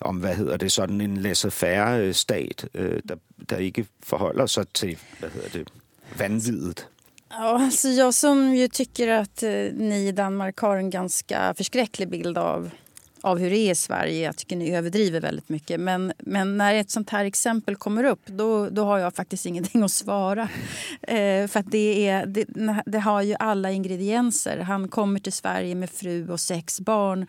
om 0.01 0.17
hvad 0.17 0.35
hedder 0.35 0.57
det, 0.57 0.73
sådan 0.73 1.01
en 1.01 1.17
laissez-faire 1.17 2.13
stat, 2.13 2.69
øh, 2.75 3.03
der, 3.09 3.17
der 3.51 3.57
ikke 3.57 3.87
forholder 4.03 4.47
sig 4.47 4.69
til, 4.75 4.99
hvad 5.19 5.31
hedder 5.31 5.49
det, 5.49 5.69
vanvidet. 6.19 6.89
Ja, 7.31 7.65
alltså 7.65 7.89
jag 7.89 8.15
som 8.15 8.55
ju 8.55 8.69
tycker 8.69 9.09
att 9.09 9.43
eh, 9.43 9.73
ni 9.75 10.09
i 10.09 10.13
Danmark 10.13 10.61
har 10.61 10.77
en 10.77 10.91
ganska 10.91 11.55
förskräcklig 11.55 12.09
bild 12.09 12.39
av, 12.39 12.71
av 13.23 13.39
hur 13.39 13.51
det 13.51 13.59
är 13.59 13.71
i 13.71 13.75
Sverige. 13.75 14.25
Jag 14.25 14.37
tycker 14.37 14.57
ni 14.57 14.75
överdriver 14.75 15.21
väldigt 15.21 15.49
mycket. 15.49 15.81
Men, 15.81 16.13
men 16.19 16.57
när 16.57 16.75
ett 16.75 16.91
sånt 16.91 17.11
här 17.11 17.25
exempel 17.25 17.77
kommer 17.77 18.05
upp 18.05 18.27
då, 18.27 18.69
då 18.69 18.85
har 18.85 18.99
jag 18.99 19.15
faktiskt 19.15 19.47
ingenting 19.53 19.83
att 19.83 19.93
svara. 19.93 20.49
Eh, 21.03 21.47
för 21.49 21.61
att 21.61 21.71
det, 21.71 22.09
är, 22.09 22.27
det, 22.27 22.45
det 22.87 22.99
har 22.99 23.23
ju 23.23 23.35
alla 23.39 23.71
ingredienser. 23.71 24.59
Han 24.59 24.89
kommer 24.89 25.21
till 25.21 25.33
Sverige 25.33 25.75
med 25.75 25.91
fru 25.91 26.31
och 26.31 26.41
sex 26.41 26.81
barn. 26.81 27.27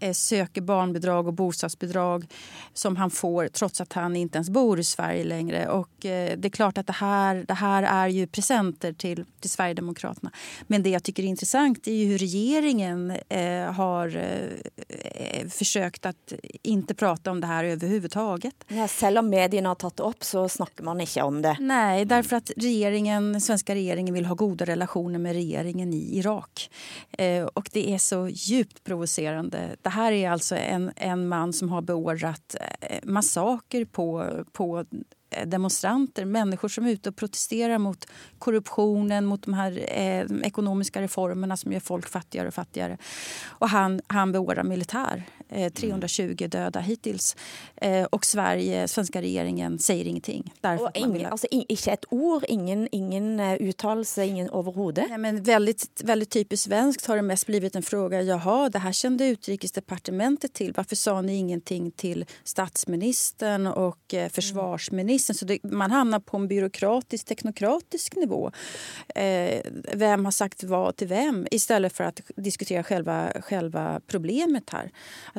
Eh, 0.00 0.12
söker 0.12 0.60
barnbidrag 0.60 1.26
och 1.26 1.34
bostadsbidrag 1.34 2.26
som 2.74 2.96
han 2.96 3.10
får 3.10 3.48
trots 3.48 3.80
att 3.80 3.92
han 3.92 4.16
inte 4.16 4.36
ens 4.36 4.50
bor 4.50 4.80
i 4.80 4.84
Sverige 4.84 5.24
längre. 5.24 5.68
Och 5.68 6.06
eh, 6.06 6.38
det 6.38 6.48
är 6.48 6.50
klart 6.50 6.78
att 6.78 6.86
det 6.86 6.92
här, 6.92 7.44
det 7.48 7.54
här 7.54 7.82
är 7.82 8.08
ju 8.08 8.26
presenter 8.26 8.92
till, 8.92 9.24
till 9.40 9.50
Sverigedemokraterna. 9.50 10.30
Men 10.66 10.82
det 10.82 10.90
jag 10.90 11.02
tycker 11.02 11.22
är 11.22 11.26
intressant 11.26 11.86
är 11.86 11.92
ju 11.92 12.06
hur 12.06 12.18
regeringen 12.18 13.12
eh, 13.28 13.72
har 13.72 14.16
eh, 14.16 15.29
försökt 15.50 16.06
att 16.06 16.32
inte 16.62 16.94
prata 16.94 17.30
om 17.30 17.40
det 17.40 17.46
här 17.46 17.64
överhuvudtaget. 17.64 18.54
Ja, 18.68 19.18
om 19.18 19.30
mediene 19.30 19.68
har 19.68 19.74
tatt 19.74 19.96
det 19.96 20.02
opp, 20.02 20.24
så 20.24 20.48
snakker 20.48 20.84
man 20.84 21.00
ikke 21.00 21.22
om 21.22 21.42
det. 21.42 21.56
Nej, 21.60 22.04
därför 22.04 22.36
att 22.36 22.50
regeringen, 22.56 23.40
svenska 23.40 23.74
regeringen 23.74 24.14
vill 24.14 24.26
ha 24.26 24.34
goda 24.34 24.64
relationer 24.64 25.18
med 25.18 25.32
regeringen 25.32 25.92
i 25.92 26.18
Irak. 26.18 26.70
Eh, 27.18 27.44
och 27.44 27.68
det 27.72 27.94
är 27.94 27.98
så 27.98 28.28
djupt 28.28 28.84
provocerande. 28.84 29.76
Det 29.82 29.90
här 29.90 30.12
är 30.12 30.30
alltså 30.30 30.56
en, 30.56 30.92
en 30.96 31.28
man 31.28 31.52
som 31.52 31.68
har 31.68 31.82
beordrat 31.82 32.56
eh, 32.80 32.98
massaker 33.02 33.84
på, 33.84 34.30
på 34.52 34.78
eh, 34.78 34.84
Eh, 35.30 35.46
demonstranter, 35.46 36.24
människor 36.24 36.68
som 36.68 36.86
är 36.86 36.90
ute 36.90 37.08
och 37.08 37.16
protesterar 37.16 37.78
mot 37.78 38.06
korruptionen, 38.38 39.24
mot 39.24 39.42
de 39.42 39.54
här 39.54 39.84
eh, 39.88 40.26
ekonomiska 40.42 41.02
reformerna 41.02 41.56
som 41.56 41.72
gör 41.72 41.80
folk 41.80 42.08
fattigare 42.08 42.48
och 42.48 42.54
fattigare. 42.54 42.98
Och 43.44 43.68
han, 43.68 44.00
han 44.06 44.32
beordrar 44.32 44.64
militär. 44.64 45.24
Eh, 45.52 45.72
320 45.72 46.46
döda 46.48 46.80
hittills. 46.80 47.36
Eh, 47.76 48.04
och 48.04 48.24
Sverige, 48.26 48.88
svenska 48.88 49.22
regeringen 49.22 49.78
säger 49.78 50.04
ingenting. 50.04 50.52
Därför 50.60 50.90
vill 50.94 51.02
ingen, 51.02 51.32
altså, 51.32 51.46
i- 51.50 51.66
ikke 51.68 51.92
et 51.92 52.04
ord, 52.10 52.44
ingen, 52.48 52.88
ingen 52.92 53.40
eh, 53.40 53.52
uttalelse, 53.54 54.26
ingen 54.26 54.50
overhodet. 54.50 55.04
Nej, 55.08 55.18
men 55.18 55.42
väldigt, 55.42 56.00
väldigt 56.04 56.30
typiskt 56.30 56.64
svenskt 56.66 57.06
har 57.06 57.16
det 57.16 57.22
mest 57.22 57.46
blivit 57.46 57.76
en 57.76 57.82
fråga. 57.82 58.22
Jaha, 58.22 58.68
det 58.68 58.78
här 58.78 58.92
kände 58.92 59.26
utrikesdepartementet 59.26 60.52
till. 60.52 60.72
Varför 60.76 60.96
sa 60.96 61.20
ni 61.22 61.34
ingenting 61.36 61.90
till 61.90 62.24
statsministern 62.44 63.66
och 63.66 64.14
eh, 64.14 64.28
försvarsministern? 64.28 65.34
Så 65.36 65.44
det, 65.44 65.58
man 65.62 65.90
hamnar 65.90 66.20
på 66.20 66.36
en 66.36 66.48
byråkratisk, 66.48 67.26
teknokratisk 67.26 68.16
nivå. 68.16 68.50
Eh, 69.14 69.60
vem 69.94 70.24
har 70.24 70.32
sagt 70.32 70.64
vad 70.64 70.96
till 70.96 71.08
vem? 71.08 71.46
Istället 71.50 71.92
för 71.92 72.04
att 72.04 72.20
diskutera 72.36 72.82
själva, 72.82 73.32
själva 73.40 74.00
problemet 74.06 74.70
här. 74.70 74.90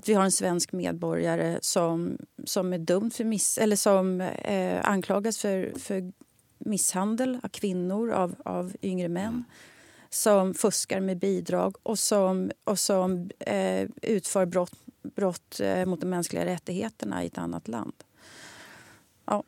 Att 0.01 0.09
vi 0.09 0.13
har 0.13 0.23
en 0.23 0.31
svensk 0.31 0.71
medborgare 0.71 1.59
som, 1.61 2.17
som 2.45 2.73
är 2.73 2.77
dömd 2.77 3.13
för 3.13 3.23
miss, 3.23 3.57
eller 3.57 3.75
som 3.75 4.21
eh, 4.21 4.89
anklagas 4.89 5.37
för, 5.37 5.73
för 5.79 6.11
misshandel 6.57 7.39
av 7.43 7.49
kvinnor, 7.49 8.11
av, 8.11 8.35
av 8.45 8.73
yngre 8.81 9.09
män 9.09 9.43
som 10.09 10.53
fuskar 10.53 10.99
med 10.99 11.17
bidrag 11.17 11.75
och 11.83 11.99
som, 11.99 12.51
och 12.63 12.79
som 12.79 13.29
eh, 13.39 13.89
utför 14.01 14.45
brott, 14.45 14.73
brott 15.15 15.59
eh, 15.59 15.85
mot 15.85 16.01
de 16.01 16.09
mänskliga 16.09 16.45
rättigheterna 16.45 17.23
i 17.23 17.27
ett 17.27 17.37
annat 17.37 17.67
land. 17.67 17.93
Ja. 19.25 19.43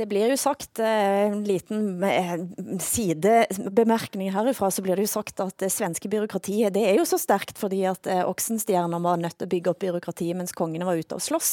Det 0.00 0.06
blir 0.08 0.30
jo 0.32 0.36
sagt, 0.40 0.78
eh, 0.80 1.26
en 1.28 1.42
liten 1.44 2.02
eh, 2.08 2.38
sidebemerkning 2.80 4.30
herifra, 4.32 4.70
så 4.72 4.80
blir 4.80 4.96
det 4.96 5.04
jo 5.04 5.10
sagt 5.12 5.40
at 5.44 5.58
det 5.60 5.68
svenske 5.74 6.08
byråkratiet, 6.08 6.72
det 6.72 6.86
er 6.88 6.94
jo 6.96 7.04
så 7.04 7.18
sterkt 7.20 7.58
fordi 7.60 7.82
at 7.84 8.08
eh, 8.08 8.22
Oxenstierna 8.24 8.96
var 9.04 9.18
nødt 9.20 9.36
til 9.36 9.44
å 9.44 9.50
bygge 9.52 9.74
opp 9.74 9.82
byråkratiet 9.84 10.38
mens 10.38 10.56
kongene 10.56 10.88
var 10.88 10.96
ute 10.96 11.18
og 11.18 11.20
slåss. 11.20 11.50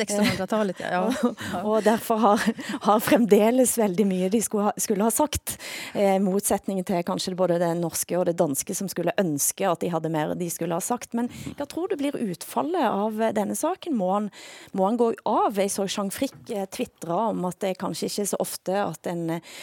1600-talet, 0.00 0.82
ja. 0.82 1.04
ja. 1.52 1.60
Og 1.62 1.84
derfor 1.86 2.18
har, 2.24 2.42
har 2.88 3.04
fremdeles 3.06 3.76
veldig 3.78 4.08
mye 4.10 4.32
de 4.34 4.42
skulle 4.42 4.72
ha, 4.72 4.74
skulle 4.82 5.06
ha 5.06 5.14
sagt. 5.14 5.54
Eh, 5.94 6.18
motsetningen 6.18 6.88
til 6.90 7.06
kanskje 7.06 7.36
både 7.38 7.60
det 7.62 7.70
norske 7.78 8.18
og 8.18 8.26
det 8.26 8.34
danske 8.42 8.74
som 8.74 8.90
skulle 8.90 9.14
ønske 9.22 9.70
at 9.70 9.86
de 9.86 9.92
hadde 9.94 10.10
mer 10.10 10.34
de 10.34 10.50
skulle 10.50 10.74
ha 10.74 10.82
sagt. 10.82 11.14
Men 11.14 11.30
hva 11.54 11.70
tror 11.70 11.94
du 11.94 12.00
blir 12.02 12.18
utfallet 12.18 12.90
av 12.90 13.22
eh, 13.22 13.34
denne 13.38 13.54
saken? 13.54 13.94
Må 13.94 14.10
han, 14.16 14.28
må 14.74 14.90
han 14.90 14.98
gå 14.98 15.12
av? 15.22 15.62
Jeg 15.62 15.76
så 15.78 15.86
Jean 15.86 16.10
Frick 16.10 16.50
eh, 16.50 16.66
twittra 16.66 17.28
om 17.30 17.46
at 17.46 17.62
det 17.62 17.75
er 17.76 17.82
kanskje 17.84 18.10
ikke 18.10 18.26
så 18.32 18.40
ofte 18.42 18.82
at 18.82 19.12
en 19.12 19.38
eh, 19.38 19.56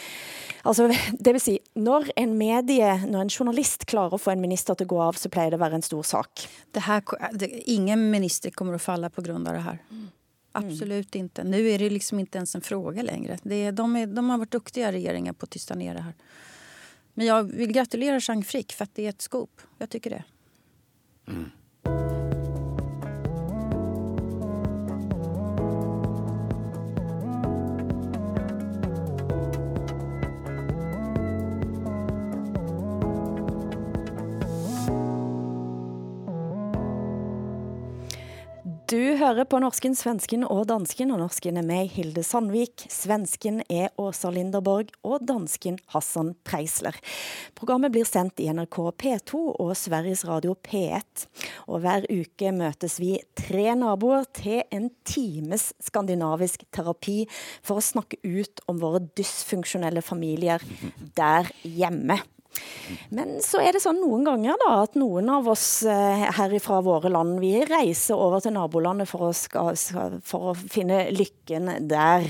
Altså, 0.64 0.86
det 1.12 1.34
vil 1.36 1.42
si, 1.44 1.58
når 1.76 2.06
en 2.16 2.38
medie, 2.40 2.88
når 3.04 3.26
en 3.26 3.32
journalist 3.34 3.82
klarer 3.84 4.16
å 4.16 4.20
få 4.22 4.30
en 4.32 4.40
minister 4.40 4.72
til 4.78 4.86
å 4.88 4.92
gå 4.94 5.00
av, 5.10 5.18
så 5.20 5.28
pleier 5.28 5.52
det 5.52 5.58
å 5.58 5.60
være 5.60 5.76
en 5.76 5.84
stor 5.84 6.06
sak. 6.08 6.46
Det 6.72 6.86
här, 6.86 7.02
det, 7.36 7.50
ingen 7.68 8.06
minister 8.10 8.50
kommer 8.50 8.72
att 8.72 8.82
falla 8.82 9.10
på 9.10 9.22
grund 9.22 9.48
av 9.48 9.54
det 9.54 9.60
här. 9.60 9.78
Absolut 10.52 11.14
inte. 11.14 11.44
Nu 11.44 11.68
är 11.68 11.78
det 11.78 11.90
liksom 11.90 12.18
inte 12.18 12.38
ens 12.38 12.54
en 12.54 12.60
fråga 12.60 13.02
längre. 13.02 13.38
Det 13.42 13.54
är, 13.54 13.72
de, 13.72 13.96
är, 13.96 14.06
de 14.06 14.30
har 14.30 14.38
varit 14.38 14.50
duktiga 14.50 14.92
regeringar 14.92 15.32
på 15.32 15.44
att 15.44 15.50
tysta 15.50 15.74
ner 15.74 15.94
det 15.94 16.00
här. 16.00 16.14
Men 17.14 17.26
jag 17.26 17.42
vill 17.42 17.72
gratulera 17.72 18.20
Jean 18.22 18.44
Frick 18.44 18.72
för 18.72 18.84
att 18.84 18.94
det 18.94 19.04
är 19.04 19.08
ett 19.08 19.22
scoop. 19.22 19.60
Jag 19.78 19.90
tycker 19.90 20.10
det. 20.10 20.24
Du 38.94 39.16
hører 39.18 39.42
på 39.50 39.58
norsken, 39.58 39.96
svensken 39.98 40.44
og 40.46 40.68
dansken, 40.70 41.10
og 41.10 41.18
norsken 41.18 41.56
er 41.58 41.64
meg, 41.66 41.88
Hilde 41.96 42.22
Sandvik. 42.22 42.84
Svensken 42.92 43.56
er 43.66 43.88
Åsa 43.98 44.30
Linderborg, 44.30 44.92
og 45.02 45.24
dansken 45.26 45.80
Hassan 45.90 46.30
Preisler. 46.46 46.94
Programmet 47.58 47.90
blir 47.90 48.06
sendt 48.06 48.38
i 48.38 48.46
NRK 48.54 48.78
P2 49.00 49.40
og 49.64 49.72
Sveriges 49.80 50.22
Radio 50.28 50.54
P1. 50.68 51.24
Og 51.66 51.82
hver 51.82 52.06
uke 52.06 52.52
møtes 52.54 53.00
vi 53.02 53.16
tre 53.40 53.72
naboer 53.80 54.28
til 54.36 54.62
en 54.70 54.86
times 55.02 55.72
skandinavisk 55.82 56.62
terapi 56.70 57.24
for 57.66 57.80
å 57.80 57.86
snakke 57.88 58.20
ut 58.22 58.62
om 58.70 58.78
våre 58.84 59.02
dysfunksjonelle 59.18 60.06
familier 60.06 60.62
der 61.18 61.50
hjemme. 61.66 62.20
Men 63.14 63.38
så 63.44 63.60
er 63.64 63.74
det 63.74 63.82
sånn 63.82 64.00
noen 64.02 64.24
ganger 64.26 64.58
da, 64.60 64.70
at 64.84 64.96
noen 64.98 65.28
av 65.32 65.48
oss 65.50 65.66
eh, 65.88 66.24
her 66.36 66.52
ifra 66.56 66.80
våre 66.84 67.10
land, 67.12 67.38
vi 67.42 67.56
reiser 67.66 68.18
over 68.18 68.42
til 68.44 68.54
nabolandet 68.56 69.08
for 69.08 69.28
å, 69.28 69.32
ska, 69.36 69.66
for 70.26 70.50
å 70.50 70.54
finne 70.58 71.06
lykken 71.14 71.88
der. 71.88 72.26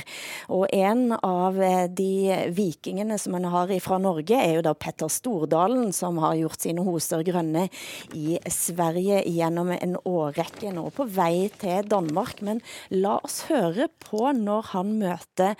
Og 0.54 0.66
en 0.74 1.16
av 1.16 1.58
eh, 1.62 1.86
de 1.90 2.50
vikingene 2.54 3.18
som 3.20 3.34
man 3.36 3.48
har 3.52 3.72
ifra 3.74 3.98
Norge 4.02 4.38
er 4.38 4.58
jo 4.58 4.64
da 4.66 4.74
Petter 4.78 5.10
Stordalen, 5.12 5.92
som 5.96 6.20
har 6.22 6.38
gjort 6.38 6.66
sine 6.66 6.84
hoser 6.86 7.24
grønne 7.26 7.66
i 8.14 8.38
Sverige 8.52 9.22
gjennom 9.30 9.72
en 9.74 9.98
årrekke, 10.04 10.72
nå 10.74 10.88
på 10.94 11.08
vei 11.10 11.48
til 11.60 11.88
Danmark. 11.90 12.42
Men 12.46 12.62
la 12.94 13.18
oss 13.24 13.44
høre 13.50 13.88
på 14.04 14.30
når 14.38 14.74
han 14.74 14.96
møter 15.00 15.58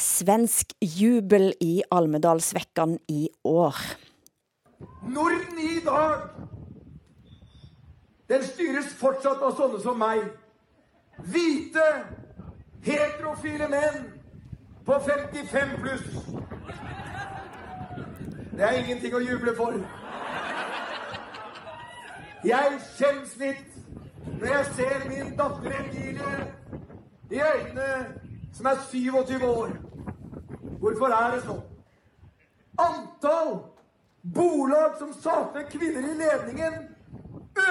svensk 0.00 0.76
jubel 0.84 1.52
i 1.64 1.78
Almedalsvekkan 1.94 2.98
i 3.10 3.28
år. 3.48 3.78
Norden 5.02 5.58
i 5.58 5.80
dag, 5.84 6.28
den 8.28 8.44
styres 8.44 8.94
fortsatt 8.98 9.42
av 9.42 9.56
sånne 9.56 9.80
som 9.84 9.98
meg. 10.00 10.24
Hvite, 11.18 11.84
heterofile 12.84 13.68
menn 13.68 14.08
på 14.86 14.96
55 15.06 15.76
pluss. 15.80 16.08
Det 18.54 18.64
er 18.64 18.80
ingenting 18.80 19.14
å 19.14 19.22
juble 19.22 19.54
for. 19.58 19.76
Jeg 22.44 22.80
skjemmes 22.94 23.36
litt 23.40 23.78
når 24.26 24.46
jeg 24.50 24.66
ser 24.76 25.06
min 25.08 25.30
datter 25.38 25.78
Emilie 25.78 26.34
i 27.30 27.40
øynene 27.40 28.20
som 28.52 28.66
er 28.66 28.82
27 28.90 29.46
år. 29.46 29.72
Hvorfor 30.80 31.14
er 31.16 31.30
det 31.34 31.44
sånn? 31.46 31.62
Antall 32.78 33.54
bolag 34.24 34.96
som 34.98 35.14
saknar 35.14 35.70
kvinnor 35.70 36.10
i 36.10 36.14
ledningen 36.14 36.72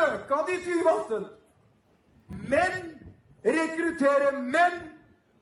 ökade 0.07 0.51
i 0.51 0.63
Sydvatten. 0.63 1.27
Män 2.27 2.99
rekryterar 3.43 4.31
män, 4.31 4.79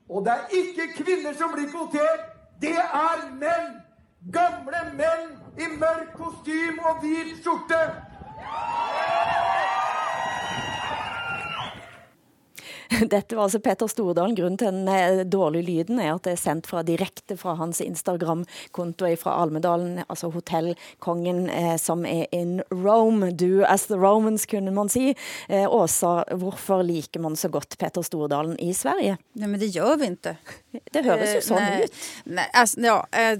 och 0.08 0.24
det 0.24 0.30
är 0.30 0.56
inte 0.58 0.86
kvinnor 0.86 1.32
som 1.32 1.52
blir 1.52 1.70
kvoterade. 1.70 2.24
Det 2.60 2.76
är 2.76 3.30
män. 3.30 3.80
Gamla 4.18 4.84
män 4.84 5.38
i 5.56 5.76
mörk 5.76 6.12
kostym 6.16 6.78
och 6.78 7.04
vit 7.04 7.44
skjorta. 7.44 7.90
Dette 13.14 13.36
var 13.36 13.48
altså 13.48 13.60
Petter 13.60 13.90
Stordalen. 13.90 14.36
Grunnen 14.38 14.58
til 14.60 14.70
den 14.70 14.88
eh, 14.88 15.22
dårlige 15.28 15.66
lyden 15.68 16.00
er 16.02 16.14
at 16.14 16.26
det 16.26 16.36
er 16.36 16.40
sendt 16.40 16.68
fra 16.70 16.82
direkte 16.86 17.36
fra 17.40 17.54
hans 17.60 17.80
Instagram-konto 17.84 19.10
fra 19.20 19.36
Almedalen, 19.42 20.02
altså 20.08 20.30
hotellkongen 20.32 21.48
eh, 21.50 21.76
som 21.80 22.06
er 22.08 22.26
in 22.32 22.60
Rome. 22.70 23.32
Do 23.32 23.64
as 23.68 23.86
the 23.90 23.98
Romans, 24.00 24.46
kunne 24.46 24.74
man 24.74 24.90
si. 24.92 25.12
Eh, 25.48 25.66
Åsa, 25.68 26.22
hvorfor 26.38 26.82
liker 26.86 27.22
man 27.24 27.36
så 27.36 27.50
godt 27.52 27.78
Petter 27.78 28.02
Stordalen 28.02 28.58
i 28.60 28.72
Sverige? 28.74 29.16
Nej, 29.32 29.48
men 29.48 29.60
det 29.60 29.66
gör 29.66 29.96
vi 29.96 30.06
inte. 30.06 30.36
Det 30.92 31.04
høres 31.04 31.34
jo 31.34 31.42
Eh, 31.42 31.46
sånn 31.46 31.62
nej, 31.62 31.84
ut. 31.84 31.92
Nej, 32.24 32.50
alltså, 32.52 32.80
ja, 32.80 33.06
eh, 33.12 33.38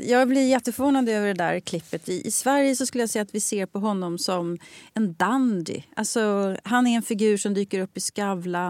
jag 0.00 0.28
blir 0.28 0.48
jätteförvånad 0.48 1.08
över 1.08 1.26
det 1.26 1.34
där 1.34 1.60
klippet. 1.60 2.08
I, 2.08 2.26
I 2.26 2.30
Sverige 2.30 2.76
så 2.76 2.86
skulle 2.86 3.02
jag 3.02 3.10
säga 3.10 3.22
att 3.22 3.34
vi 3.34 3.40
ser 3.40 3.66
på 3.66 3.78
honom 3.78 4.18
som 4.18 4.58
en 4.94 5.14
dandy. 5.14 5.82
Alltså, 5.96 6.56
han 6.64 6.86
är 6.86 6.96
en 6.96 7.02
figur 7.02 7.36
som 7.36 7.54
dyker 7.54 7.80
upp 7.80 7.96
i 7.96 8.00
Skavlan. 8.00 8.63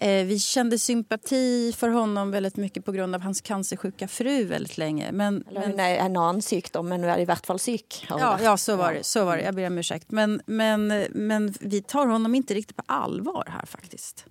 Eh, 0.00 0.24
vi 0.26 0.38
kände 0.38 0.78
sympati 0.78 1.72
för 1.76 1.88
honom 1.88 2.30
väldigt 2.30 2.56
mycket 2.56 2.84
på 2.84 2.92
grund 2.92 3.14
av 3.14 3.20
hans 3.20 3.40
cancersjuka 3.40 4.08
fru 4.08 4.44
väldigt 4.44 4.78
länge. 4.78 5.12
Men, 5.12 5.44
Eller 5.50 5.60
men- 5.60 5.80
en 5.80 6.16
annen 6.16 6.42
sykdom, 6.42 6.88
men 6.88 7.00
hun 7.00 7.10
er 7.10 7.18
i 7.18 7.24
hvert 7.24 7.46
fall 7.46 7.58
hun 7.58 7.78
Ja, 8.08 8.38
ja 8.42 8.56
så 8.56 8.76
var 8.76 8.92
det. 8.92 9.04
Så 9.04 9.24
var 9.24 9.36
det. 9.36 9.42
Jag 9.42 9.54
ber 9.54 9.66
om 9.66 9.78
ursäkt. 9.78 10.10
Men, 10.10 10.40
men, 10.46 11.06
men 11.10 11.54
vi 11.60 11.82
tar 11.82 12.06
honom 12.06 12.34
inte 12.34 12.54
riktigt 12.54 12.76
på 12.76 12.82
allvar 12.86 13.44
här 13.48 13.66
faktiskt. 13.66 14.26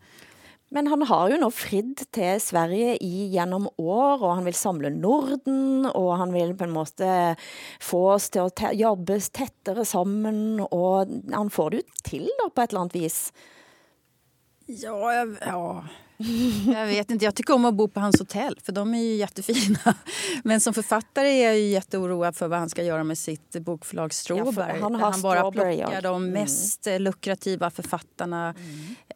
Men 0.70 0.88
han 0.92 1.02
har 1.08 1.30
jo 1.32 1.38
nå 1.40 1.48
fridd 1.56 2.02
til 2.12 2.42
Sverige 2.44 2.98
i 3.04 3.30
gjennom 3.32 3.70
år, 3.80 4.20
og 4.20 4.34
han 4.36 4.48
vil 4.48 4.58
samle 4.58 4.92
Norden, 4.92 5.88
og 5.88 6.10
han 6.20 6.34
vil 6.36 6.52
på 6.60 6.68
en 6.68 6.76
måte 6.76 7.12
få 7.80 8.02
oss 8.18 8.28
til 8.34 8.48
å 8.48 8.52
te 8.52 8.74
jobbe 8.76 9.16
tettere 9.32 9.86
sammen, 9.88 10.60
og 10.68 11.14
han 11.32 11.52
får 11.54 11.72
det 11.72 11.80
jo 11.80 12.02
til 12.10 12.28
da, 12.42 12.50
på 12.52 12.66
et 12.66 12.74
eller 12.74 12.84
annet 12.84 13.00
vis. 13.00 13.22
Ja, 14.68 15.14
jag, 15.14 15.38
ja. 15.42 15.86
jag 16.74 16.86
vet 16.88 17.12
inte. 17.12 17.26
Jag 17.26 17.36
tycker 17.36 17.54
om 17.54 17.66
att 17.66 17.74
bo 17.74 17.88
på 17.88 18.00
hans 18.00 18.20
hotell, 18.20 18.60
för 18.64 18.72
de 18.72 18.94
är 18.94 19.02
ju 19.02 19.16
jättefina. 19.16 19.80
Men 20.44 20.62
som 20.62 20.74
författare 20.74 21.28
är 21.30 21.46
jag 21.46 21.58
ju 21.60 21.66
jätteoroad 21.68 22.36
för 22.36 22.48
vad 22.48 22.60
han 22.60 22.70
ska 22.70 22.84
göra 22.84 23.04
med 23.04 23.18
sitt 23.18 23.52
bokförlag 23.60 24.14
Strawberry. 24.14 24.78
Ja, 24.78 24.84
han 24.84 24.96
har 24.96 25.12
han 25.12 25.22
bara 25.22 25.52
plockar 25.52 25.72
ja. 25.72 26.02
de 26.02 26.24
Mm. 26.24 26.34
mest 26.42 26.88
eh, 26.88 27.00
lukrativa 27.00 27.70
författarna, 27.70 28.56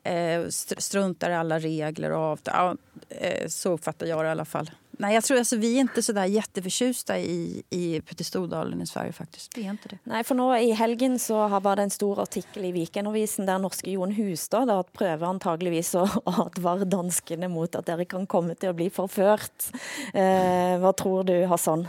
eh, 0.03 0.11
str- 0.11 0.79
struntar 0.79 1.29
i 1.29 1.35
alla 1.35 1.59
regler 1.59 2.11
och 2.11 2.19
avtal. 2.21 2.77
Ja, 3.09 3.15
eh, 3.15 3.47
så 3.47 3.71
uppfattar 3.71 4.05
jag 4.05 4.23
det 4.23 4.27
i 4.27 4.31
alla 4.31 4.45
fall. 4.45 4.71
Nej, 4.91 5.13
jag 5.13 5.23
tror 5.23 5.37
alltså, 5.37 5.55
vi 5.55 5.75
är 5.75 5.79
inte 5.79 6.03
så 6.03 6.13
där 6.13 6.25
jätteförtjusta 6.25 7.19
i, 7.19 7.63
i 7.69 8.01
Petter 8.01 8.23
Stordalen 8.23 8.81
i 8.81 8.87
Sverige 8.87 9.11
faktiskt. 9.11 9.57
Vi 9.57 9.65
är 9.65 9.69
inte 9.69 9.89
det. 9.89 9.97
Nej, 10.03 10.23
för 10.23 10.35
nå 10.35 10.57
i 10.57 10.71
helgen 10.71 11.19
så 11.19 11.47
har- 11.47 11.61
var 11.61 11.75
det 11.75 11.81
en 11.81 11.89
stor 11.89 12.19
artikel 12.21 12.65
i 12.65 12.71
Vikenavisen 12.71 13.45
där 13.45 13.59
norske 13.59 13.91
Jon 13.91 14.11
Hustad 14.11 14.65
da 14.65 14.83
antagligen 14.83 15.27
antageligvis 15.27 15.95
å 15.95 16.07
advare 16.23 16.85
mot 17.47 17.75
att 17.75 17.85
de 17.85 18.05
kan 18.05 18.25
komma 18.27 18.55
till 18.55 18.69
att 18.69 18.75
bli 18.75 18.89
förfört. 18.89 19.63
Eh, 20.13 20.79
vad 20.79 20.97
tror 20.97 21.23
du, 21.23 21.45
Hassan? 21.45 21.87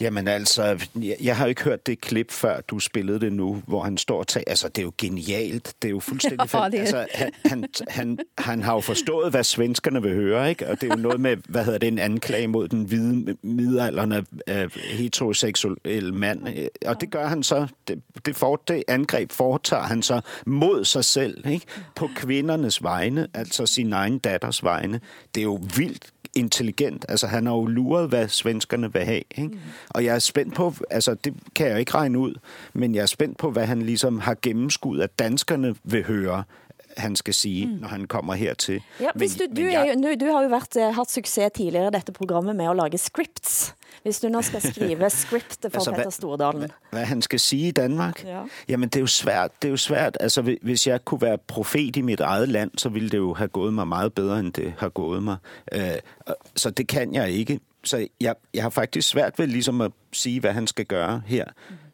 Jamen 0.00 0.28
altså, 0.28 0.86
jeg, 0.94 1.16
jeg 1.20 1.36
har 1.36 1.46
ikke 1.46 1.62
hørt 1.62 1.86
det 1.86 2.00
klip 2.00 2.32
før, 2.32 2.60
du 2.60 2.78
spillede 2.78 3.20
det 3.20 3.32
nu, 3.32 3.62
hvor 3.66 3.82
han 3.82 3.98
står 3.98 4.18
og 4.18 4.26
tager. 4.26 4.44
Altså, 4.46 4.68
det 4.68 4.78
er 4.78 4.82
jo 4.82 4.92
genialt. 4.98 5.74
Det 5.82 5.88
er 5.88 5.92
jo 5.92 6.00
fuldstændig... 6.00 6.48
Ja, 6.54 6.68
det 6.68 6.78
altså, 6.78 7.06
han, 7.14 7.32
han, 7.44 7.64
han, 7.88 8.18
han 8.38 8.62
har 8.62 8.74
jo 8.74 8.80
forstået, 8.80 9.30
hvad 9.30 9.44
svenskerne 9.44 10.02
vil 10.02 10.14
høre, 10.14 10.50
ikke? 10.50 10.68
Og 10.68 10.80
det 10.80 10.90
er 10.90 10.96
jo 10.96 11.02
noget 11.02 11.20
med, 11.20 11.36
hvad 11.48 11.64
hedder 11.64 11.78
det, 11.78 11.88
en 11.88 11.98
anklage 11.98 12.46
mod 12.46 12.68
den 12.68 12.84
hvide 12.84 13.36
midalderne 13.42 14.24
øh, 14.48 14.70
heteroseksuelle 14.74 16.12
mand. 16.12 16.68
Og 16.86 17.00
det 17.00 17.10
gør 17.10 17.26
han 17.26 17.42
så, 17.42 17.66
det, 17.88 18.02
det, 18.26 18.36
for, 18.36 18.62
det 18.68 18.84
angreb 18.88 19.32
foretager 19.32 19.82
han 19.82 20.02
så 20.02 20.20
mod 20.46 20.84
sig 20.84 21.04
selv, 21.04 21.46
ikke? 21.46 21.66
På 21.94 22.08
kvindernes 22.16 22.82
vegne, 22.82 23.28
altså 23.34 23.66
sin 23.66 23.92
egen 23.92 24.18
datters 24.18 24.64
vegne. 24.64 25.00
Det 25.34 25.40
er 25.40 25.44
jo 25.44 25.60
vildt 25.76 26.13
intelligent. 26.36 27.04
Altså, 27.08 27.26
han 27.26 27.46
har 27.46 27.54
jo 27.54 27.66
luret, 27.66 28.08
hvad 28.08 28.28
svenskerne 28.28 28.92
vil 28.92 29.04
have. 29.04 29.22
Ikke? 29.30 29.50
Og 29.90 30.04
jeg 30.04 30.14
er 30.14 30.18
spændt 30.18 30.54
på, 30.54 30.74
altså 30.90 31.14
det 31.14 31.34
kan 31.54 31.68
jeg 31.68 31.80
ikke 31.80 31.94
regne 31.94 32.18
ud, 32.18 32.34
men 32.72 32.94
jeg 32.94 33.02
er 33.02 33.06
spændt 33.06 33.38
på, 33.38 33.50
hvad 33.50 33.66
han 33.66 33.82
ligesom 33.82 34.18
har 34.18 34.36
gennemskudt, 34.42 35.02
at 35.02 35.18
danskerne 35.18 35.74
vil 35.84 36.04
høre, 36.04 36.44
han 36.96 37.16
skal 37.16 37.34
sige, 37.34 37.66
når 37.80 37.88
han 37.88 38.04
kommer 38.06 38.34
hertil. 38.34 38.82
Ja, 39.00 39.08
hvis 39.14 39.34
du, 39.36 39.44
du, 39.56 39.62
er 39.62 39.84
jo, 39.84 39.94
nu- 40.00 40.14
du 40.20 40.32
har 40.32 40.42
jo 40.42 40.48
vært, 40.48 40.76
eh, 40.76 40.94
hatt 40.94 41.10
suksess 41.10 41.50
tidligere 41.56 41.88
i 41.88 41.90
dette 41.90 42.12
programmet 42.12 42.56
med 42.56 42.68
å 42.68 42.72
lage 42.72 42.98
scripts. 42.98 43.74
Hvis 44.02 44.20
du 44.20 44.28
nå 44.28 44.42
skal 44.42 44.60
skrive 44.62 45.10
scriptet 45.24 45.72
for 45.72 45.78
Altså, 45.78 45.90
hvad- 45.90 45.98
Petter 45.98 46.10
Stordalen. 46.10 46.70
Hvad 46.90 47.04
han 47.04 47.22
skal 47.22 47.40
sige 47.40 47.68
i 47.68 47.70
Danmark? 47.70 48.24
Ja. 48.24 48.42
Jamen, 48.68 48.88
det 48.88 48.96
er 48.96 49.00
jo 49.00 49.06
svært. 49.06 49.62
Det 49.62 49.68
er 49.68 49.70
jo 49.70 49.76
svært. 49.76 50.16
Altså, 50.20 50.42
hvi- 50.42 50.58
hvis 50.62 50.86
jeg 50.86 51.04
kunne 51.04 51.20
være 51.22 51.38
profet 51.38 51.96
i 51.96 52.00
mit 52.00 52.20
eget 52.20 52.48
land, 52.48 52.70
så 52.78 52.88
ville 52.88 53.10
det 53.10 53.18
jo 53.18 53.34
have 53.34 53.48
gået 53.48 53.74
mig 53.74 53.88
meget 53.88 54.12
bedre, 54.14 54.40
end 54.40 54.52
det 54.52 54.74
har 54.78 54.88
gået 54.88 55.22
mig. 55.22 55.36
Øh, 55.72 55.80
så 56.56 56.70
det 56.70 56.88
kan 56.88 57.14
jeg 57.14 57.30
ikke. 57.30 57.60
Så 57.84 58.06
jeg, 58.20 58.34
jeg 58.54 58.62
har 58.62 58.70
faktisk 58.70 59.08
svært 59.08 59.38
ved 59.38 59.46
ligesom 59.46 59.80
at 59.80 59.90
sige, 60.14 60.40
hvad 60.40 60.52
han 60.52 60.66
skal 60.66 60.84
gøre 60.86 61.22
her. 61.26 61.44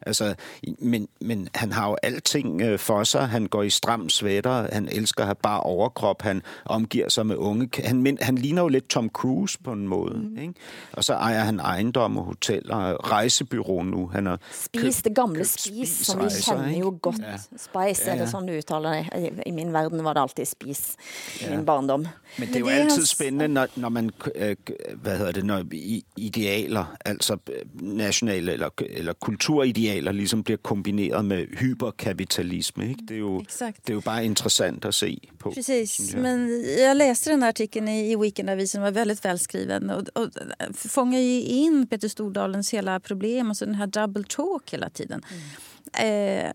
Altså, 0.07 0.35
men, 0.79 1.09
men 1.21 1.49
han 1.55 1.73
har 1.73 1.89
jo 1.89 1.97
alting 2.03 2.63
øh, 2.63 2.79
for 2.79 3.05
sig. 3.05 3.29
Han 3.29 3.47
går 3.47 3.63
i 3.63 3.71
stram 3.71 4.09
sweater. 4.09 4.69
Han 4.73 4.89
elsker 4.93 5.23
at 5.23 5.27
have 5.27 5.35
bare 5.43 5.61
overkrop. 5.61 6.23
Han 6.23 6.43
omgiver 6.65 7.09
sig 7.09 7.27
med 7.27 7.37
unge. 7.37 7.69
Han, 7.85 8.03
mind, 8.03 8.19
han 8.21 8.35
ligner 8.39 8.63
jo 8.63 8.69
lidt 8.69 8.89
Tom 8.89 9.09
Cruise 9.09 9.59
på 9.65 9.73
en 9.73 9.89
måde. 9.89 10.15
Mm. 10.19 10.39
Ikke? 10.39 10.55
Og 10.93 11.05
så 11.05 11.13
ejer 11.15 11.41
han 11.45 11.61
ejendom 11.61 12.17
og 12.19 12.25
hoteller 12.25 12.77
og 12.77 13.11
rejsebyrå 13.11 13.83
nu. 13.83 14.07
Han 14.07 14.27
har 14.27 14.41
Spis, 14.53 15.03
det 15.03 15.15
gamle 15.17 15.45
spis, 15.45 15.89
som 15.89 16.19
vi 16.25 16.25
spisreiser, 16.31 16.53
kjenner 16.63 16.79
jo 16.79 16.91
ikke? 16.93 16.99
godt. 16.99 17.19
Ja. 17.19 17.37
Spice, 17.57 18.03
Ja, 18.07 18.11
er 18.13 18.15
det 18.17 18.25
ja. 18.25 18.31
sånn 18.31 18.47
du 18.49 18.53
uttaler 18.57 18.93
det? 18.95 19.07
I- 19.19 19.49
I 19.49 19.51
min 19.51 19.73
verden 19.73 20.05
var 20.05 20.13
det 20.13 20.21
alltid 20.23 20.45
spis 20.45 20.97
i 21.41 21.45
Ja. 21.45 21.57
min 21.57 21.67
barndom. 21.67 22.07
Men 22.39 22.49
det 22.49 22.57
er 22.57 22.61
jo 22.61 22.67
det 22.67 22.75
er 22.75 22.81
altid 22.81 22.97
hans- 22.97 23.09
spændende, 23.11 23.49
når, 23.49 23.67
når 23.77 23.89
man, 23.89 24.11
øh, 24.35 24.57
hvad 25.03 25.19
hedder 25.19 25.33
det, 25.33 25.45
når 25.45 25.65
i- 25.73 26.05
idealer, 26.17 26.97
altså 27.05 27.37
øh, 27.51 27.83
nationale 28.11 28.53
eller, 28.53 28.71
eller 28.91 29.13
kulturidealer, 29.13 30.13
ligesom 30.13 30.43
bliver 30.43 30.59
kombineret 30.59 31.25
med 31.25 31.47
hyperkapitalisme. 31.59 32.89
Ikke? 32.89 33.01
Det, 33.09 33.15
er 33.15 33.19
jo, 33.19 33.41
Exakt. 33.41 33.87
det 33.87 33.91
er 33.91 33.95
jo 33.95 34.01
bare 34.01 34.25
interessant 34.25 34.85
at 34.85 34.95
se 34.95 35.19
på. 35.39 35.51
Precis, 35.51 36.13
jeg. 36.13 36.23
men 36.23 36.65
jag 36.79 36.97
läste 36.97 37.31
den 37.31 37.43
här 37.43 37.49
artikeln 37.49 37.89
i, 37.89 38.13
i 38.13 38.17
Weekendavisen, 38.17 38.79
den 38.79 38.85
var 38.85 38.91
väldigt 38.91 39.25
välskriven 39.25 39.91
och, 39.91 40.05
och 40.15 40.29
fångar 40.75 41.19
ju 41.19 41.43
in 41.43 41.87
Peter 41.87 42.09
Stordalens 42.09 42.75
hela 42.75 43.01
problem, 43.01 43.49
alltså 43.49 43.67
den 43.67 43.75
här 43.75 43.87
double 43.87 44.25
talk 44.29 44.73
hela 44.73 44.91
tiden. 44.91 45.23
Eh, 45.93 46.51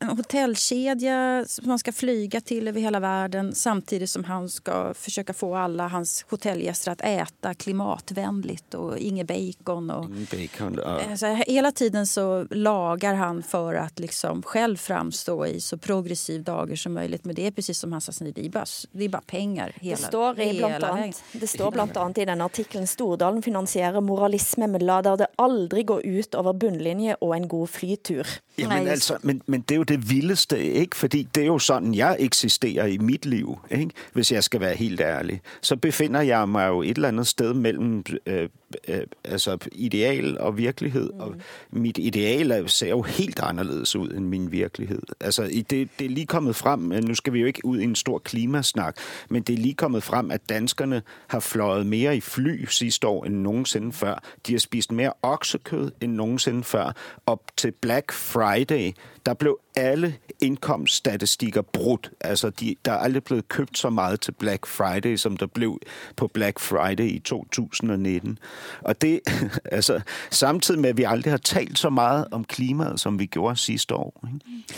en 0.00 0.08
hotellkedja 0.08 1.44
som 1.46 1.68
man 1.68 1.78
ska 1.78 1.92
flyga 1.92 2.40
till 2.40 2.68
över 2.68 2.80
hela 2.80 3.00
världen 3.00 3.54
samtidigt 3.54 4.10
som 4.10 4.24
han 4.24 4.48
ska 4.48 4.94
försöka 4.94 5.34
få 5.34 5.56
alla 5.56 5.88
hans 5.88 6.24
hotellgäster 6.30 6.92
att 6.92 7.00
äta 7.00 7.54
klimatvänligt 7.54 8.74
och 8.74 8.98
inget 8.98 9.26
bacon. 9.26 9.90
Och, 9.90 10.04
Ingen 10.04 10.26
bacon 10.30 10.78
og... 10.78 11.00
Alltså, 11.10 11.26
hela 11.26 11.72
tiden 11.72 12.06
så 12.06 12.46
lagar 12.50 13.14
han 13.14 13.42
för 13.42 13.74
att 13.74 13.98
liksom 13.98 14.42
själv 14.42 14.76
framstå 14.76 15.46
i 15.46 15.60
så 15.60 15.78
progressiv 15.78 16.42
dager 16.42 16.76
som 16.76 16.92
möjligt. 16.92 17.24
Men 17.24 17.34
det 17.34 17.46
är 17.46 17.50
precis 17.50 17.78
som 17.78 17.92
han 17.92 18.00
sa, 18.00 18.12
det 18.24 18.46
är 18.46 18.50
bara, 18.50 18.64
det 18.92 19.04
är 19.04 19.08
bara 19.08 19.22
pengar 19.22 19.72
hela, 19.80 19.96
Det 19.96 20.02
står, 20.02 20.40
i 20.40 20.58
blant 20.58 20.74
hela 20.74 20.86
vägen. 20.86 21.02
annet, 21.04 21.22
det 21.32 21.46
står 21.46 21.70
blant 21.70 21.96
annet 21.96 22.18
i 22.18 22.24
denne 22.24 22.44
artikkelen 22.44 22.86
Stordalen 22.86 23.42
finansierer 23.42 24.00
moralisme, 24.00 24.66
men 24.66 24.86
lader 24.86 25.16
det 25.16 25.26
aldri 25.36 25.82
gå 25.82 26.02
ut 26.02 26.34
over 26.34 26.52
bunnlinje 26.52 27.16
og 27.20 27.36
en 27.36 27.48
god 27.48 27.70
flytur. 27.70 28.26
Jamen, 28.58 28.88
altså, 28.88 29.16
men, 29.22 29.42
men 29.46 29.60
det 29.60 29.74
er 29.74 29.76
jo 29.76 29.82
det 29.82 30.10
vildeste, 30.10 30.64
ikke? 30.64 30.96
Fordi 30.96 31.28
det 31.34 31.42
er 31.42 31.46
jo 31.46 31.58
sådan, 31.58 31.94
jeg 31.94 32.16
eksisterer 32.18 32.86
i 32.86 32.98
mit 32.98 33.26
liv, 33.26 33.58
ikke? 33.70 33.90
Hvis 34.12 34.32
jeg 34.32 34.44
skal 34.44 34.60
være 34.60 34.74
helt 34.74 35.00
ærlig. 35.00 35.40
Så 35.60 35.76
befinder 35.76 36.20
jeg 36.20 36.48
mig 36.48 36.68
jo 36.68 36.82
et 36.82 36.90
eller 36.96 37.08
andet 37.08 37.26
sted 37.26 37.54
mellem 37.54 38.04
øh, 38.26 38.48
øh, 38.88 39.00
altså 39.24 39.58
ideal 39.72 40.38
og 40.38 40.58
virkelighed. 40.58 41.10
Mm. 41.14 41.20
Og 41.20 41.34
mit 41.70 41.98
ideal 41.98 42.50
er- 42.50 42.66
ser 42.66 42.88
jo 42.88 43.02
helt 43.02 43.40
anderledes 43.42 43.96
ud 43.96 44.10
end 44.10 44.24
min 44.24 44.52
virkelighed. 44.52 45.02
Altså, 45.20 45.42
det, 45.42 45.70
det 45.70 46.04
er 46.04 46.08
lige 46.08 46.26
kommet 46.26 46.56
frem, 46.56 46.92
øh, 46.92 47.04
nu 47.04 47.14
skal 47.14 47.32
vi 47.32 47.40
jo 47.40 47.46
ikke 47.46 47.64
ud 47.64 47.78
i 47.80 47.84
en 47.84 47.94
stor 47.94 48.18
klimasnak, 48.18 48.96
men 49.30 49.42
det 49.42 49.52
er 49.52 49.58
lige 49.58 49.74
kommet 49.74 50.02
frem, 50.02 50.30
at 50.30 50.48
danskerne 50.48 51.02
har 51.26 51.40
fløjet 51.40 51.86
mere 51.86 52.16
i 52.16 52.20
fly 52.20 52.64
sidste 52.68 53.06
år 53.06 53.24
end 53.24 53.34
nogensinde 53.34 53.92
før. 53.92 54.22
De 54.46 54.52
har 54.52 54.58
spist 54.58 54.92
mere 54.92 55.12
oksekød 55.22 55.90
end 56.00 56.12
nogensinde 56.12 56.64
før. 56.64 56.92
Og 57.26 57.42
til 57.56 57.72
Black 57.72 58.12
Friday 58.12 58.43
Friday, 58.44 58.92
der 59.26 59.34
blev 59.34 59.58
alle 59.76 60.16
indkomststatistikker 60.40 61.62
brudt. 61.62 62.10
Altså, 62.20 62.50
de, 62.50 62.76
der 62.84 62.92
er 62.92 62.96
aldrig 62.96 63.24
blevet 63.24 63.48
købt 63.48 63.78
så 63.78 63.90
meget 63.90 64.20
til 64.20 64.32
Black 64.32 64.66
Friday, 64.66 65.16
som 65.16 65.36
der 65.36 65.46
blev 65.46 65.78
på 66.16 66.26
Black 66.26 66.58
Friday 66.58 67.04
i 67.04 67.18
2019. 67.18 68.38
Og 68.80 69.02
det, 69.02 69.20
altså, 69.72 70.00
samtidig 70.30 70.80
med, 70.80 70.90
at 70.90 70.96
vi 70.96 71.02
aldrig 71.02 71.32
har 71.32 71.38
talt 71.38 71.78
så 71.78 71.90
meget 71.90 72.26
om 72.30 72.44
klimaet, 72.44 73.00
som 73.00 73.18
vi 73.18 73.26
gjorde 73.26 73.56
sidste 73.56 73.94
år. 73.94 74.28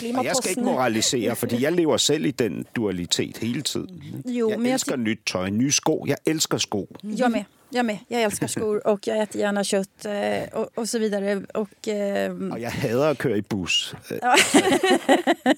Ikke? 0.01 0.17
Og 0.17 0.25
jeg 0.25 0.35
skal 0.35 0.49
ikke 0.49 0.61
moralisere, 0.61 1.35
fordi 1.35 1.63
jeg 1.63 1.71
lever 1.71 1.97
selv 1.97 2.25
i 2.25 2.31
den 2.31 2.65
dualitet 2.75 3.37
hele 3.37 3.61
tiden. 3.61 4.23
Jo, 4.25 4.49
jeg 4.49 4.71
elsker 4.71 4.95
nyt 4.95 5.19
tøj, 5.25 5.49
nye 5.49 5.71
sko. 5.71 6.05
Jeg 6.07 6.17
elsker 6.25 6.57
sko. 6.57 6.95
Jag 7.03 7.31
med. 7.31 7.43
Jag 7.69 7.85
med. 7.85 7.97
Jag 8.07 8.21
älskar 8.21 8.47
skor 8.47 8.87
och 8.87 9.07
jag 9.07 9.17
äter 9.19 9.39
gärna 9.41 9.63
kött 9.63 10.05
eh, 10.05 10.43
och, 10.59 10.69
och 10.77 10.89
så 10.89 10.99
vidare. 10.99 11.41
Och, 11.53 11.87
eh, 11.87 12.31
Og 12.31 12.59
jeg 12.61 12.71
hader 12.71 13.09
at 13.09 13.17
køre 13.17 13.37
i 13.37 13.41
bus. 13.41 13.93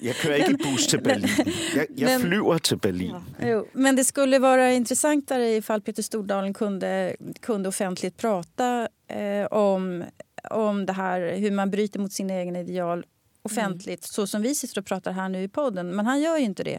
Jeg 0.02 0.14
kører 0.22 0.34
ikke 0.34 0.50
i 0.52 0.56
bus 0.62 0.86
til 0.86 1.00
Berlin. 1.02 1.28
Jeg, 1.76 1.86
jeg 1.96 2.06
Men- 2.08 2.20
flyver 2.20 2.58
til 2.58 2.76
Berlin. 2.78 3.14
Jo, 3.42 3.66
men 3.72 3.96
det 3.96 4.06
skulle 4.06 4.38
vara 4.38 4.70
intressantare 4.72 5.56
ifall 5.56 5.80
Peter 5.80 6.02
Stordalen 6.02 6.54
kunde, 6.54 7.16
kunde 7.42 7.68
offentligt 7.68 8.16
prata 8.16 8.88
eh, 9.08 9.46
om, 9.50 10.04
om 10.50 10.86
det 10.86 10.92
här, 10.92 11.36
hur 11.38 11.50
man 11.50 11.70
bryter 11.70 12.00
mot 12.00 12.12
sina 12.12 12.34
egna 12.40 12.60
ideal 12.60 13.04
offentligt, 13.42 14.04
så 14.04 14.26
som 14.26 14.42
vi 14.42 14.54
sitter 14.54 14.80
och 14.80 14.86
pratar 14.86 15.12
här 15.12 15.28
nu 15.28 15.42
i 15.42 15.48
podden. 15.48 15.96
Men 15.96 16.06
han 16.06 16.20
gör 16.20 16.38
ju 16.38 16.44
inte 16.44 16.64
det. 16.64 16.78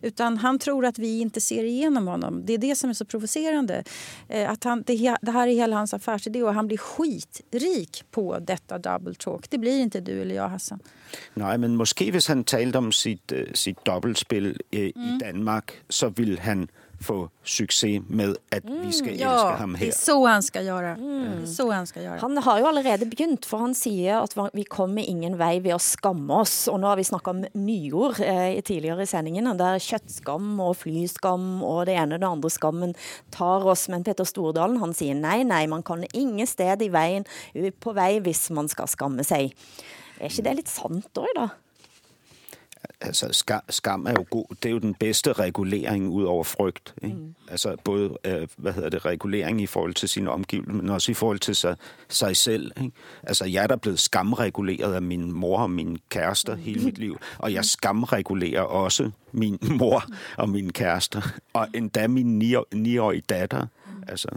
Utan 0.00 0.36
han 0.38 0.58
tror 0.58 0.86
att 0.86 0.98
vi 0.98 1.20
inte 1.20 1.40
ser 1.40 1.64
igenom 1.64 2.08
honom. 2.08 2.46
Det 2.46 2.52
är 2.52 2.58
det 2.58 2.76
som 2.76 2.90
är 2.90 2.94
så 2.94 3.04
provocerande. 3.04 3.84
Eh, 4.28 4.50
att 4.50 4.64
han, 4.64 4.82
det, 4.86 5.16
det 5.22 5.30
här 5.30 5.48
är 5.48 5.52
hela 5.52 5.76
hans 5.76 5.94
affärsidé 5.94 6.42
och 6.42 6.54
han 6.54 6.66
blir 6.66 6.78
skitrik 6.78 8.04
på 8.10 8.38
detta 8.38 8.78
double 8.78 9.14
talk. 9.14 9.50
Det 9.50 9.58
blir 9.58 9.78
inte 9.78 10.00
du 10.00 10.20
eller 10.22 10.34
jag, 10.34 10.48
Hassan. 10.48 10.80
Nej, 11.34 11.58
men 11.58 11.76
måske 11.76 12.10
hvis 12.10 12.28
han 12.28 12.44
talte 12.44 12.78
om 12.78 12.92
sit, 12.92 13.32
uh, 13.32 13.52
sit 13.54 13.84
dobbeltspil 13.84 14.46
uh, 14.74 14.80
i 14.80 15.18
Danmark, 15.20 15.72
så 15.88 16.08
vil 16.08 16.38
han 16.38 16.68
få 17.00 17.30
succes 17.44 18.02
med 18.08 18.36
at 18.52 18.64
vi 18.64 18.90
skal 18.92 19.14
elske 19.14 19.22
Ja, 19.22 19.56
ham 19.56 19.72
det 19.72 19.78
her. 19.78 19.86
är 19.88 19.92
så 19.92 20.26
han 20.26 20.42
ska 20.42 20.62
göra. 20.62 20.96
Det 20.96 21.42
är 21.42 21.46
så 21.46 21.70
han 21.72 21.86
ska 21.86 22.02
göra. 22.02 22.18
Han 22.20 22.38
har 22.38 22.58
jo 22.58 22.66
allerede 22.66 23.06
begynt, 23.06 23.46
for 23.46 23.58
han 23.58 23.74
sier 23.74 24.20
at 24.22 24.34
vi 24.52 24.64
kommer 24.64 25.02
ingen 25.02 25.38
vei 25.38 25.60
ved 25.60 25.74
å 25.74 25.78
skamme 25.80 26.42
oss. 26.42 26.68
Og 26.68 26.80
nå 26.80 26.86
har 26.86 26.96
vi 26.96 27.04
snakket 27.04 27.28
om 27.28 27.44
nyord 27.54 28.20
eh, 28.20 28.60
tidligere 28.60 29.02
i 29.02 29.06
sendingen, 29.06 29.48
der 29.56 29.78
kjøttskam 29.80 30.60
og 30.60 30.76
flyskam 30.76 31.62
og 31.64 31.86
det 31.86 31.96
ene 31.96 32.14
og 32.18 32.20
det 32.20 32.28
andre 32.28 32.50
skammen 32.50 32.94
tar 33.30 33.64
oss. 33.64 33.88
Men 33.88 34.04
Peter 34.04 34.24
Stordalen 34.24 34.76
han 34.82 34.92
sier 34.94 35.14
nei, 35.16 35.42
nei, 35.42 35.66
man 35.66 35.82
kan 35.82 36.04
ingen 36.12 36.46
sted 36.46 36.82
i 36.82 36.88
veien, 36.92 37.24
på 37.80 37.94
vei 37.96 38.20
hvis 38.20 38.50
man 38.50 38.68
skal 38.68 38.86
skamme 38.92 39.24
seg. 39.24 39.54
Er 40.20 40.28
ikke 40.28 40.44
det 40.44 40.56
litt 40.60 40.68
sant 40.68 41.08
også, 41.16 41.32
da? 41.34 41.48
Altså, 43.00 43.28
skam, 43.32 43.60
skam 43.68 44.06
er 44.06 44.10
jo 44.10 44.24
god. 44.30 44.44
Det 44.62 44.68
er 44.68 44.72
jo 44.72 44.78
den 44.78 44.94
bedste 44.94 45.32
regulering 45.32 46.08
ud 46.08 46.24
over 46.24 46.44
frygt. 46.44 46.94
Ikke? 47.02 47.16
Mm. 47.16 47.34
Altså 47.48 47.76
både 47.84 48.18
øh, 48.24 48.48
hvad 48.56 48.72
hedder 48.72 48.88
det, 48.88 49.04
regulering 49.04 49.60
i 49.60 49.66
forhold 49.66 49.94
til 49.94 50.08
sine 50.08 50.30
omgivelser, 50.30 50.72
men 50.72 50.88
også 50.88 51.10
i 51.10 51.14
forhold 51.14 51.38
til 51.38 51.56
sig, 51.56 51.76
sig 52.08 52.36
selv. 52.36 52.72
Ikke? 52.82 52.92
Altså 53.22 53.44
jeg 53.44 53.62
er 53.62 53.66
der 53.66 53.76
blevet 53.76 53.98
skamreguleret 54.00 54.94
af 54.94 55.02
min 55.02 55.32
mor 55.32 55.58
og 55.58 55.70
mine 55.70 55.98
kærester 56.08 56.56
hele 56.56 56.84
mit 56.84 56.98
liv, 56.98 57.18
og 57.38 57.52
jeg 57.52 57.64
skamregulerer 57.64 58.62
også 58.62 59.10
min 59.32 59.58
mor 59.78 60.04
og 60.36 60.48
mine 60.48 60.70
kærester, 60.72 61.22
og 61.52 61.68
endda 61.74 62.08
min 62.08 62.38
ni- 62.38 62.54
niårige 62.74 63.22
datter. 63.28 63.66
Altså 64.08 64.28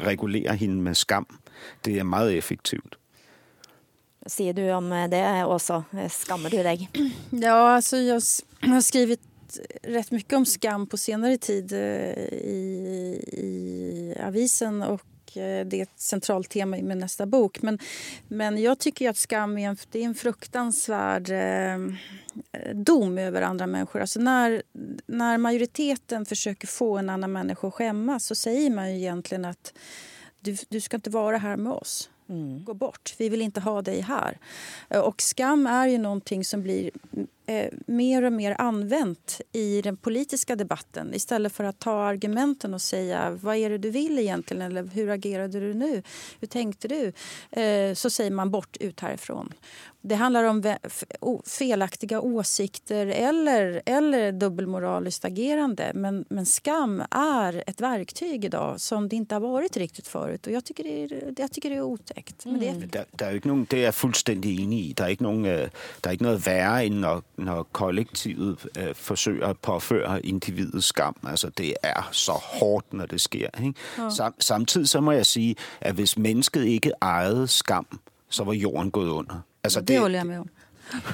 regulerer 0.00 0.52
hende 0.52 0.76
med 0.82 0.94
skam. 0.94 1.38
Det 1.84 1.98
er 1.98 2.02
meget 2.02 2.34
effektivt 2.34 2.98
säger 4.26 4.52
du 4.52 4.72
om 4.72 4.92
eh, 4.92 5.08
det 5.08 5.44
också? 5.44 5.84
Eh, 5.92 6.08
Skammar 6.08 6.50
du 6.50 6.62
dig? 6.62 6.90
Ja, 7.30 7.74
alltså 7.74 7.96
jag 7.96 8.22
har 8.60 8.80
skrivit 8.80 9.20
rätt 9.82 10.10
mycket 10.10 10.32
om 10.32 10.46
skam 10.46 10.86
på 10.86 10.96
senare 10.96 11.38
tid 11.38 11.72
eh, 11.72 11.78
i, 12.32 13.24
i 13.32 14.16
avisen 14.26 14.82
och 14.82 15.02
det 15.34 15.74
är 15.74 15.82
ett 15.82 16.00
centralt 16.00 16.50
tema 16.50 16.78
i 16.78 16.82
min 16.82 16.98
nästa 16.98 17.26
bok. 17.26 17.62
Men, 17.62 17.78
men 18.28 18.62
jag 18.62 18.78
tycker 18.78 19.10
att 19.10 19.16
skam 19.16 19.58
är 19.58 19.68
en, 19.68 19.76
det 19.90 20.00
är 20.00 20.04
en 20.04 20.14
fruktansvärd 20.14 21.30
eh, 21.30 21.78
dom 22.74 23.18
över 23.18 23.42
andra 23.42 23.66
människor. 23.66 24.00
Alltså 24.00 24.20
när, 24.20 24.62
när 25.06 25.38
majoriteten 25.38 26.26
försöker 26.26 26.66
få 26.66 26.98
en 26.98 27.10
annan 27.10 27.32
människa 27.32 27.68
att 27.68 27.74
skämmas 27.74 28.26
så 28.26 28.34
säger 28.34 28.70
man 28.70 28.90
ju 28.90 28.96
egentligen 28.96 29.44
att 29.44 29.74
du, 30.40 30.56
du 30.68 30.80
ska 30.80 30.96
inte 30.96 31.10
vara 31.10 31.38
här 31.38 31.56
med 31.56 31.72
oss. 31.72 32.10
Mm. 32.28 32.64
Gå 32.64 32.74
bort. 32.74 33.14
Vi 33.18 33.28
vill 33.28 33.42
inte 33.42 33.60
ha 33.60 33.82
dig 33.82 34.00
här. 34.00 34.38
Eh, 34.88 35.00
och 35.00 35.22
skam 35.22 35.66
är 35.66 35.86
ju 35.86 35.98
någonting 35.98 36.44
som 36.44 36.62
blir 36.62 36.90
eh, 37.46 37.68
mer 37.86 38.22
och 38.22 38.32
mer 38.32 38.56
använt 38.58 39.40
i 39.52 39.82
den 39.82 39.96
politiska 39.96 40.56
debatten 40.56 41.14
istället 41.14 41.52
för 41.52 41.64
att 41.64 41.78
ta 41.78 42.04
argumenten 42.04 42.74
och 42.74 42.82
säga 42.82 43.38
vad 43.42 43.56
är 43.56 43.70
det 43.70 43.78
du 43.78 43.90
vill 43.90 44.18
egentligen 44.18 44.62
eller 44.62 44.84
hur 44.84 45.10
agerade 45.10 45.60
du 45.60 45.74
nu? 45.74 46.02
Hur 46.40 46.48
tänkte 46.48 46.88
du? 46.88 47.12
Eh, 47.60 47.94
så 47.94 48.10
säger 48.10 48.30
man 48.30 48.50
bort 48.50 48.76
ut 48.76 49.00
härifrån. 49.00 49.52
Det 50.00 50.14
handlar 50.14 50.44
om 50.44 50.76
felaktiga 51.46 52.20
åsikter 52.20 53.06
eller, 53.06 53.82
eller 53.86 54.32
dubbelmoraliskt 54.32 55.24
agerande. 55.24 55.92
Men, 55.94 56.24
men 56.28 56.46
skam 56.46 57.02
är 57.10 57.64
ett 57.66 57.80
verktyg 57.80 58.44
idag 58.44 58.80
som 58.80 59.08
det 59.08 59.16
inte 59.16 59.34
har 59.34 59.40
varit 59.40 59.76
riktigt 59.76 60.08
förut. 60.08 60.46
Och 60.46 60.52
jag 60.52 60.64
tycker 60.64 60.84
det 60.84 61.04
är, 61.04 61.34
jag 61.36 61.52
tycker 61.52 61.70
det 61.70 61.76
är 61.76 61.82
otäckt. 61.82 62.44
Men 62.44 62.60
det 62.60 63.24
är 63.24 63.30
jo 63.30 63.36
ikke 63.36 63.48
nogen, 63.48 63.66
det 63.70 63.78
er 63.78 63.82
jeg 63.82 63.94
fuldstændig 63.94 64.60
enig 64.60 64.78
i. 64.78 64.90
Øh, 64.90 65.68
der 66.04 66.08
er 66.08 66.10
ikke 66.10 66.22
noget 66.22 66.46
værre, 66.46 66.86
end 66.86 67.04
når, 67.38 67.44
når 67.44 67.62
kollektivet 67.72 68.66
øh, 68.78 68.94
forsøger 68.94 69.46
at 69.46 69.58
påføre 69.58 70.26
individet 70.26 70.84
skam. 70.84 71.16
Altså, 71.26 71.50
det 71.58 71.74
er 71.82 72.08
så 72.12 72.32
hårdt, 72.32 72.92
når 72.92 73.06
det 73.06 73.20
sker. 73.20 73.48
Ikke? 73.64 73.74
Ja. 73.98 74.10
Sam, 74.10 74.34
samtidig 74.38 74.88
så 74.88 75.00
må 75.00 75.12
jeg 75.12 75.26
sige, 75.26 75.56
at 75.80 75.94
hvis 75.94 76.18
mennesket 76.18 76.64
ikke 76.64 76.92
ejede 77.02 77.48
skam, 77.48 78.00
så 78.28 78.44
var 78.44 78.52
jorden 78.52 78.90
gået 78.90 79.08
under. 79.08 79.34
Altså, 79.64 79.80
det 79.80 79.96
med 80.24 80.38
om. 80.38 80.48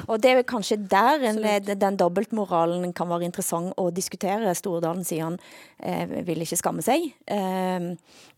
Og 0.07 0.21
det 0.23 0.31
er 0.31 0.41
jo 0.41 0.47
kanskje 0.49 0.79
der 0.91 1.23
en, 1.31 1.41
den 1.67 1.99
dobbeltmoralen 2.01 2.93
kan 2.97 3.11
være 3.11 3.27
interessant 3.29 3.73
å 3.81 3.89
diskutere. 3.95 4.53
Stordalen 4.57 5.05
sier 5.07 5.27
han 5.27 5.39
eh, 5.79 6.11
vil 6.27 6.45
ikke 6.45 6.59
skamme 6.61 6.85
seg. 6.85 7.09
Eh, 7.27 7.89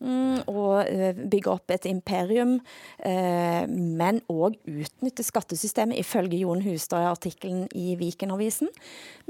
mm, 0.04 0.44
og 0.50 0.84
eh, 0.84 1.16
bygge 1.18 1.52
opp 1.52 1.74
et 1.74 1.88
imperium, 1.90 2.56
eh, 3.02 3.62
men 3.68 4.20
òg 4.32 4.58
utnytte 4.70 5.26
skattesystemet, 5.26 5.98
ifølge 6.00 6.42
Jon 6.44 6.64
Hustad 6.64 7.04
i 7.04 7.10
artikkelen 7.10 7.66
i 7.74 7.94
Viken-avisen. 8.00 8.70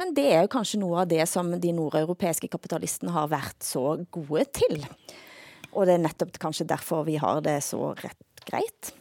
Men 0.00 0.12
det 0.16 0.28
er 0.32 0.44
jo 0.44 0.54
kanskje 0.56 0.82
noe 0.82 1.04
av 1.04 1.12
det 1.12 1.24
som 1.30 1.54
de 1.60 1.76
nordeuropeiske 1.76 2.50
kapitalistene 2.52 3.14
har 3.14 3.30
vært 3.32 3.64
så 3.64 3.96
gode 4.14 4.46
til. 4.56 4.84
Og 5.74 5.88
det 5.88 5.96
er 5.96 6.04
nettopp 6.04 6.36
kanskje 6.42 6.68
derfor 6.70 7.06
vi 7.08 7.16
har 7.20 7.40
det 7.44 7.58
så 7.66 7.94
rett 7.98 8.44
greit. 8.44 8.92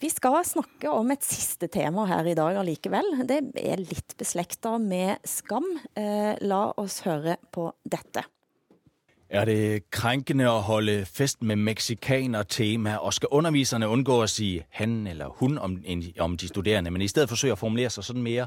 Vi 0.00 0.08
skal 0.08 0.44
snakke 0.46 0.90
om 0.94 1.10
et 1.10 1.24
siste 1.26 1.66
tema 1.66 2.04
her 2.06 2.26
i 2.30 2.34
dag 2.38 2.60
allikevel. 2.60 3.08
Det 3.26 3.40
er 3.58 3.80
litt 3.82 4.14
beslekta 4.18 4.76
med 4.78 5.16
skam. 5.26 5.66
Eh, 5.98 6.36
la 6.38 6.68
oss 6.78 7.00
høre 7.02 7.34
på 7.50 7.72
dette. 7.82 8.22
Er 9.28 9.44
det 9.44 9.90
krænkende 9.90 10.46
at 10.46 10.62
holde 10.62 11.04
fest 11.04 11.42
med 11.42 11.56
mexikaner-tema, 11.56 12.96
og 12.96 13.14
skal 13.14 13.28
underviserne 13.30 13.88
undgå 13.88 14.22
at 14.22 14.30
sige 14.30 14.64
han 14.70 15.06
eller 15.06 15.28
hun 15.28 15.58
om, 15.58 15.82
om 16.18 16.36
de 16.36 16.48
studerende, 16.48 16.90
men 16.90 17.02
i 17.02 17.08
stedet 17.08 17.28
forsøge 17.28 17.52
at 17.52 17.58
formulere 17.58 17.90
sig 17.90 18.04
sådan 18.04 18.22
mere 18.22 18.46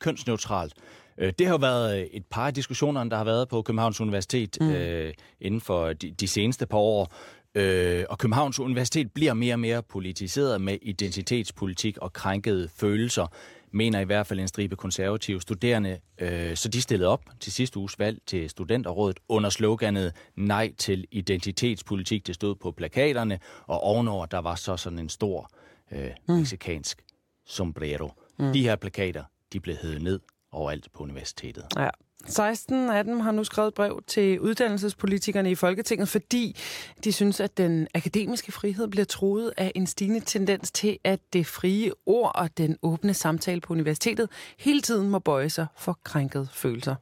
kønsneutralt? 0.00 0.74
Øh, 1.18 1.32
Det 1.38 1.46
har 1.46 1.54
jo 1.54 1.58
været 1.58 2.08
et 2.12 2.26
par 2.30 2.46
af 2.46 2.54
diskussionerne, 2.54 3.10
der 3.10 3.16
har 3.16 3.24
været 3.24 3.48
på 3.48 3.62
Københavns 3.62 4.00
Universitet 4.00 4.56
mm. 4.60 4.70
øh, 4.70 5.14
inden 5.40 5.60
for 5.60 5.92
de, 5.92 6.10
de 6.10 6.28
seneste 6.28 6.66
par 6.66 6.78
år. 6.78 7.12
Øh, 7.54 8.04
og 8.10 8.18
Københavns 8.18 8.60
Universitet 8.60 9.12
bliver 9.12 9.34
mere 9.34 9.54
og 9.54 9.60
mere 9.60 9.82
politiseret 9.82 10.60
med 10.60 10.78
identitetspolitik 10.82 11.98
og 11.98 12.12
krænkede 12.12 12.68
følelser, 12.68 13.26
mener 13.70 14.00
i 14.00 14.04
hvert 14.04 14.26
fald 14.26 14.40
en 14.40 14.48
stribe 14.48 14.76
konservative 14.76 15.40
studerende. 15.40 15.98
Øh, 16.18 16.56
så 16.56 16.68
de 16.68 16.82
stillede 16.82 17.08
op 17.08 17.24
til 17.40 17.52
sidste 17.52 17.78
uges 17.78 17.98
valg 17.98 18.18
til 18.26 18.50
studenterrådet 18.50 19.20
under 19.28 19.50
sloganet 19.50 20.12
Nej 20.36 20.72
til 20.78 21.06
identitetspolitik. 21.10 22.26
Det 22.26 22.34
stod 22.34 22.54
på 22.54 22.70
plakaterne, 22.70 23.38
og 23.66 23.80
ovenover 23.80 24.26
der 24.26 24.38
var 24.38 24.54
så 24.54 24.76
sådan 24.76 24.98
en 24.98 25.08
stor 25.08 25.50
øh, 25.92 26.10
mexikansk 26.28 27.04
sombrero. 27.46 28.12
Mm. 28.38 28.52
De 28.52 28.62
her 28.62 28.76
plakater, 28.76 29.24
de 29.52 29.60
blev 29.60 29.76
hævet 29.82 30.02
ned 30.02 30.20
overalt 30.52 30.92
på 30.92 31.02
universitetet. 31.02 31.64
Ja. 31.76 31.88
16 32.26 32.90
af 32.90 33.04
dem 33.04 33.20
har 33.20 33.32
nu 33.32 33.44
skrevet 33.44 33.74
brev 33.74 34.02
til 34.06 34.40
uddannelsespolitikerne 34.40 35.50
i 35.50 35.54
Folketinget, 35.54 36.08
fordi 36.08 36.56
de 37.04 37.12
synes, 37.12 37.40
at 37.40 37.58
den 37.58 37.88
akademiske 37.94 38.52
frihed 38.52 38.88
bliver 38.88 39.04
truet 39.04 39.52
af 39.56 39.72
en 39.74 39.86
stigende 39.86 40.20
tendens 40.20 40.70
til, 40.70 40.98
at 41.04 41.20
det 41.32 41.46
frie 41.46 41.90
ord 42.06 42.32
og 42.34 42.58
den 42.58 42.76
åbne 42.82 43.14
samtale 43.14 43.60
på 43.60 43.72
universitetet 43.72 44.28
hele 44.58 44.80
tiden 44.80 45.08
må 45.10 45.18
bøje 45.18 45.50
sig 45.50 45.66
for 45.76 45.98
krænkede 46.04 46.48
følelser. 46.52 46.94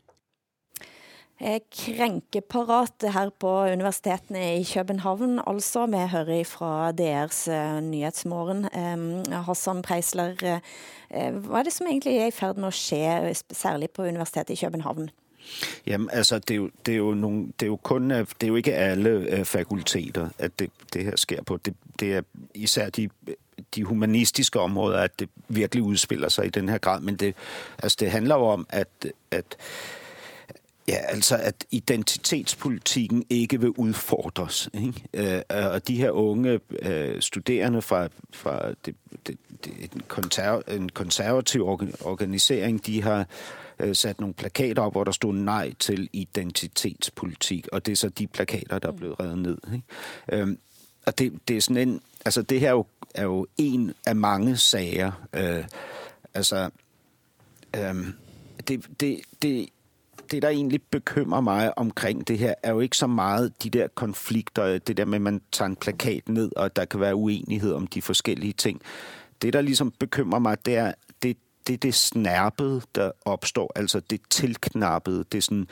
Eh, 1.42 1.54
er 1.54 1.58
krenkeparat 1.70 3.04
her 3.14 3.30
på 3.38 3.50
universitetene 3.72 4.60
i 4.60 4.64
København. 4.64 5.40
Altså, 5.46 5.86
vi 5.86 5.96
hører 5.96 6.44
fra 6.44 6.92
DR's 6.92 7.50
eh, 7.50 7.80
Nyhetsmorgen. 7.82 8.64
Eh, 8.64 9.42
Hassan 9.46 9.82
Preisler, 9.82 10.60
hva 11.10 11.58
er 11.58 11.62
det 11.62 11.72
som 11.72 11.86
egentlig 11.86 12.16
er 12.16 12.30
i 12.30 12.30
ferd 12.30 12.56
med 12.56 12.70
å 12.70 12.72
ske, 12.72 13.34
særlig 13.52 13.90
på 13.90 14.02
Universitetet 14.02 14.54
i 14.54 14.64
København? 14.64 15.10
Jamen, 15.86 16.08
altså, 16.12 16.38
det 16.38 16.50
er 16.50 16.56
jo, 16.56 16.70
det 16.86 16.92
er 16.92 16.98
jo, 16.98 17.14
nogle, 17.14 17.46
det 17.60 17.62
er 17.62 17.66
jo 17.66 17.76
kun, 17.76 18.10
øh, 18.10 18.26
det 18.40 18.42
er 18.42 18.48
jo 18.48 18.56
ikke 18.56 18.74
alle 18.74 19.10
øh, 19.10 19.44
fakulteter, 19.44 20.28
at 20.38 20.58
det, 20.58 20.70
det 20.92 21.04
her 21.04 21.16
sker 21.16 21.42
på. 21.42 21.56
Det, 21.56 21.74
det 22.00 22.14
er 22.14 22.22
især 22.54 22.90
de, 22.90 23.08
de 23.74 23.84
humanistiske 23.84 24.60
områder, 24.60 24.98
at 24.98 25.20
det 25.20 25.28
virkelig 25.48 25.82
udspiller 25.82 26.28
sig 26.28 26.46
i 26.46 26.50
den 26.50 26.68
her 26.68 26.78
grad. 26.78 27.00
Men 27.00 27.16
det, 27.16 27.34
altså, 27.78 27.96
det 28.00 28.10
handler 28.10 28.34
jo 28.34 28.46
om, 28.46 28.66
at, 28.70 28.88
at 29.30 29.56
Ja, 30.88 30.96
altså 30.96 31.36
at 31.36 31.64
identitetspolitikken 31.70 33.24
ikke 33.30 33.60
vil 33.60 33.70
udfordres. 33.70 34.70
Ikke? 34.74 35.42
Øh, 35.48 35.72
og 35.72 35.88
de 35.88 35.96
her 35.96 36.10
unge 36.10 36.60
øh, 36.82 37.20
studerende 37.20 37.82
fra, 37.82 38.08
fra 38.32 38.70
det, 38.86 38.94
det, 39.26 39.36
det, 39.64 39.72
en, 39.94 40.02
konserv, 40.08 40.62
en 40.68 40.88
konservativ 40.88 41.62
organisering, 42.00 42.86
de 42.86 43.02
har 43.02 43.26
øh, 43.78 43.94
sat 43.94 44.20
nogle 44.20 44.34
plakater 44.34 44.82
op, 44.82 44.92
hvor 44.92 45.04
der 45.04 45.12
stod 45.12 45.34
nej 45.34 45.72
til 45.78 46.08
identitetspolitik, 46.12 47.68
og 47.72 47.86
det 47.86 47.92
er 47.92 47.96
så 47.96 48.08
de 48.08 48.26
plakater, 48.26 48.78
der 48.78 48.88
er 48.88 48.96
blevet 48.96 49.20
reddet 49.20 49.38
ned. 49.38 49.58
Ikke? 49.74 50.42
Øh, 50.42 50.56
og 51.06 51.18
det, 51.18 51.48
det 51.48 51.56
er 51.56 51.60
sådan 51.60 51.88
en, 51.88 52.00
altså 52.24 52.42
det 52.42 52.60
her 52.60 52.68
er 52.68 52.72
jo, 52.72 52.86
er 53.14 53.22
jo 53.22 53.46
en 53.58 53.92
af 54.06 54.16
mange 54.16 54.56
sager. 54.56 55.12
Øh, 55.32 55.64
altså, 56.34 56.70
øh, 57.76 57.94
det, 58.68 58.86
det, 59.00 59.20
det 59.42 59.68
det, 60.32 60.42
der 60.42 60.48
egentlig 60.48 60.82
bekymrer 60.82 61.40
mig 61.40 61.78
omkring 61.78 62.28
det 62.28 62.38
her, 62.38 62.54
er 62.62 62.70
jo 62.70 62.80
ikke 62.80 62.96
så 62.96 63.06
meget 63.06 63.62
de 63.62 63.70
der 63.70 63.88
konflikter, 63.94 64.78
det 64.78 64.96
der 64.96 65.04
med, 65.04 65.14
at 65.14 65.22
man 65.22 65.40
tager 65.52 65.68
en 65.68 65.76
plakat 65.76 66.28
ned, 66.28 66.50
og 66.56 66.76
der 66.76 66.84
kan 66.84 67.00
være 67.00 67.14
uenighed 67.14 67.72
om 67.72 67.86
de 67.86 68.02
forskellige 68.02 68.52
ting. 68.52 68.80
Det, 69.42 69.52
der 69.52 69.60
ligesom 69.60 69.90
bekymrer 69.90 70.38
mig, 70.38 70.66
det 70.66 70.76
er 70.76 70.92
det, 71.22 71.36
det, 71.66 71.82
det 71.82 71.94
snærpede, 71.94 72.82
der 72.94 73.10
opstår, 73.24 73.72
altså 73.76 74.00
det 74.00 74.20
tilknappede, 74.30 75.24
det, 75.32 75.44
sådan, 75.44 75.66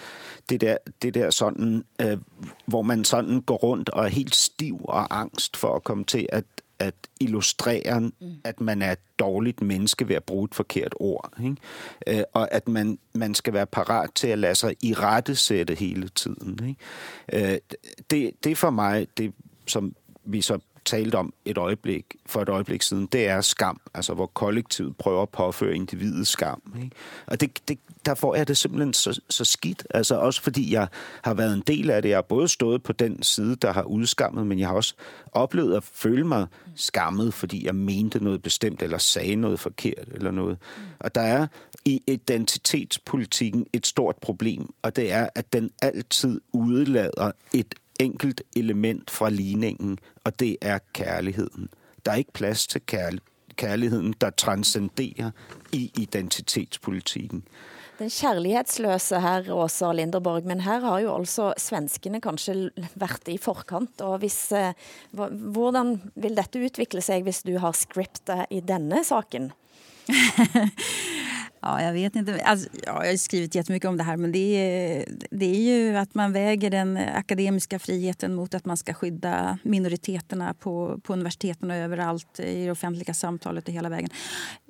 det, 0.49 0.61
der, 0.61 0.77
det 1.03 1.15
der 1.15 1.31
sådan, 1.31 1.85
øh, 2.01 2.19
hvor 2.67 2.83
man 2.83 3.05
sådan 3.05 3.41
går 3.41 3.57
rundt 3.57 3.89
og 3.89 4.05
er 4.05 4.09
helt 4.09 4.35
stiv 4.35 4.81
og 4.85 5.21
angst 5.21 5.57
for 5.57 5.77
at 5.77 5.85
komme 5.85 6.05
til 6.05 6.27
at 6.33 6.45
at 6.81 6.95
illustrere, 7.21 8.01
mm. 8.01 8.35
at 8.45 8.61
man 8.61 8.83
er 8.83 8.93
et 8.93 8.99
dårligt 9.19 9.63
menneske 9.63 10.09
ved 10.09 10.17
at 10.17 10.25
bruge 10.25 10.45
et 10.45 10.55
forkert 10.55 10.95
ord. 11.01 11.33
Ikke? 11.45 11.57
Øh, 12.07 12.25
og 12.33 12.55
at 12.55 12.69
man, 12.69 12.99
man 13.13 13.35
skal 13.35 13.53
være 13.53 13.67
parat 13.67 14.11
til 14.15 14.29
at 14.29 14.39
lade 14.39 14.55
sig 14.55 14.77
i 14.83 14.95
rette 14.95 15.37
sætte 15.37 15.75
hele 15.75 16.09
tiden. 16.09 16.77
Øh, 17.33 17.59
det, 18.11 18.31
det 18.45 18.53
er 18.53 18.57
for 18.57 18.71
mig, 18.71 19.07
det 19.17 19.33
som 19.67 19.95
vi 20.25 20.43
så 20.43 20.59
talte 20.91 21.17
om 21.17 21.33
et 21.45 21.59
øjeblik, 21.59 22.05
for 22.27 22.43
et 22.43 22.49
øjeblik 22.49 22.83
siden, 22.83 23.07
det 23.07 23.29
er 23.29 23.41
skam. 23.41 23.81
Altså 23.95 24.15
hvor 24.15 24.27
kollektivet 24.27 24.97
prøver 24.97 25.23
at 25.23 25.29
påføre 25.29 25.75
individet 25.75 26.27
skam. 26.27 26.63
Ikke? 26.83 26.91
Og 27.27 27.41
det, 27.41 27.69
det, 27.69 27.79
der 28.07 28.15
får 28.15 28.35
jeg 28.35 28.49
det 28.49 28.57
simpelthen 28.57 28.93
så, 28.93 29.21
så 29.31 29.45
skidt. 29.45 29.87
Altså 29.91 30.15
også 30.15 30.43
fordi 30.43 30.73
jeg 30.73 30.89
har 31.23 31.35
været 31.35 31.55
en 31.55 31.63
del 31.67 31.91
af 31.91 32.03
det. 32.03 32.09
Jeg 32.09 32.17
har 32.17 32.23
både 32.23 32.49
stået 32.49 32.83
på 32.83 32.93
den 32.93 33.23
side, 33.23 33.57
der 33.57 33.73
har 33.73 33.83
udskammet, 33.83 34.47
men 34.47 34.59
jeg 34.59 34.69
har 34.69 34.75
også 34.75 34.95
oplevet 35.33 35.77
at 35.77 35.85
føle 35.85 36.27
mig 36.27 36.47
skammet, 36.77 37.35
fordi 37.35 37.67
jeg 37.67 37.75
mente 37.75 38.25
noget 38.25 38.43
bestemt, 38.43 38.83
eller 38.83 38.99
sagde 38.99 39.37
noget 39.37 39.61
forkert, 39.61 40.09
eller 40.15 40.31
noget. 40.31 40.59
Og 41.01 41.15
der 41.15 41.21
er 41.21 41.47
i 41.85 42.03
identitetspolitikken 42.07 43.67
et 43.73 43.87
stort 43.87 44.17
problem, 44.17 44.75
og 44.83 44.97
det 44.97 45.13
er, 45.13 45.29
at 45.35 45.53
den 45.53 45.71
altid 45.83 46.41
udlader 46.53 47.33
et 47.55 47.75
enkelt 48.01 48.43
element 48.57 49.11
fra 49.11 49.31
ligningen, 49.31 49.99
og 50.25 50.41
det 50.41 50.57
er 50.61 50.79
kærligheden. 50.93 51.69
Der 52.05 52.13
er 52.13 52.17
ikke 52.17 52.33
plads 52.33 52.67
til 52.67 52.81
kærligheden, 53.57 54.15
der 54.21 54.31
transcenderer 54.31 55.31
i 55.73 55.91
identitetspolitikken. 55.99 57.45
Den 58.01 58.09
kærlighedsløse 58.11 59.21
her, 59.21 59.53
Åsa 59.53 59.93
Linderborg, 59.93 60.47
men 60.49 60.61
her 60.65 60.81
har 60.81 60.99
jo 61.05 61.17
altså 61.19 61.53
svenskene 61.61 62.21
kanskje 62.21 62.71
været 62.95 63.29
i 63.29 63.37
forkant, 63.37 64.01
og 64.01 64.19
hvis, 64.19 64.53
eh, 64.57 64.73
hvordan 65.53 65.99
vil 66.17 66.37
dette 66.37 66.65
utvikle 66.65 67.05
sig, 67.05 67.21
hvis 67.23 67.43
du 67.43 67.59
har 67.59 67.77
scriptet 67.77 68.47
i 68.51 68.61
denne 68.61 69.05
saken? 69.05 69.53
Ja, 71.63 71.83
jag 71.83 71.93
vet 71.93 72.17
inte. 72.17 72.43
Alltså, 72.45 72.69
ja, 72.73 73.05
jag 73.05 73.13
har 73.13 73.17
skrivit 73.17 73.55
jättemycket 73.55 73.89
om 73.89 73.97
det 73.97 74.05
här 74.05 74.17
men 74.17 74.33
det 74.33 74.39
är, 74.39 75.05
det 75.31 75.47
är 75.47 75.61
ju 75.61 75.97
att 75.97 76.15
man 76.15 76.33
väger 76.33 76.71
den 76.71 76.97
akademiska 76.97 77.79
friheten 77.79 78.35
mot 78.35 78.55
att 78.55 78.65
man 78.65 78.77
ska 78.77 78.95
skydda 78.95 79.59
minoriteterna 79.63 80.55
på, 80.55 81.01
på 81.03 81.13
universiteten 81.13 81.71
och 81.71 81.77
överallt 81.77 82.41
i 82.41 82.65
det 82.65 82.71
offentliga 82.71 83.15
samtalet 83.15 83.69
och 83.69 83.75
hela 83.75 83.89
vägen. 83.89 84.11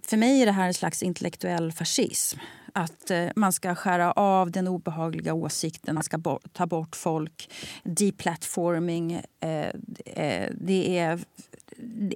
För 0.03 0.17
mig 0.17 0.43
är 0.43 0.47
det 0.47 0.53
här 0.53 0.67
en 0.67 0.75
slags 0.75 1.03
intellektuell 1.03 1.73
fascism. 1.73 2.39
Att 2.73 3.11
eh, 3.11 3.27
man 3.37 3.53
ska 3.53 3.75
skära 3.75 4.13
av 4.13 4.51
den 4.51 4.69
obehagliga 4.69 5.35
åsikten, 5.35 5.95
man 5.95 6.05
ska 6.05 6.19
bo 6.19 6.39
ta 6.53 6.67
bort 6.67 6.97
folk. 6.97 7.51
Deplatforming. 7.83 9.13
Eh, 9.41 9.67
eh, 10.07 10.49
det 10.61 10.99
är 10.99 11.21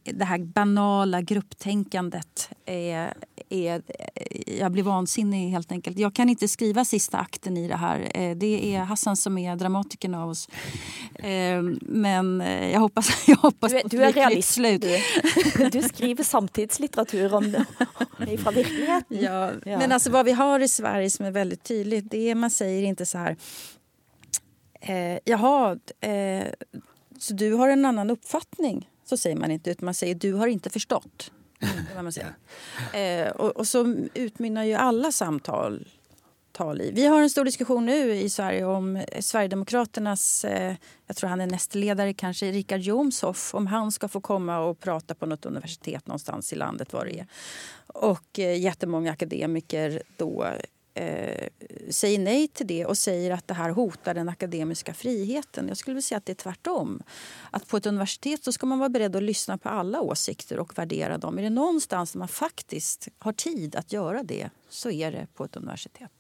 det 0.05 0.25
här 0.25 0.39
banala 0.39 1.21
grupptänkandet 1.21 2.51
är, 2.67 3.15
är, 3.49 3.83
jag 4.47 4.73
blir 4.73 4.83
vansinnig 4.83 5.51
helt 5.51 5.73
enkelt. 5.73 5.99
Jag 5.99 6.15
kan 6.15 6.29
inte 6.29 6.49
skriva 6.49 6.85
sista 6.85 7.19
akten 7.19 7.57
i 7.57 7.69
det 7.69 7.77
här. 7.77 8.11
Eh, 8.15 8.37
det 8.37 8.75
är 8.75 8.81
Hassan 8.81 9.17
som 9.17 9.39
är 9.39 9.57
dramatikern 9.57 10.15
av 10.15 10.31
oss. 10.31 10.49
Eh, 11.15 11.63
men 11.81 12.41
eh, 12.41 12.73
jag 12.73 12.81
hoppas, 12.81 13.11
jag 13.27 13.37
hoppas 13.37 13.73
du, 13.73 13.83
du 13.85 14.05
är 14.05 14.13
realist. 14.13 14.51
Slut. 14.51 14.85
Du, 15.57 15.69
du 15.69 15.83
skriver 15.83 16.25
samtidslitteratur 16.25 17.35
om 17.35 17.53
det, 17.53 17.65
från 18.39 18.55
verkligheten. 18.55 19.23
Ja, 19.23 19.51
ja, 19.65 19.79
men 19.79 19.93
alltså 19.93 20.11
vad 20.11 20.25
vi 20.25 20.33
har 20.33 20.61
i 20.61 20.69
Sverige 20.69 21.11
som 21.11 21.27
är 21.27 21.31
väldigt 21.31 21.63
tydligt, 21.63 22.11
det 22.11 22.31
är 22.31 22.35
man 22.35 22.51
säger 22.51 22.83
inte 22.83 23.07
så 23.07 23.19
här 23.19 23.37
eh, 24.81 25.19
jaha, 25.25 25.79
eh, 26.01 26.47
så 27.19 27.35
du 27.35 27.53
har 27.53 27.69
en 27.69 27.85
annan 27.85 28.11
uppfattning 28.11 28.89
så 29.05 29.17
säger 29.17 29.37
man 29.37 29.51
inte, 29.51 29.71
utan 29.71 29.85
man 29.85 29.95
säger 29.95 30.15
du 30.15 30.33
har 30.33 30.47
inte 30.47 30.71
förstått. 30.71 31.33
Man 32.03 32.13
säger. 32.13 32.35
Eh, 32.93 33.33
och, 33.33 33.57
och, 33.57 33.67
så 33.67 33.97
utmynnar 34.15 34.65
ju 34.65 34.75
alla 34.75 35.13
samtal 35.13 35.87
tal 36.53 36.81
i. 36.81 36.91
Vi 36.91 37.07
har 37.07 37.23
en 37.23 37.31
stor 37.31 37.45
diskussion 37.45 37.87
nu 37.87 38.15
i 38.15 38.31
Sverige 38.31 38.65
om 38.65 39.05
Sverigedemokraternas, 39.21 40.45
eh, 40.45 40.75
jag 41.07 41.17
tror 41.17 41.31
han 41.31 41.41
är 41.41 41.47
nästledare 41.47 42.15
kanske, 42.15 42.53
Richard 42.53 42.81
Jomshoff, 42.81 43.55
om 43.55 43.67
han 43.67 43.93
ska 43.93 44.09
få 44.09 44.21
komma 44.21 44.59
och 44.59 44.81
prata 44.81 45.15
på 45.15 45.27
något 45.27 45.47
universitet 45.47 46.07
någonstans 46.07 46.53
i 46.53 46.57
landet 46.57 46.93
var 46.93 47.05
det 47.05 47.19
är. 47.19 47.27
Och 47.87 48.39
eh, 48.39 48.61
jättemånga 48.61 49.13
akademiker 49.13 50.03
då 50.17 50.47
eh, 50.95 51.49
säger 51.91 52.19
nej 52.19 52.49
till 52.49 52.67
det 52.67 52.87
och 52.87 52.99
säger 52.99 53.31
att 53.31 53.49
det 53.49 53.55
här 53.55 53.71
hotar 53.71 54.15
den 54.15 54.29
akademiska 54.29 54.95
friheten. 54.95 55.69
Jag 55.69 55.77
skulle 55.77 55.95
vilja 55.95 56.03
säga 56.03 56.19
att 56.19 56.27
det 56.27 56.33
är 56.33 56.35
tvärtom. 56.35 57.03
Att 57.51 57.69
på 57.69 57.77
ett 57.77 57.87
universitet 57.87 58.45
så 58.45 58.53
ska 58.53 58.67
man 58.67 58.79
vara 58.79 58.89
beredd 58.89 59.17
att 59.17 59.23
lyssna 59.23 59.59
på 59.59 59.69
alla 59.69 60.01
åsikter 60.01 60.59
och 60.59 60.79
värdera 60.79 61.19
dem. 61.19 61.39
Är 61.39 61.43
det 61.43 61.51
någonstans 61.51 62.15
man 62.15 62.29
faktiskt 62.29 63.09
har 63.19 63.33
tid 63.33 63.77
att 63.77 63.93
göra 63.93 64.23
det 64.23 64.51
så 64.69 64.91
är 64.91 65.13
det 65.13 65.27
på 65.35 65.45
ett 65.45 65.57
universitet. 65.57 66.13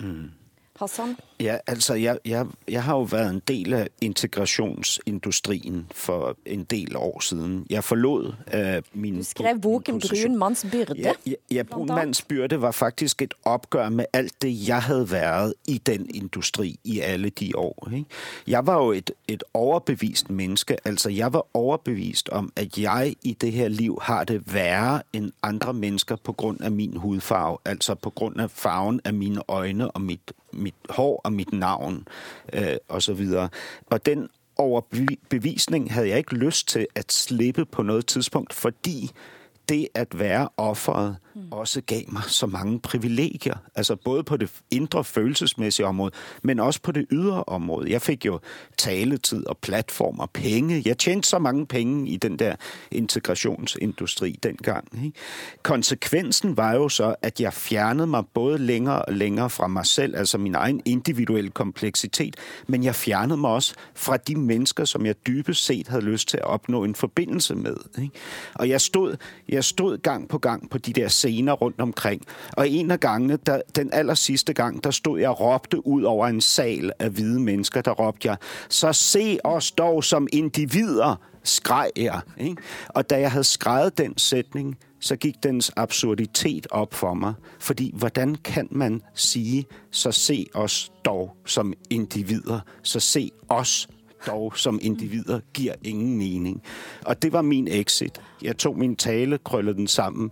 Mm. 0.00 0.30
Hassan? 0.78 1.16
Ja, 1.40 1.58
altså 1.66 1.94
jeg, 1.94 2.18
jeg, 2.24 2.46
jeg 2.68 2.84
har 2.84 2.96
jo 2.96 3.02
været 3.02 3.30
en 3.30 3.42
del 3.48 3.74
af 3.74 3.88
integrationsindustrien 4.00 5.86
for 5.90 6.36
en 6.46 6.64
del 6.64 6.96
år 6.96 7.20
siden. 7.20 7.66
Jeg 7.70 7.84
forlod 7.84 8.34
uh, 8.54 9.00
min... 9.00 9.16
Du 9.18 9.24
skrev 9.24 9.60
boken 9.60 10.00
Brun 10.00 10.38
mands 10.38 10.66
byrde. 10.72 10.94
Ja, 10.96 11.12
ja, 11.26 11.32
ja 11.50 11.62
Brun 11.62 11.86
mands 11.86 12.22
byrde 12.22 12.60
var 12.60 12.70
faktisk 12.70 13.22
et 13.22 13.34
opgør 13.44 13.88
med 13.88 14.04
alt 14.12 14.42
det, 14.42 14.68
jeg 14.68 14.82
havde 14.82 15.10
været 15.10 15.54
i 15.66 15.78
den 15.78 16.10
industri 16.14 16.78
i 16.84 17.00
alle 17.00 17.30
de 17.30 17.52
år. 17.56 17.88
Ikke? 17.92 18.06
Jeg 18.46 18.66
var 18.66 18.84
jo 18.84 18.92
et, 18.92 19.10
et 19.28 19.44
overbevist 19.54 20.30
menneske. 20.30 20.76
Altså, 20.84 21.10
jeg 21.10 21.32
var 21.32 21.46
overbevist 21.54 22.28
om, 22.28 22.52
at 22.56 22.78
jeg 22.78 23.14
i 23.22 23.32
det 23.32 23.52
her 23.52 23.68
liv 23.68 23.98
har 24.02 24.24
det 24.24 24.54
værre 24.54 25.02
end 25.12 25.32
andre 25.42 25.74
mennesker 25.74 26.16
på 26.16 26.32
grund 26.32 26.60
af 26.60 26.70
min 26.70 26.96
hudfarve. 26.96 27.58
Altså 27.64 27.94
på 27.94 28.10
grund 28.10 28.40
af 28.40 28.50
farven 28.50 29.00
af 29.04 29.14
mine 29.14 29.40
øjne 29.48 29.90
og 29.90 30.00
mit 30.00 30.32
mit 30.56 30.74
hår 30.90 31.20
og 31.24 31.32
mit 31.32 31.52
navn 31.52 32.08
øh, 32.52 32.76
og 32.88 33.02
så. 33.02 33.48
Og 33.86 34.06
den 34.06 34.28
overbevisning 34.56 35.92
havde 35.92 36.08
jeg 36.08 36.18
ikke 36.18 36.34
lyst 36.34 36.68
til 36.68 36.86
at 36.94 37.12
slippe 37.12 37.64
på 37.64 37.82
noget 37.82 38.06
tidspunkt, 38.06 38.52
fordi 38.52 39.10
det 39.68 39.88
at 39.94 40.18
være 40.18 40.48
offeret 40.56 41.16
også 41.50 41.80
gav 41.80 42.02
mig 42.08 42.22
så 42.26 42.46
mange 42.46 42.80
privilegier. 42.80 43.56
Altså 43.74 43.96
både 43.96 44.24
på 44.24 44.36
det 44.36 44.50
indre 44.70 45.04
følelsesmæssige 45.04 45.86
område, 45.86 46.12
men 46.42 46.60
også 46.60 46.82
på 46.82 46.92
det 46.92 47.06
ydre 47.10 47.44
område. 47.44 47.90
Jeg 47.90 48.02
fik 48.02 48.26
jo 48.26 48.40
taletid 48.76 49.46
og 49.46 49.58
platform 49.58 50.18
og 50.18 50.30
penge. 50.30 50.82
Jeg 50.84 50.98
tjente 50.98 51.28
så 51.28 51.38
mange 51.38 51.66
penge 51.66 52.08
i 52.08 52.16
den 52.16 52.38
der 52.38 52.54
integrationsindustri 52.90 54.38
dengang. 54.42 55.04
Ikke? 55.04 55.18
Konsekvensen 55.62 56.56
var 56.56 56.74
jo 56.74 56.88
så, 56.88 57.14
at 57.22 57.40
jeg 57.40 57.52
fjernede 57.52 58.06
mig 58.06 58.24
både 58.34 58.58
længere 58.58 59.02
og 59.02 59.12
længere 59.12 59.50
fra 59.50 59.66
mig 59.66 59.86
selv, 59.86 60.16
altså 60.16 60.38
min 60.38 60.54
egen 60.54 60.82
individuelle 60.84 61.50
kompleksitet, 61.50 62.36
men 62.66 62.84
jeg 62.84 62.94
fjernede 62.94 63.36
mig 63.36 63.50
også 63.50 63.74
fra 63.94 64.16
de 64.16 64.36
mennesker, 64.36 64.84
som 64.84 65.06
jeg 65.06 65.26
dybest 65.26 65.64
set 65.64 65.88
havde 65.88 66.04
lyst 66.04 66.28
til 66.28 66.36
at 66.36 66.44
opnå 66.44 66.84
en 66.84 66.94
forbindelse 66.94 67.54
med. 67.54 67.76
Og 68.54 68.68
jeg 68.68 68.80
stod, 68.80 69.16
jeg 69.56 69.64
stod 69.64 69.98
gang 69.98 70.28
på 70.28 70.38
gang 70.38 70.70
på 70.70 70.78
de 70.78 70.92
der 70.92 71.08
scener 71.08 71.52
rundt 71.52 71.80
omkring, 71.80 72.22
og 72.56 72.68
en 72.68 72.90
af 72.90 73.00
gangene, 73.00 73.38
der, 73.46 73.60
den 73.76 73.90
aller 73.92 74.14
sidste 74.14 74.52
gang, 74.52 74.84
der 74.84 74.90
stod 74.90 75.20
jeg 75.20 75.30
og 75.30 75.40
råbte 75.40 75.86
ud 75.86 76.02
over 76.02 76.26
en 76.26 76.40
sal 76.40 76.92
af 76.98 77.10
hvide 77.10 77.40
mennesker, 77.40 77.80
der 77.80 77.90
råbte 77.90 78.28
jeg, 78.28 78.36
så 78.68 78.92
se 78.92 79.38
os 79.44 79.70
dog 79.70 80.04
som 80.04 80.28
individer, 80.32 81.16
skreg 81.44 81.90
jeg. 81.96 82.20
Ikke? 82.38 82.62
Og 82.88 83.10
da 83.10 83.20
jeg 83.20 83.30
havde 83.30 83.44
skrevet 83.44 83.98
den 83.98 84.18
sætning, 84.18 84.76
så 85.00 85.16
gik 85.16 85.34
dens 85.42 85.72
absurditet 85.76 86.66
op 86.70 86.94
for 86.94 87.14
mig. 87.14 87.34
Fordi 87.60 87.92
hvordan 87.94 88.34
kan 88.34 88.68
man 88.70 89.02
sige, 89.14 89.64
så 89.90 90.12
se 90.12 90.46
os 90.54 90.92
dog 91.04 91.36
som 91.46 91.72
individer, 91.90 92.60
så 92.82 93.00
se 93.00 93.30
os 93.48 93.88
dog 94.26 94.58
som 94.58 94.78
individer, 94.82 95.40
giver 95.54 95.74
ingen 95.82 96.18
mening. 96.18 96.62
Og 97.04 97.22
det 97.22 97.32
var 97.32 97.42
min 97.42 97.68
exit. 97.68 98.20
Jeg 98.42 98.56
tog 98.56 98.78
min 98.78 98.96
tale, 98.96 99.38
krøllede 99.38 99.76
den 99.76 99.86
sammen 99.86 100.30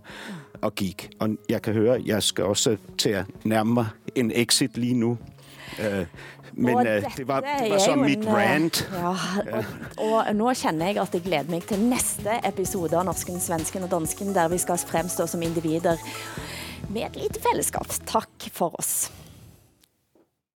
og 0.61 0.75
gik. 0.75 1.09
Og 1.19 1.29
jeg 1.49 1.61
kan 1.61 1.73
høre, 1.73 1.95
at 1.95 2.05
jeg 2.05 2.23
skal 2.23 2.43
også 2.43 2.77
til 2.97 3.09
at 3.09 3.25
nærme 3.43 3.73
mig 3.73 3.87
en 4.15 4.31
exit 4.35 4.77
lige 4.77 4.93
nu. 4.93 5.17
Uh, 5.79 6.05
men 6.53 6.75
uh, 6.75 6.83
det 7.17 7.27
var, 7.27 7.39
det 7.59 7.71
var 7.71 7.77
så 7.77 7.95
mit 7.95 8.27
rant. 8.27 8.91
Ja, 8.93 9.09
og, 9.97 10.13
og 10.27 10.35
nå 10.35 10.53
kjenner 10.53 10.85
jeg 10.85 11.01
at 11.01 11.13
jeg 11.13 11.25
gleder 11.25 11.51
meg 11.51 11.67
til 11.67 11.81
neste 11.83 12.39
episode 12.47 12.95
av 12.95 13.03
Norsken, 13.07 13.41
Svensken 13.43 13.83
og 13.83 13.91
Dansken, 13.91 14.31
der 14.35 14.47
vi 14.47 14.61
skal 14.61 14.79
fremstå 14.79 15.27
som 15.27 15.43
individer 15.43 15.99
med 16.89 17.09
et 17.09 17.19
lite 17.25 17.43
fællesskap. 17.43 17.91
Takk 18.07 18.49
for 18.53 18.79
oss. 18.79 19.11